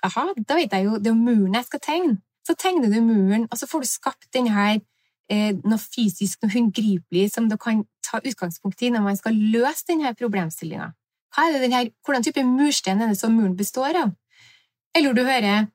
Aha, 0.06 0.28
da 0.46 0.54
vet 0.54 0.70
jeg 0.70 0.84
jo 0.86 0.98
det 1.02 1.10
er 1.10 1.16
muren 1.18 1.56
jeg 1.58 1.66
skal 1.66 1.80
tegne. 1.82 2.12
Så 2.46 2.54
tegner 2.54 2.86
du 2.92 3.00
muren, 3.02 3.48
og 3.50 3.58
så 3.58 3.66
får 3.66 3.82
du 3.82 3.88
skapt 3.90 4.28
denne 4.32 4.52
her 4.54 4.76
eh, 5.26 5.56
noe 5.58 5.80
fysisk, 5.82 6.38
noe 6.44 6.52
håndgripelig 6.52 7.32
som 7.32 7.48
du 7.50 7.56
kan 7.58 7.82
ta 8.06 8.20
utgangspunkt 8.22 8.84
i 8.86 8.92
når 8.94 9.02
man 9.04 9.18
skal 9.18 9.34
løse 9.34 9.88
denne 9.90 10.14
problemstillinga. 10.14 10.92
Hvordan 11.34 12.24
type 12.24 12.44
murstein 12.46 13.02
er 13.02 13.10
det 13.10 13.18
som 13.18 13.34
muren 13.34 13.56
består 13.58 13.98
av? 14.04 14.14
Eller 14.94 15.18
du 15.18 15.24
hører 15.26 15.66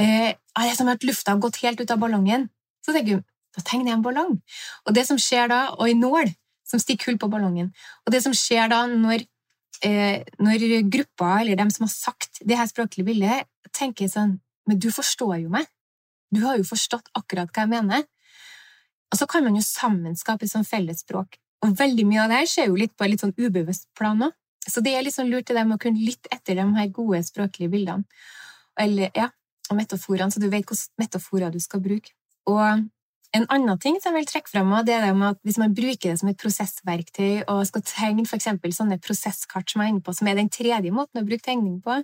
eh, 0.00 0.32
det 0.32 0.72
er 0.72 0.80
som 0.80 0.88
at 0.90 1.04
lufta 1.06 1.36
har 1.36 1.42
gått 1.44 1.60
helt 1.62 1.80
ut 1.80 1.92
av 1.92 2.00
ballongen. 2.00 2.48
Så 2.82 2.96
tenker 2.96 3.20
du 3.20 3.26
da 3.56 3.64
tegner 3.64 3.92
jeg 3.92 3.98
en 3.98 4.04
ballong. 4.04 4.34
Og 4.86 4.94
det 4.94 5.04
som 5.08 5.18
skjer 5.20 5.48
da, 5.50 5.60
og 5.78 5.88
en 5.88 6.02
nål 6.02 6.32
som 6.68 6.80
stikker 6.82 7.12
hull 7.12 7.18
på 7.20 7.30
ballongen. 7.32 7.72
Og 8.06 8.14
det 8.14 8.22
som 8.24 8.34
skjer 8.36 8.68
da 8.72 8.82
når, 8.90 9.24
eh, 9.84 10.24
når 10.38 10.66
gruppa, 10.90 11.40
eller 11.40 11.56
dem 11.56 11.72
som 11.74 11.86
har 11.86 11.94
sagt 11.94 12.42
det 12.44 12.58
her 12.58 12.68
språklige 12.70 13.08
bildet, 13.08 13.48
tenker 13.72 14.08
sånn 14.08 14.38
Men 14.68 14.76
du 14.78 14.90
forstår 14.92 15.38
jo 15.40 15.48
meg. 15.48 15.64
Du 16.28 16.42
har 16.44 16.58
jo 16.58 16.64
forstått 16.68 17.06
akkurat 17.16 17.48
hva 17.48 17.62
jeg 17.62 17.70
mener. 17.70 18.02
Og 19.08 19.16
så 19.16 19.24
kan 19.24 19.46
man 19.46 19.54
jo 19.56 19.62
sammen 19.64 20.12
skape 20.12 20.44
et 20.44 20.52
sånt 20.52 20.68
fellesspråk. 20.68 21.38
Og 21.64 21.72
veldig 21.78 22.04
mye 22.04 22.26
av 22.26 22.28
det 22.28 22.40
her 22.42 22.50
skjer 22.52 22.68
jo 22.68 22.76
litt 22.76 22.92
på 22.92 23.06
et 23.06 23.14
litt 23.14 23.24
sånn 23.24 23.32
ubevisst 23.38 23.88
plan 23.96 24.20
òg. 24.26 24.34
Så 24.68 24.82
det 24.84 24.92
er 24.92 25.06
litt 25.06 25.16
sånn 25.16 25.30
lurt 25.32 25.48
til 25.48 25.56
dem 25.56 25.72
å 25.72 25.80
kunne 25.80 26.04
lytte 26.04 26.28
etter 26.34 26.60
de 26.60 26.66
her 26.76 26.92
gode 26.92 27.22
språklige 27.24 27.72
bildene. 27.72 28.04
Eller, 28.78 29.08
ja, 29.16 29.30
og 29.70 29.78
metaforene, 29.80 30.28
så 30.28 30.42
du 30.42 30.50
vet 30.50 30.68
hvilke 30.68 30.76
metaforer 31.00 31.54
du 31.54 31.58
skal 31.64 31.80
bruke. 31.80 32.12
Og 32.48 32.84
en 33.36 33.46
annen 33.52 33.80
ting 33.80 33.98
som 34.00 34.14
jeg 34.14 34.22
vil 34.22 34.30
trekke 34.30 34.50
frem, 34.50 34.70
det 34.86 34.94
er 34.96 35.04
det 35.04 35.14
med 35.16 35.34
at 35.34 35.40
hvis 35.44 35.58
man 35.60 35.74
bruker 35.76 36.12
det 36.12 36.18
som 36.20 36.30
et 36.30 36.40
prosessverktøy 36.40 37.44
og 37.50 37.64
skal 37.68 37.84
tegne 37.84 38.24
eksempel 38.24 38.72
sånne 38.74 39.00
prosesskart 39.04 39.68
som 39.68 39.82
jeg 39.82 39.90
er 39.90 39.94
inne 39.94 40.04
på, 40.04 40.14
som 40.16 40.30
er 40.30 40.38
den 40.38 40.52
tredje 40.52 40.92
måten 40.94 41.20
å 41.20 41.26
bruke 41.28 41.44
tegning 41.44 41.80
på, 41.84 41.98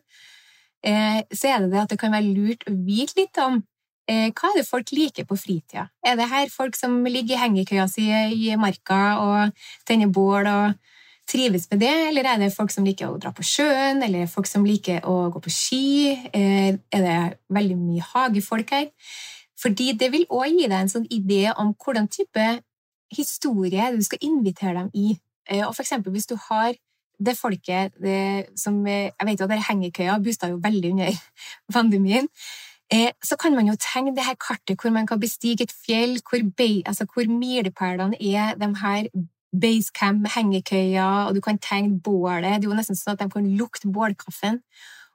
eh, 0.84 1.22
så 1.32 1.50
er 1.50 1.64
det 1.64 1.72
det 1.72 1.84
at 1.84 1.94
det 1.94 2.00
kan 2.02 2.12
være 2.12 2.34
lurt 2.34 2.68
å 2.68 2.76
vite 2.76 3.16
litt 3.22 3.40
om 3.40 3.62
eh, 4.10 4.28
hva 4.36 4.52
er 4.52 4.60
det 4.60 4.68
folk 4.68 4.92
liker 4.92 5.28
på 5.28 5.38
fritida. 5.40 5.88
Er 6.04 6.20
det 6.20 6.28
her 6.28 6.52
folk 6.52 6.76
som 6.76 7.00
ligger 7.08 7.38
i 7.38 7.42
hengekøya 7.46 7.88
si 7.88 8.10
i 8.10 8.56
marka 8.60 9.02
og 9.24 9.64
tenner 9.88 10.12
bål 10.12 10.50
og 10.52 10.92
trives 11.24 11.70
med 11.70 11.80
det, 11.80 11.94
eller 12.10 12.26
er 12.28 12.42
det 12.42 12.52
folk 12.52 12.72
som 12.72 12.84
liker 12.84 13.08
å 13.08 13.16
dra 13.16 13.32
på 13.32 13.44
sjøen, 13.48 14.02
eller 14.04 14.28
folk 14.28 14.48
som 14.48 14.66
liker 14.68 15.06
å 15.08 15.30
gå 15.32 15.40
på 15.40 15.52
ski? 15.52 15.86
Eh, 16.36 16.74
er 16.76 17.06
det 17.06 17.20
veldig 17.48 17.78
mye 17.80 18.10
hagefolk 18.12 18.76
her? 18.76 18.90
Fordi 19.64 19.92
det 20.00 20.10
vil 20.12 20.26
òg 20.28 20.52
gi 20.52 20.68
deg 20.68 20.78
en 20.78 20.92
sånn 20.92 21.06
idé 21.12 21.46
om 21.56 21.72
hvordan 21.80 22.10
type 22.12 22.48
historie 23.14 23.92
du 23.94 24.02
skal 24.04 24.26
invitere 24.26 24.76
dem 24.82 24.90
i. 24.92 25.14
Eh, 25.48 25.64
og 25.64 25.72
for 25.74 25.84
eksempel 25.84 26.12
hvis 26.12 26.28
du 26.28 26.36
har 26.50 26.74
det 27.24 27.36
folket 27.38 27.94
det, 28.02 28.50
som 28.58 28.86
Jeg 28.86 29.12
vet 29.22 29.40
jo 29.40 29.46
at 29.46 29.50
denne 29.52 29.68
hengekøya 29.68 30.18
boosta 30.18 30.50
jo 30.50 30.60
veldig 30.62 30.90
under 30.90 31.18
pandemien. 31.74 32.28
Eh, 32.92 33.12
så 33.24 33.36
kan 33.40 33.54
man 33.54 33.68
jo 33.68 33.76
tegne 33.80 34.14
det 34.16 34.24
her 34.26 34.34
kartet 34.34 34.80
hvor 34.80 34.90
man 34.90 35.06
kan 35.06 35.20
bestige 35.20 35.62
et 35.62 35.72
fjell, 35.72 36.18
hvor, 36.28 36.42
altså 36.86 37.06
hvor 37.06 37.28
milepælene 37.28 38.18
er 38.20 38.54
de 38.60 38.68
her 38.82 39.08
basecamp, 39.60 40.26
hengekøya, 40.34 41.26
og 41.28 41.34
du 41.34 41.40
kan 41.40 41.58
tegne 41.58 42.00
bålet. 42.00 42.60
Det 42.60 42.66
er 42.66 42.70
jo 42.70 42.76
nesten 42.76 42.98
sånn 42.98 43.14
at 43.14 43.22
de 43.22 43.30
kan 43.30 43.46
lukte 43.56 43.88
bålkaffen. 43.88 44.60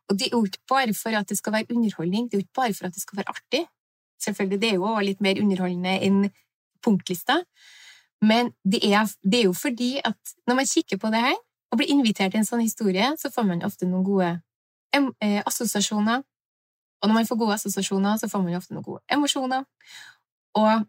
Og 0.10 0.18
det 0.18 0.30
er 0.30 0.38
jo 0.38 0.46
ikke 0.48 0.64
bare 0.70 0.94
for 0.98 1.14
at 1.14 1.30
det 1.30 1.38
skal 1.38 1.54
være 1.54 1.70
underholdning, 1.76 2.30
det 2.30 2.38
er 2.38 2.42
jo 2.42 2.48
ikke 2.48 2.62
bare 2.62 2.74
for 2.74 2.88
at 2.88 2.96
det 2.96 3.04
skal 3.04 3.20
være 3.22 3.36
artig. 3.36 3.66
Selvfølgelig, 4.20 4.62
det 4.62 4.70
er 4.70 4.80
jo 4.80 4.96
litt 5.04 5.22
mer 5.24 5.40
underholdende 5.42 5.96
enn 6.06 6.24
punktlista, 6.84 7.42
men 8.22 8.52
det 8.68 8.82
er, 8.84 9.08
det 9.24 9.42
er 9.42 9.48
jo 9.48 9.56
fordi 9.56 9.94
at 10.04 10.36
når 10.48 10.60
man 10.60 10.68
kikker 10.68 11.00
på 11.00 11.12
det 11.14 11.22
her, 11.24 11.38
og 11.72 11.78
blir 11.78 11.92
invitert 11.94 12.34
til 12.34 12.42
en 12.42 12.48
sånn 12.48 12.64
historie, 12.66 13.12
så 13.22 13.30
får 13.32 13.46
man 13.48 13.64
ofte 13.66 13.88
noen 13.88 14.06
gode 14.06 14.30
eh, 14.96 15.42
assosiasjoner. 15.46 16.24
Og 17.00 17.08
når 17.08 17.16
man 17.16 17.28
får 17.30 17.40
gode 17.40 17.58
assosiasjoner, 17.60 18.18
så 18.18 18.30
får 18.32 18.42
man 18.44 18.58
ofte 18.58 18.74
noen 18.74 18.88
gode 18.88 19.04
emosjoner. 19.14 19.68
Og 20.58 20.88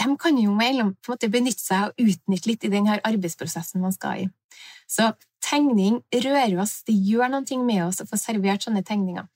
de 0.00 0.16
kan 0.18 0.38
jo 0.40 0.54
på 0.56 0.64
en 0.72 0.94
måte 1.08 1.30
benytte 1.30 1.62
seg 1.62 1.90
og 1.90 2.08
utnytte 2.08 2.48
litt 2.48 2.64
i 2.64 2.72
den 2.72 2.88
arbeidsprosessen 2.94 3.84
man 3.84 3.92
skal 3.94 4.24
i. 4.24 4.30
Så 4.88 5.12
tegning 5.44 6.00
rører 6.24 6.56
oss, 6.62 6.80
det 6.88 6.96
gjør 6.96 7.30
noe 7.36 7.60
med 7.62 7.84
oss 7.84 8.00
å 8.02 8.08
få 8.08 8.18
servert 8.18 8.64
sånne 8.64 8.82
tegninger. 8.82 9.28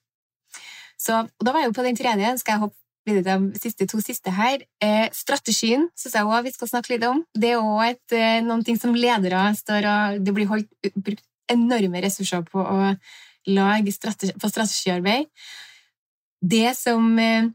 Så, 0.97 1.27
og 1.29 1.45
da 1.45 1.53
var 1.53 1.63
jeg 1.63 1.71
jo 1.71 1.77
på 1.77 1.85
den 1.85 1.99
tredje, 1.99 2.33
skal 2.41 2.57
jeg 2.57 2.65
hoppe 2.65 2.86
til 3.07 3.23
de 3.25 3.37
siste, 3.61 3.87
to 3.87 4.01
siste 4.03 4.33
her. 4.35 4.65
Eh, 4.83 5.07
strategien 5.15 5.87
syns 5.99 6.17
jeg 6.19 6.27
òg 6.27 6.47
vi 6.47 6.55
skal 6.55 6.71
snakke 6.71 6.95
litt 6.95 7.07
om. 7.07 7.23
Det 7.35 7.53
er 7.55 7.63
òg 7.63 8.17
eh, 8.17 8.65
ting 8.67 8.81
som 8.81 8.97
ledere 8.97 9.45
står 9.55 9.87
og 9.93 10.25
Det 10.27 10.35
blir 10.35 10.51
holdt, 10.51 10.71
brukt 10.95 11.25
enorme 11.53 12.03
ressurser 12.03 12.43
på 12.43 12.59
å 12.59 12.95
lage 13.47 13.95
strategi, 13.95 14.35
på 14.35 14.51
strategiarbeid. 14.51 15.31
Det 16.43 16.75
som 16.79 17.15
eh, 17.23 17.47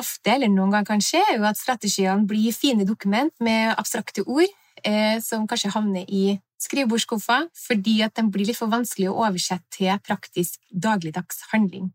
ofte, 0.00 0.32
eller 0.32 0.48
noen 0.48 0.72
ganger 0.72 0.88
kan 0.88 1.04
skje, 1.04 1.20
er 1.28 1.38
jo 1.38 1.46
at 1.48 1.60
strategiene 1.60 2.28
blir 2.28 2.56
fine 2.56 2.86
dokument 2.88 3.34
med 3.44 3.74
abstrakte 3.76 4.24
ord 4.24 4.48
eh, 4.84 5.18
som 5.24 5.46
kanskje 5.48 5.72
havner 5.74 6.08
i 6.08 6.38
skrivebordsskuffa 6.60 7.38
fordi 7.56 8.00
at 8.04 8.16
de 8.18 8.26
blir 8.32 8.48
litt 8.50 8.58
for 8.58 8.72
vanskelig 8.72 9.08
å 9.10 9.18
oversette 9.24 9.78
til 9.78 9.92
praktisk 10.04 10.60
dagligdags 10.70 11.44
handling. 11.52 11.90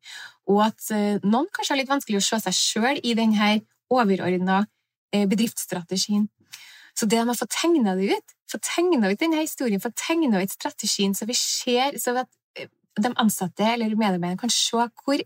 Og 0.49 0.63
at 0.67 0.89
eh, 0.93 1.21
noen 1.23 1.49
kanskje 1.53 1.75
har 1.75 1.81
litt 1.81 1.91
vanskelig 1.91 2.21
å 2.21 2.25
se 2.25 2.41
seg 2.45 2.57
sjøl 2.57 3.01
i 3.03 3.15
denne 3.17 3.51
overordna 3.93 4.63
eh, 5.13 5.27
bedriftsstrategien. 5.29 6.27
Så 6.95 7.07
det 7.11 7.21
med 7.23 7.35
å 7.35 7.39
få 7.39 7.47
tegna 7.51 7.95
det 7.99 8.15
ut, 8.15 8.35
få 8.51 8.61
tegna 8.63 9.11
ut 9.11 9.21
denne 9.21 9.43
historien, 9.43 9.83
få 9.83 9.91
tegna 9.99 10.41
ut 10.41 10.53
strategien, 10.53 11.15
så 11.17 11.27
vi 11.27 11.35
ser 11.37 11.99
så 12.01 12.15
at 12.23 12.31
eh, 12.57 12.71
de 13.01 13.13
ansatte 13.21 13.67
eller 13.67 13.93
medarbeiderne 13.93 14.39
kan 14.39 14.53
se 14.53 14.87
hvor, 15.03 15.23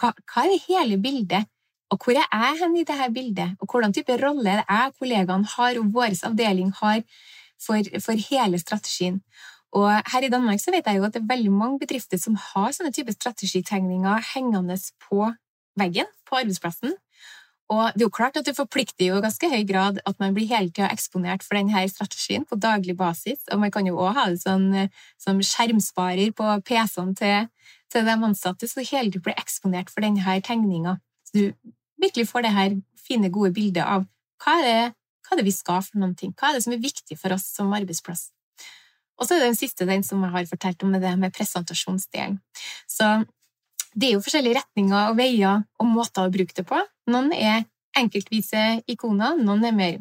hva, 0.00 0.12
hva 0.12 0.44
er 0.44 0.54
det 0.54 0.62
hele 0.66 1.00
bildet 1.00 1.48
og 1.92 2.00
hvor 2.00 2.16
er 2.16 2.24
jeg 2.24 2.58
hen 2.62 2.76
i 2.80 2.84
dette 2.88 3.08
bildet, 3.12 3.56
og 3.60 3.68
hvordan 3.68 3.92
type 3.92 4.16
rolle 4.22 4.56
er 4.56 4.62
det 4.62 4.68
jeg 4.70 4.94
kollegaene 4.98 5.50
har, 5.56 5.78
og 5.78 5.92
vår 5.92 6.16
avdeling 6.28 6.72
har 6.80 7.02
for, 7.60 7.90
for, 8.00 8.16
hele 8.30 8.58
strategien. 8.58 9.20
Og 9.76 9.88
her 10.12 10.24
i 10.24 10.32
Danmark 10.32 10.60
så 10.60 10.72
vet 10.72 10.88
jeg 10.88 10.98
jo 10.98 11.04
at 11.04 11.14
det 11.14 11.22
er 11.22 11.28
veldig 11.28 11.52
mange 11.52 11.78
bedrifter 11.84 12.20
som 12.20 12.36
har 12.36 12.72
sånne 12.72 12.92
type 12.92 13.12
strategitegninger 13.12 14.32
hengende 14.34 14.76
på 15.04 15.30
veggen 15.80 16.08
på 16.28 16.40
arbeidsplassen. 16.40 16.96
Og 17.72 17.94
det 17.94 18.02
er 18.02 18.08
jo 18.08 18.12
klart 18.12 18.36
at 18.36 18.48
det 18.48 18.56
forplikter 18.56 19.06
jo 19.06 19.16
i 19.16 19.24
ganske 19.24 19.48
høy 19.48 19.62
grad 19.68 20.00
at 20.04 20.18
man 20.20 20.34
blir 20.36 20.50
hele 20.50 20.68
tida 20.68 20.90
eksponert 20.92 21.44
for 21.46 21.56
denne 21.56 21.84
strategien 21.88 22.44
på 22.48 22.58
daglig 22.60 22.96
basis. 22.98 23.40
Og 23.52 23.62
man 23.62 23.72
kan 23.72 23.88
jo 23.88 23.96
òg 23.96 24.18
ha 24.18 24.26
det 24.28 24.42
sånn 24.42 24.66
som 25.20 25.40
skjermsparer 25.40 26.34
på 26.36 26.50
PC-ene 26.68 27.16
til, 27.16 27.48
til 27.92 28.04
de 28.08 28.18
ansatte, 28.28 28.68
så 28.68 28.84
hele 28.84 29.08
tida 29.08 29.24
blir 29.24 29.40
eksponert 29.40 29.92
for 29.92 30.04
denne 30.04 30.36
tegninga. 30.44 30.98
Du 31.32 31.48
virkelig 32.02 32.28
får 32.30 32.46
det 32.46 32.52
her 32.56 32.76
fine, 33.02 33.30
gode 33.32 33.52
bildet 33.56 33.84
av 33.84 34.06
hva 34.42 34.58
er, 34.58 34.66
det, 34.66 34.94
hva 35.22 35.34
er 35.34 35.40
det 35.40 35.46
vi 35.46 35.54
skal 35.54 35.82
for 35.86 36.02
noen 36.02 36.14
ting, 36.18 36.34
hva 36.38 36.50
er 36.50 36.58
det 36.58 36.64
som 36.66 36.74
er 36.74 36.82
viktig 36.82 37.18
for 37.18 37.34
oss 37.34 37.46
som 37.54 37.72
arbeidsplass. 37.76 38.30
Og 39.20 39.28
så 39.28 39.36
er 39.36 39.42
det 39.42 39.52
den 39.52 39.58
siste, 39.58 39.86
den 39.86 40.02
som 40.06 40.22
jeg 40.24 40.34
har 40.34 40.48
fortalt 40.50 40.82
om, 40.82 40.94
det 40.98 41.12
med 41.18 41.34
presentasjonsdelen. 41.36 42.40
Så 42.90 43.10
det 43.94 44.08
er 44.08 44.16
jo 44.16 44.22
forskjellige 44.24 44.58
retninger 44.58 45.10
og 45.10 45.18
veier 45.18 45.62
og 45.78 45.90
måter 45.90 46.26
å 46.26 46.32
bruke 46.32 46.56
det 46.56 46.64
på. 46.66 46.80
Noen 47.12 47.30
er 47.36 47.66
enkeltvise 47.98 48.80
ikoner, 48.90 49.36
noen 49.38 49.68
er 49.68 49.76
mer 49.76 50.00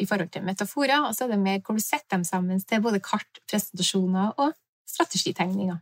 i 0.00 0.06
forhold 0.08 0.30
til 0.32 0.44
metaforer, 0.46 1.08
og 1.08 1.16
så 1.16 1.26
er 1.26 1.34
det 1.34 1.40
mer 1.42 1.62
hvor 1.64 1.76
du 1.76 1.82
setter 1.84 2.18
dem 2.18 2.26
sammen 2.28 2.60
til 2.60 2.84
både 2.84 3.00
kart, 3.04 3.42
presentasjoner 3.50 4.36
og 4.40 4.54
strategitegninger 4.88 5.80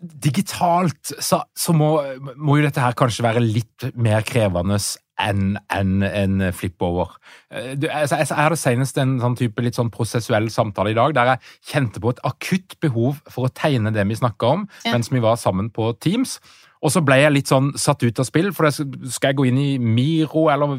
digitalt 0.00 1.14
så, 1.24 1.40
så 1.56 1.72
må, 1.76 1.96
må, 2.36 2.58
jo 2.58 2.66
dette 2.66 2.82
her 2.82 2.96
kanskje 2.98 3.24
være 3.26 3.42
litt 3.44 3.88
mer 3.96 4.24
krevende 4.26 4.78
enn 5.16 5.54
en, 5.72 6.02
en 6.04 6.42
flip-over. 6.52 7.14
Eh, 7.48 7.72
altså, 7.88 8.18
jeg 8.20 8.36
hadde 8.36 8.58
senest 8.60 9.00
en 9.00 9.16
sånn 9.22 9.38
type 9.38 9.64
litt 9.64 9.78
sånn 9.78 9.92
prosessuell 9.94 10.50
samtale 10.52 10.92
i 10.92 10.98
dag 10.98 11.14
der 11.16 11.32
jeg 11.32 11.72
kjente 11.72 12.02
på 12.04 12.12
et 12.12 12.20
akutt 12.28 12.76
behov 12.84 13.22
for 13.24 13.48
å 13.48 13.54
tegne 13.56 13.94
det 13.94 14.04
vi 14.10 14.18
snakka 14.18 14.52
om 14.58 14.66
ja. 14.84 14.92
mens 14.92 15.08
vi 15.12 15.24
var 15.24 15.40
sammen 15.40 15.72
på 15.72 15.94
Teams. 16.04 16.36
Og 16.84 16.92
så 16.92 17.00
ble 17.02 17.16
jeg 17.22 17.32
litt 17.32 17.50
sånn 17.50 17.72
satt 17.80 18.04
ut 18.04 18.20
av 18.20 18.28
spill, 18.28 18.52
for 18.54 18.68
skal 18.68 19.32
jeg 19.32 19.38
gå 19.38 19.46
inn 19.48 19.58
i 19.58 19.70
Miro, 19.80 20.46
eller 20.52 20.76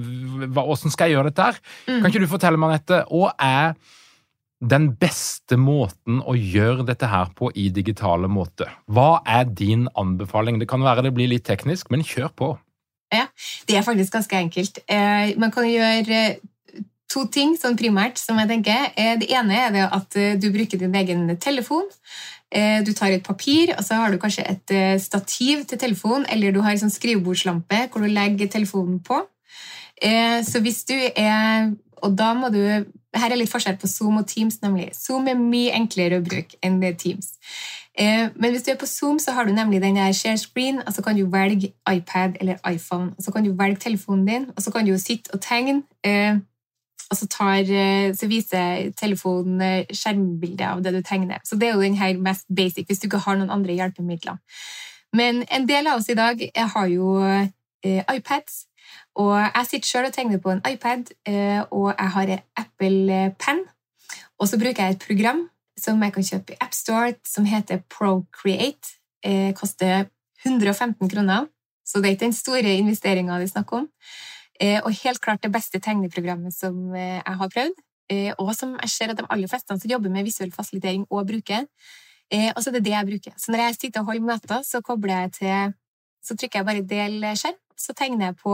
hvordan 0.54 0.94
skal 0.94 1.10
jeg 1.10 1.18
gjøre 1.18 1.32
dette 1.32 1.48
her? 1.50 1.58
Mm. 1.88 1.96
Kan 1.98 2.12
ikke 2.12 2.22
du 2.22 2.30
fortelle 2.30 2.62
meg, 2.62 2.76
Anette, 2.78 3.02
hva 3.10 3.34
er 3.42 3.74
den 4.58 4.90
beste 4.98 5.58
måten 5.62 6.22
å 6.26 6.34
gjøre 6.34 6.86
dette 6.88 7.10
her 7.12 7.30
på 7.38 7.52
i 7.54 7.68
digitale 7.74 8.30
måte? 8.32 8.70
Hva 8.90 9.22
er 9.26 9.46
din 9.46 9.86
anbefaling? 9.94 10.58
Det 10.60 10.70
kan 10.70 10.82
være 10.82 11.06
det 11.06 11.14
blir 11.18 11.30
litt 11.30 11.46
teknisk, 11.46 11.92
men 11.94 12.06
kjør 12.06 12.32
på. 12.34 12.54
Ja, 13.14 13.28
Det 13.68 13.78
er 13.78 13.86
faktisk 13.86 14.14
ganske 14.14 14.36
enkelt. 14.36 14.80
Eh, 14.90 15.38
man 15.38 15.52
kan 15.52 15.64
gjøre 15.64 16.08
eh, 16.10 16.84
to 17.08 17.26
ting 17.32 17.56
sånn 17.56 17.78
primært, 17.78 18.18
som 18.18 18.40
jeg 18.40 18.50
tenker. 18.50 18.92
Eh, 18.98 19.16
det 19.22 19.30
ene 19.32 19.56
er 19.56 19.72
det 19.72 19.86
at 19.86 20.18
du 20.42 20.50
bruker 20.52 20.78
din 20.78 20.96
egen 20.96 21.30
telefon. 21.38 21.88
Du 22.48 22.94
tar 22.96 23.12
et 23.12 23.26
papir, 23.28 23.74
og 23.76 23.84
så 23.84 23.98
har 24.00 24.12
du 24.12 24.18
kanskje 24.18 24.46
et 24.48 25.02
stativ 25.04 25.66
til 25.68 25.78
telefonen, 25.78 26.24
eller 26.32 26.54
du 26.56 26.62
har 26.64 26.72
en 26.72 26.80
sånn 26.80 26.94
skrivebordslampe 26.94 27.90
hvor 27.92 28.00
du 28.00 28.08
legger 28.08 28.48
telefonen 28.48 29.02
på. 29.04 29.18
Så 30.48 30.62
hvis 30.64 30.86
du 30.88 30.96
er 30.96 31.74
Og 31.98 32.14
da 32.16 32.34
må 32.38 32.52
du 32.54 32.86
her 33.20 33.32
er 33.32 33.40
litt 33.40 33.52
forskjell 33.52 33.78
på 33.82 33.88
Zoom 33.88 34.18
og 34.22 34.28
Teams. 34.28 34.62
nemlig. 34.62 34.92
Zoom 34.96 35.28
er 35.28 35.36
mye 35.40 35.74
enklere 35.74 36.20
å 36.20 36.26
bruke 36.26 36.58
enn 36.64 36.82
Teams. 36.98 37.34
Eh, 37.98 38.30
men 38.36 38.52
hvis 38.52 38.64
du 38.64 38.72
er 38.72 38.78
på 38.78 38.86
Zoom, 38.86 39.20
så 39.20 39.32
har 39.32 39.46
du 39.46 39.54
nemlig 39.54 39.82
den 39.82 39.96
der 39.96 40.12
share 40.12 40.38
screen, 40.38 40.82
og 40.88 40.94
så 40.94 41.02
kan 41.02 41.18
du 41.18 41.26
velge 41.30 41.74
iPad 41.90 42.38
eller 42.40 42.58
iPhone. 42.70 43.14
Og 43.18 43.24
så 43.24 43.32
kan 43.32 43.44
du 43.44 43.54
velge 43.54 43.80
telefonen 43.80 44.28
din, 44.28 44.46
og 44.56 44.62
så 44.62 44.72
kan 44.72 44.86
du 44.86 44.92
jo 44.92 44.98
sitte 44.98 45.34
og 45.34 45.42
tegne. 45.42 45.84
Eh, 46.04 46.38
og 47.10 47.18
så, 47.18 47.28
tar, 47.28 47.56
eh, 47.56 48.14
så 48.14 48.28
viser 48.28 48.92
telefonen 48.98 49.86
skjermbildet 49.92 50.68
av 50.68 50.84
det 50.84 50.94
du 50.94 51.02
tegner. 51.02 51.40
Så 51.44 51.56
det 51.56 51.70
er 51.70 51.74
jo 51.74 51.82
den 51.82 51.96
her 51.96 52.18
mest 52.18 52.46
basic, 52.56 52.86
hvis 52.88 53.00
du 53.00 53.08
ikke 53.08 53.24
har 53.26 53.38
noen 53.38 53.50
andre 53.50 53.74
hjelpemidler. 53.74 54.38
Men 55.14 55.46
en 55.52 55.68
del 55.68 55.88
av 55.88 55.98
oss 55.98 56.10
i 56.10 56.14
dag 56.14 56.50
har 56.56 56.88
jo 56.88 57.18
iPads. 57.86 58.66
Og 59.18 59.34
jeg 59.40 59.66
sitter 59.70 59.90
sjøl 59.90 60.08
og 60.10 60.14
tegner 60.14 60.42
på 60.42 60.52
en 60.54 60.62
iPad, 60.70 61.10
og 61.74 61.88
jeg 61.90 62.10
har 62.14 62.32
en 62.36 62.44
Apple 62.62 63.18
Pen. 63.42 63.64
Og 64.38 64.48
så 64.48 64.60
bruker 64.62 64.84
jeg 64.84 64.94
et 64.94 65.06
program 65.08 65.48
som 65.78 66.02
jeg 66.04 66.14
kan 66.14 66.26
kjøpe 66.26 66.54
i 66.54 66.60
AppStore, 66.62 67.16
som 67.26 67.46
heter 67.50 67.82
Procreate. 67.90 68.98
Det 69.26 69.56
koster 69.58 70.08
115 70.46 71.10
kroner, 71.10 71.48
så 71.86 72.02
det 72.02 72.10
er 72.10 72.16
ikke 72.16 72.28
den 72.28 72.38
store 72.38 72.74
investeringa 72.78 73.40
vi 73.42 73.50
snakker 73.50 73.84
om. 73.84 73.88
Eh, 74.62 74.80
og 74.84 74.94
helt 75.04 75.22
klart 75.22 75.44
det 75.44 75.52
beste 75.54 75.80
tegneprogrammet 75.80 76.54
som 76.56 76.94
eh, 76.96 77.22
jeg 77.22 77.38
har 77.42 77.52
prøvd, 77.54 77.82
eh, 78.14 78.32
og 78.38 78.54
som 78.58 78.74
jeg 78.82 78.90
ser 78.90 79.14
at 79.14 79.20
de 79.20 79.28
aller 79.30 79.50
fleste 79.50 79.78
som 79.78 79.92
jobber 79.92 80.14
med 80.14 80.26
visuell 80.26 80.54
fasilitering, 80.54 81.06
og 81.10 81.28
bruker. 81.30 81.68
Eh, 82.34 82.50
og 82.56 82.64
så 82.64 82.72
er 82.72 82.80
det 82.80 82.86
det 82.88 82.96
jeg 82.96 83.10
bruker. 83.12 83.36
Så 83.38 83.54
når 83.54 83.66
jeg 83.66 83.78
sitter 83.78 84.02
og 84.02 84.12
holder 84.12 84.30
møter, 84.32 84.64
så 84.64 84.82
jeg 84.82 85.34
til 85.34 85.74
Så 86.28 86.36
trykker 86.36 86.60
jeg 86.60 86.66
bare 86.66 86.82
'del 86.82 87.24
skjerm', 87.40 87.62
så 87.78 87.94
tegner 87.94 88.26
jeg 88.26 88.36
på 88.36 88.52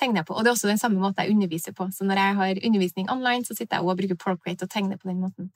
tegner 0.00 0.20
jeg 0.20 0.26
på. 0.26 0.34
Og 0.34 0.44
det 0.44 0.50
er 0.50 0.56
også 0.56 0.70
den 0.70 0.80
samme 0.80 1.00
måten 1.00 1.22
jeg 1.22 1.34
underviser 1.34 1.76
på. 1.76 1.88
Så 1.92 2.04
når 2.04 2.20
jeg 2.20 2.36
har 2.40 2.60
undervisning 2.66 3.10
online, 3.12 3.44
så 3.44 3.54
sitter 3.54 3.76
jeg 3.76 3.86
og 3.86 3.96
bruker 4.00 4.18
Procreate 4.24 4.66
og 4.66 4.70
tegner 4.70 4.96
på 4.96 5.08
den 5.08 5.20
måten. 5.20 5.50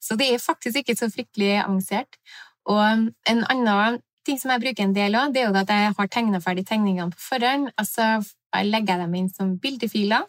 Så 0.00 0.16
det 0.16 0.32
er 0.32 0.38
faktisk 0.38 0.82
ikke 0.82 0.96
så 0.96 1.10
fryktelig 1.12 1.52
avansert. 1.60 2.18
Og 2.64 2.80
en 2.82 3.44
annen 3.50 4.00
ting 4.26 4.40
som 4.40 4.52
jeg 4.52 4.62
bruker 4.64 4.84
en 4.84 4.94
del 4.96 5.16
av, 5.16 5.32
det 5.32 5.42
er 5.42 5.48
jo 5.48 5.56
at 5.60 5.72
jeg 5.72 5.94
har 5.98 6.12
tegna 6.12 6.40
ferdig 6.42 6.66
tegningene 6.68 7.12
på 7.14 7.22
forhånd, 7.30 7.70
og 7.78 7.86
så 7.88 8.10
legger 8.64 8.96
jeg 8.96 9.04
dem 9.04 9.16
inn 9.18 9.30
som 9.32 9.56
bildefiler. 9.58 10.26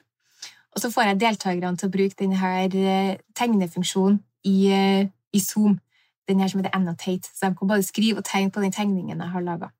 Og 0.71 0.81
så 0.81 0.91
får 0.91 1.09
jeg 1.09 1.21
deltakerne 1.21 1.77
til 1.77 1.89
å 1.89 1.93
bruke 1.93 2.17
denne 2.19 2.51
eh, 2.63 3.17
tegnefunksjonen 3.35 4.21
i, 4.47 4.57
eh, 4.71 5.09
i 5.33 5.39
Zoom. 5.39 5.79
Den 6.29 6.39
her 6.39 6.47
som 6.47 6.61
heter 6.61 6.75
Annotate. 6.77 7.27
Så 7.27 7.49
de 7.49 7.57
kan 7.57 7.67
både 7.67 7.83
skrive 7.83 8.21
og 8.21 8.25
tegne 8.25 8.51
på 8.51 8.61
den 8.63 8.71
tegningen 8.71 9.19
jeg 9.19 9.33
har 9.33 9.43
laga. 9.43 9.71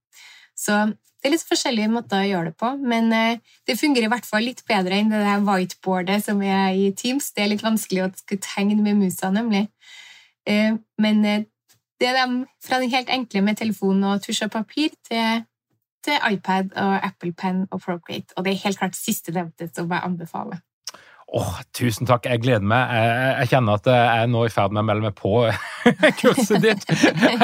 Så 0.57 0.93
det 1.22 1.30
er 1.30 1.36
litt 1.36 1.45
forskjellige 1.45 1.91
måter 1.93 2.17
å 2.17 2.26
gjøre 2.26 2.49
det 2.49 2.57
på, 2.57 2.72
men 2.82 3.11
eh, 3.13 3.41
det 3.69 3.78
fungerer 3.78 4.07
i 4.07 4.09
hvert 4.09 4.26
fall 4.26 4.41
litt 4.47 4.63
bedre 4.65 4.97
enn 4.97 5.11
det 5.13 5.19
der 5.22 5.43
whiteboardet 5.45 6.24
som 6.26 6.41
er 6.41 6.74
i 6.74 6.88
Teams. 6.97 7.30
Det 7.36 7.43
er 7.43 7.51
litt 7.51 7.61
vanskelig 7.61 8.07
å 8.07 8.09
skulle 8.17 8.41
tegne 8.41 8.80
med 8.82 8.97
musa, 9.03 9.30
nemlig. 9.30 9.67
Eh, 10.49 10.74
men 10.97 11.22
eh, 11.30 11.45
det 12.01 12.09
er 12.09 12.17
de, 12.17 12.41
fra 12.65 12.82
den 12.82 12.89
helt 12.89 13.13
enkle 13.13 13.45
med 13.45 13.61
telefon 13.61 14.01
og 14.09 14.26
tusj 14.26 14.47
og 14.47 14.55
papir 14.55 14.89
til, 15.05 15.45
til, 16.01 16.17
iPad 16.34 16.74
og 16.82 16.97
Apple 17.11 17.36
Pen 17.38 17.67
og 17.69 17.84
Procreate. 17.86 18.34
Og 18.34 18.47
det 18.47 18.55
er 18.55 18.63
helt 18.65 18.82
klart 18.82 18.97
siste 18.97 19.34
nevnte 19.36 19.69
som 19.69 19.93
jeg 19.93 20.01
anbefaler. 20.07 20.65
Åh, 21.32 21.51
Tusen 21.71 22.07
takk, 22.07 22.25
jeg 22.27 22.41
gleder 22.43 22.65
meg. 22.67 22.89
Jeg, 22.91 23.19
jeg, 23.39 23.49
kjenner 23.53 23.79
at 23.79 23.86
jeg 23.88 24.23
er 24.23 24.25
nå 24.27 24.41
i 24.43 24.51
ferd 24.51 24.73
med 24.75 24.82
å 24.82 24.88
melde 24.89 25.05
meg 25.05 25.13
på 25.15 25.45
kurset 26.19 26.65
ditt. 26.65 26.84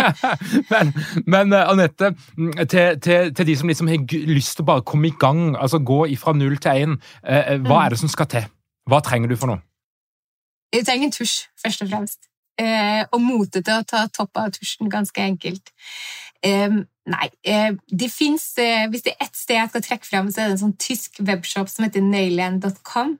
men, 0.74 0.92
men 1.24 1.56
eh, 1.56 1.72
Anette, 1.72 2.10
til, 2.36 3.00
til, 3.00 3.32
til, 3.32 3.48
de 3.48 3.56
som 3.56 3.72
liksom 3.72 3.92
har 3.92 4.04
lyst 4.28 4.58
til 4.58 4.66
å 4.66 4.70
bare 4.74 4.84
komme 4.88 5.08
i 5.08 5.16
gang, 5.20 5.56
altså 5.56 5.80
gå 5.80 6.02
fra 6.20 6.36
null 6.36 6.60
til 6.60 6.84
én, 6.84 6.98
eh, 7.24 7.54
eh, 7.54 7.62
hva 7.64 7.78
mm. 7.78 7.84
er 7.86 7.96
det 7.96 8.02
som 8.04 8.12
skal 8.12 8.28
til? 8.34 8.52
Hva 8.92 9.00
trenger 9.08 9.32
du 9.32 9.40
for 9.40 9.54
noe? 9.54 9.64
Jeg 10.76 10.84
trenger 10.90 11.08
en 11.08 11.16
tusj, 11.16 11.38
først 11.64 11.88
og 11.88 11.94
fremst. 11.94 12.28
og 13.14 13.20
mote 13.22 13.62
til 13.62 13.72
å 13.72 13.86
ta 13.88 14.04
topp 14.12 14.40
av 14.42 14.52
tusjen, 14.58 14.90
ganske 14.92 15.22
enkelt. 15.24 15.72
Nei, 17.08 17.30
eh, 17.48 17.72
det 17.88 18.10
fins 18.12 18.50
eh, 18.60 18.88
Hvis 18.92 19.06
det 19.06 19.14
er 19.14 19.28
ett 19.28 19.38
sted 19.38 19.56
jeg 19.56 19.72
skal 19.72 19.84
trekke 19.86 20.08
frem, 20.08 20.32
så 20.32 20.42
er 20.42 20.50
det 20.50 20.58
en 20.58 20.64
sånn 20.66 20.78
tysk 20.82 21.22
webshop 21.24 21.70
som 21.72 21.86
heter 21.86 22.04
nailand.com. 22.04 23.14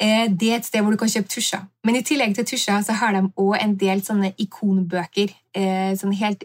Eh, 0.00 0.24
det 0.32 0.48
er 0.48 0.60
et 0.60 0.68
sted 0.68 0.84
hvor 0.84 0.94
du 0.94 1.00
kan 1.00 1.10
kjøpe 1.12 1.28
tusjer. 1.34 1.66
Men 1.84 1.98
i 1.98 2.04
tillegg 2.06 2.32
til 2.38 2.46
tusjer 2.48 2.86
så 2.86 2.96
har 2.96 3.12
de 3.12 3.26
òg 3.42 3.58
en 3.58 3.74
del 3.80 4.00
sånne 4.04 4.32
ikonbøker. 4.42 5.34
Sånne 5.56 6.18
helt 6.18 6.42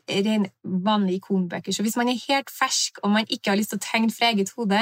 vanlige 0.64 1.20
ikonbøker. 1.20 1.76
Så 1.76 1.84
hvis 1.84 1.98
man 2.00 2.08
er 2.08 2.20
helt 2.30 2.52
fersk 2.54 3.02
og 3.04 3.12
man 3.12 3.28
ikke 3.28 3.52
har 3.52 3.60
lyst 3.60 3.74
til 3.74 3.82
å 3.82 3.84
tegne 3.84 4.14
fra 4.16 4.30
eget 4.32 4.54
hode, 4.56 4.80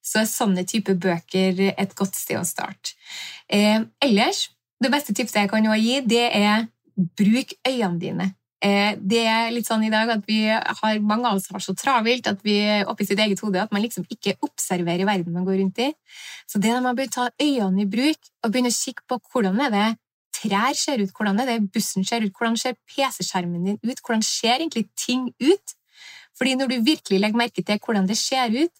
så 0.00 0.22
er 0.22 0.30
sånne 0.30 0.64
type 0.68 0.94
bøker 0.96 1.60
et 1.68 1.92
godt 1.98 2.16
sted 2.16 2.40
å 2.40 2.46
starte. 2.48 2.94
Ellers, 3.52 4.46
det 4.80 4.92
beste 4.94 5.12
tipset 5.12 5.42
jeg 5.42 5.52
kan 5.52 5.68
gi, 5.76 5.98
det 6.08 6.24
er 6.40 6.70
bruk 7.20 7.52
øynene 7.68 8.00
dine. 8.00 8.30
Eh, 8.60 8.92
det 9.00 9.22
er 9.24 9.52
litt 9.54 9.68
sånn 9.68 9.86
i 9.86 9.92
dag 9.92 10.10
at 10.12 10.26
vi 10.28 10.42
har, 10.44 10.98
mange 11.00 11.30
av 11.30 11.38
oss 11.38 11.48
har 11.48 11.62
så 11.64 11.72
travelt 11.78 12.26
at 12.28 12.42
vi 12.44 12.58
oppi 12.84 13.06
sitt 13.08 13.20
eget 13.22 13.40
hode 13.40 13.62
at 13.62 13.72
man 13.72 13.80
liksom 13.80 14.04
ikke 14.12 14.36
observerer 14.44 15.08
verden 15.08 15.32
man 15.32 15.46
går 15.48 15.62
rundt 15.62 15.80
i. 15.80 15.88
Så 16.44 16.60
det 16.60 16.74
er 16.74 16.84
man 16.84 16.98
bør 16.98 17.08
ta 17.08 17.28
øynene 17.40 17.86
i 17.86 17.88
bruk 17.88 18.20
og 18.44 18.52
begynne 18.52 18.72
å 18.72 18.76
kikke 18.76 19.06
på 19.08 19.20
hvordan 19.32 19.62
er 19.64 19.72
det 19.72 19.88
trær 20.40 20.76
ser 20.76 21.00
ut, 21.00 21.12
hvordan 21.16 21.40
er 21.40 21.48
det 21.48 21.70
bussen 21.72 22.04
ser 22.06 22.24
ut, 22.24 22.34
hvordan 22.36 22.58
ser 22.60 22.76
PC-skjermen 22.88 23.64
din 23.64 23.80
ut, 23.80 24.02
hvordan 24.04 24.22
ser 24.24 24.60
egentlig 24.60 24.86
ting 24.98 25.30
ut? 25.40 25.74
Fordi 26.36 26.54
når 26.56 26.70
du 26.70 26.76
virkelig 26.84 27.20
legger 27.20 27.40
merke 27.40 27.64
til 27.64 27.80
hvordan 27.80 28.06
det 28.08 28.18
ser 28.20 28.52
ut, 28.52 28.72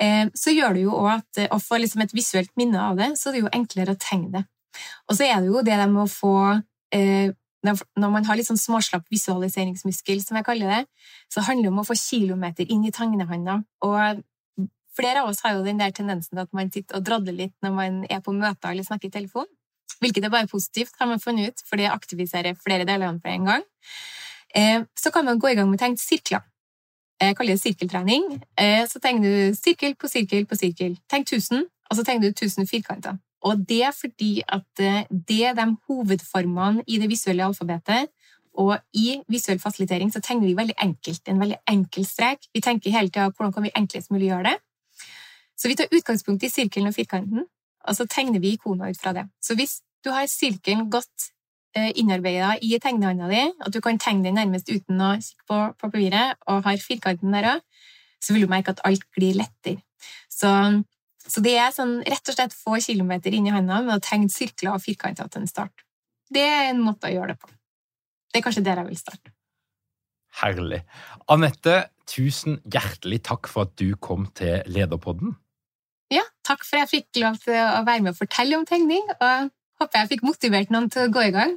eh, 0.00 0.30
så 0.34 0.54
gjør 0.54 0.78
det 0.78 0.86
jo 0.86 0.94
òg 0.98 1.10
at 1.16 1.42
å 1.54 1.58
få 1.62 1.82
liksom 1.82 2.06
et 2.06 2.14
visuelt 2.14 2.54
minne 2.58 2.80
av 2.80 2.98
det, 2.98 3.12
så 3.18 3.28
er 3.28 3.36
det 3.36 3.44
jo 3.44 3.52
enklere 3.60 3.94
å 3.94 4.00
tegne 4.00 4.32
det. 4.38 4.44
Og 5.10 5.18
så 5.18 5.26
er 5.26 5.42
det 5.42 5.50
jo 5.50 5.62
det 5.66 5.78
med 5.84 6.02
å 6.04 6.10
få 6.10 6.34
eh, 6.94 7.34
når 7.66 8.10
man 8.12 8.26
har 8.28 8.38
litt 8.38 8.46
sånn 8.46 8.60
småslapp 8.60 9.06
visualiseringsmuskel, 9.10 10.20
som 10.22 10.38
jeg 10.38 10.46
kaller 10.46 10.72
det, 10.72 10.82
så 11.32 11.42
handler 11.46 11.68
det 11.68 11.72
om 11.72 11.82
å 11.82 11.86
få 11.88 11.96
kilometer 11.98 12.68
inn 12.70 12.84
i 12.86 12.92
tagnehånda. 12.94 13.58
Og 13.86 14.68
flere 14.98 15.22
av 15.22 15.30
oss 15.32 15.42
har 15.44 15.56
jo 15.56 15.64
den 15.66 15.80
der 15.82 15.94
tendensen 15.94 16.36
til 16.36 16.44
at 16.44 16.54
man 16.54 16.70
sitter 16.74 16.98
og 16.98 17.06
dradler 17.06 17.36
litt 17.36 17.56
når 17.64 17.74
man 17.74 18.04
er 18.06 18.22
på 18.24 18.34
møter 18.36 18.70
eller 18.70 18.86
snakker 18.86 19.10
i 19.10 19.16
telefon. 19.18 19.48
Hvilket 19.98 20.28
er 20.28 20.30
bare 20.30 20.50
positivt, 20.50 20.94
har 21.00 21.08
man 21.10 21.20
funnet 21.20 21.50
ut, 21.50 21.64
for 21.66 21.80
det 21.80 21.90
aktiviserer 21.90 22.58
flere 22.62 22.86
deler 22.86 23.18
på 23.18 23.32
en 23.32 23.50
gang. 23.50 23.64
Eh, 24.54 24.84
så 24.94 25.10
kan 25.10 25.26
man 25.26 25.38
gå 25.38 25.50
i 25.50 25.56
gang 25.58 25.66
med 25.70 25.80
å 25.80 25.82
tegne 25.82 25.98
sirkler. 25.98 26.44
Jeg 27.18 27.34
kaller 27.34 27.56
det 27.56 27.62
sirkeltrening. 27.64 28.28
Eh, 28.54 28.84
så 28.86 29.02
tegner 29.02 29.26
du 29.26 29.56
sirkel 29.58 29.96
på 29.98 30.06
sirkel 30.06 30.46
på 30.46 30.58
sirkel. 30.60 30.94
Tenk 31.10 31.26
1000, 31.26 31.66
og 31.90 31.98
så 31.98 32.04
tegner 32.06 32.30
du 32.30 32.36
1000 32.46 32.70
firkanter. 32.70 33.18
Og 33.46 33.60
det 33.68 33.82
er 33.86 33.94
fordi 33.94 34.42
at 34.48 34.82
eh, 34.82 35.04
det 35.10 35.42
er 35.46 35.58
de 35.58 35.68
hovedformene 35.88 36.82
i 36.86 36.98
det 36.98 37.10
visuelle 37.10 37.44
alfabetet. 37.44 38.10
Og 38.58 38.74
i 38.92 39.20
visuell 39.30 39.60
fasilitering 39.62 40.10
så 40.12 40.20
tegner 40.20 40.48
vi 40.48 40.56
veldig 40.58 40.74
enkelt. 40.82 41.28
En 41.28 41.40
veldig 41.40 41.60
enkel 41.70 42.06
strek. 42.06 42.48
Vi 42.54 42.62
tenker 42.64 42.90
hele 42.90 43.12
tida 43.12 43.30
hvordan 43.30 43.52
kan 43.54 43.62
vi 43.62 43.74
enklest 43.76 44.10
mulig 44.10 44.32
gjøre 44.32 44.50
det. 44.50 44.56
Så 45.58 45.70
vi 45.70 45.74
tar 45.78 45.94
utgangspunkt 45.94 46.42
i 46.46 46.50
sirkelen 46.50 46.90
og 46.90 46.94
firkanten, 46.94 47.46
og 47.88 47.96
så 47.96 48.06
tegner 48.06 48.38
vi 48.42 48.54
ikoner 48.54 48.92
ut 48.92 49.00
fra 49.00 49.12
det. 49.16 49.24
Så 49.42 49.56
hvis 49.58 49.80
du 50.06 50.12
har 50.14 50.26
sirkelen 50.30 50.86
godt 50.90 51.30
eh, 51.74 51.90
innarbeida 51.98 52.52
i 52.62 52.78
tegnehånda 52.78 53.30
di, 53.30 53.42
at 53.66 53.74
du 53.74 53.80
kan 53.82 53.98
tegne 53.98 54.28
den 54.28 54.38
nærmest 54.38 54.70
uten 54.70 55.02
å 55.02 55.16
kikke 55.18 55.48
på, 55.50 55.58
på 55.74 55.90
papiret, 55.90 56.38
og 56.46 56.62
har 56.66 56.78
firkanten 56.82 57.34
der 57.34 57.50
òg, 57.56 57.64
så 58.22 58.34
vil 58.34 58.46
du 58.46 58.50
merke 58.50 58.74
at 58.74 58.84
alt 58.86 59.02
glir 59.14 59.34
lettere. 59.38 59.82
Så 60.30 60.50
så 61.28 61.42
det 61.44 61.54
er 61.60 61.74
sånn 61.74 61.98
rett 62.06 62.30
og 62.30 62.36
slett 62.36 62.56
få 62.56 62.78
kilometer 62.82 63.34
inn 63.34 63.48
i 63.48 63.54
hånda 63.54 63.82
med 63.86 63.98
å 63.98 64.04
tegne 64.04 64.32
sirkler 64.32 64.74
og 64.74 64.84
firkanter 64.84 65.28
til 65.28 65.44
en 65.44 65.50
start. 65.50 65.84
Det 66.32 66.44
er 66.44 66.70
en 66.70 66.80
måte 66.84 67.08
å 67.08 67.12
gjøre 67.12 67.34
det 67.34 67.42
på. 67.42 67.50
Det 68.28 68.40
er 68.40 68.44
kanskje 68.44 68.64
der 68.64 68.82
jeg 68.82 68.90
vil 68.90 69.00
starte. 69.00 69.32
Herlig. 70.38 70.82
Anette, 71.32 71.76
tusen 72.08 72.58
hjertelig 72.68 73.22
takk 73.28 73.48
for 73.50 73.66
at 73.66 73.76
du 73.80 73.96
kom 74.00 74.28
til 74.38 74.60
Lederpodden. 74.70 75.36
Ja, 76.12 76.24
takk 76.46 76.64
for 76.64 76.78
at 76.78 76.86
jeg 76.86 77.02
fikk 77.02 77.22
lov 77.24 77.40
til 77.42 77.56
å 77.56 77.84
være 77.84 78.04
med 78.04 78.14
og 78.14 78.20
fortelle 78.20 78.56
om 78.56 78.66
tegning, 78.68 79.04
og 79.18 79.50
håper 79.80 80.02
jeg 80.02 80.12
fikk 80.14 80.28
motivert 80.28 80.72
noen 80.72 80.88
til 80.92 81.08
å 81.08 81.12
gå 81.12 81.26
i 81.28 81.34
gang. 81.34 81.56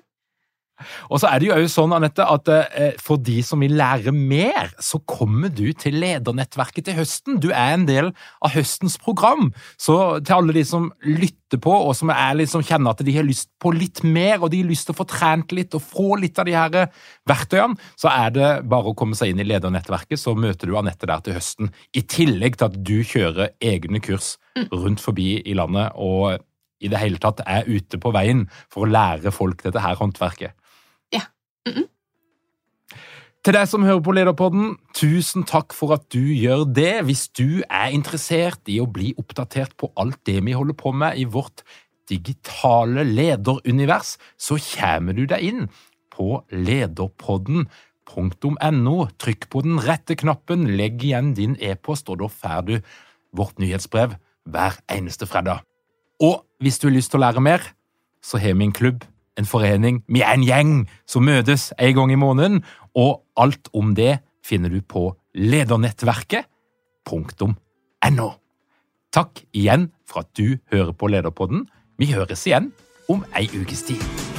Og 1.09 1.21
så 1.21 1.29
er 1.29 1.41
det 1.41 1.49
jo 1.49 1.69
sånn, 1.71 1.93
Anette, 1.95 2.25
at 2.25 2.51
eh, 2.51 2.95
for 3.01 3.21
de 3.21 3.39
som 3.45 3.61
vil 3.63 3.75
lære 3.79 4.13
mer, 4.15 4.71
så 4.81 4.99
kommer 5.09 5.51
du 5.53 5.67
til 5.77 5.97
ledernettverket 6.01 6.87
til 6.87 6.97
høsten. 6.99 7.39
Du 7.41 7.49
er 7.51 7.75
en 7.75 7.87
del 7.89 8.11
av 8.41 8.55
høstens 8.55 8.97
program. 9.01 9.51
Så 9.81 9.95
til 10.25 10.37
alle 10.37 10.55
de 10.57 10.65
som 10.67 10.89
lytter 11.07 11.61
på, 11.61 11.71
og 11.71 11.95
som 11.97 12.11
er 12.13 12.37
liksom 12.39 12.63
kjenner 12.65 12.95
at 12.95 13.03
de 13.05 13.15
har 13.15 13.27
lyst 13.27 13.51
på 13.61 13.73
litt 13.75 14.03
mer, 14.07 14.39
og 14.39 14.51
de 14.53 14.61
har 14.63 14.69
lyst 14.69 14.89
til 14.89 14.95
å 14.95 15.01
få 15.01 15.07
trent 15.09 15.55
litt 15.55 15.75
og 15.77 15.83
få 15.85 16.19
litt 16.21 16.39
av 16.41 16.47
de 16.49 16.55
her 16.57 16.77
eh, 16.83 17.01
verktøyene, 17.29 17.79
så 17.99 18.11
er 18.13 18.37
det 18.37 18.51
bare 18.71 18.91
å 18.91 18.97
komme 18.97 19.17
seg 19.17 19.33
inn 19.33 19.43
i 19.43 19.49
ledernettverket, 19.49 20.19
så 20.19 20.35
møter 20.37 20.69
du 20.69 20.77
Anette 20.79 21.09
der 21.09 21.25
til 21.25 21.37
høsten. 21.37 21.73
I 21.97 22.05
tillegg 22.05 22.59
til 22.59 22.71
at 22.71 22.79
du 22.79 22.95
kjører 23.07 23.53
egne 23.61 24.01
kurs 24.03 24.35
rundt 24.71 25.03
forbi 25.03 25.35
i 25.45 25.57
landet. 25.57 25.91
og 25.95 26.41
i 26.81 26.89
det 26.89 27.01
hele 27.01 27.21
tatt 27.21 27.43
er 27.45 27.67
ute 27.69 27.99
på 28.01 28.11
veien 28.15 28.47
for 28.71 28.85
å 28.85 28.91
lære 28.91 29.33
folk 29.33 29.61
dette 29.65 29.83
her 29.83 29.99
håndverket. 29.99 30.55
Til 33.41 33.55
deg 33.57 33.65
som 33.65 33.81
hører 33.81 34.05
på 34.05 34.13
Lederpodden, 34.13 34.75
tusen 34.93 35.41
takk 35.49 35.73
for 35.73 35.89
at 35.95 36.03
du 36.13 36.21
gjør 36.21 36.61
det. 36.69 37.01
Hvis 37.07 37.23
du 37.33 37.65
er 37.65 37.89
interessert 37.89 38.61
i 38.69 38.77
å 38.77 38.85
bli 38.85 39.17
oppdatert 39.17 39.73
på 39.81 39.89
alt 39.97 40.21
det 40.29 40.45
vi 40.45 40.53
holder 40.53 40.77
på 40.77 40.93
med 40.93 41.17
i 41.17 41.25
vårt 41.25 41.65
digitale 42.11 43.01
lederunivers, 43.07 44.19
så 44.37 44.59
kommer 44.61 45.17
du 45.17 45.25
deg 45.25 45.41
inn 45.47 45.65
på 46.13 46.45
lederpodden.no 46.53 49.09
Trykk 49.17 49.49
på 49.49 49.61
den 49.65 49.81
rette 49.81 50.13
knappen, 50.21 50.77
legg 50.77 51.01
igjen 51.01 51.33
din 51.33 51.57
e-post, 51.57 52.13
og 52.13 52.21
da 52.21 52.29
får 52.29 52.61
du 52.67 52.77
vårt 53.33 53.57
nyhetsbrev 53.63 54.13
hver 54.51 54.73
eneste 54.91 55.25
fredag. 55.25 55.65
Og 56.21 56.45
hvis 56.61 56.77
du 56.77 56.87
har 56.89 56.95
lyst 56.99 57.09
til 57.09 57.17
å 57.21 57.25
lære 57.25 57.41
mer, 57.41 57.61
så 58.21 58.37
har 58.37 58.53
vi 58.53 58.65
en 58.69 58.75
klubb, 58.75 59.01
en 59.39 59.45
forening, 59.47 60.03
vi 60.07 60.21
er 60.21 60.33
en 60.35 60.43
gjeng 60.45 60.89
som 61.09 61.25
møtes 61.27 61.73
en 61.79 61.95
gang 61.97 62.11
i 62.11 62.15
måneden, 62.19 62.63
og 62.95 63.23
alt 63.39 63.69
om 63.73 63.95
det 63.95 64.19
finner 64.45 64.69
du 64.69 64.81
på 64.81 65.17
ledernettverket.no. 65.37 68.29
Takk 69.11 69.43
igjen 69.51 69.89
for 70.07 70.23
at 70.23 70.31
du 70.39 70.55
hører 70.71 70.95
på 70.95 71.11
Lederpodden. 71.11 71.67
Vi 71.99 72.15
høres 72.15 72.47
igjen 72.47 72.71
om 73.11 73.25
ei 73.35 73.51
ukes 73.51 73.83
tid. 73.91 74.30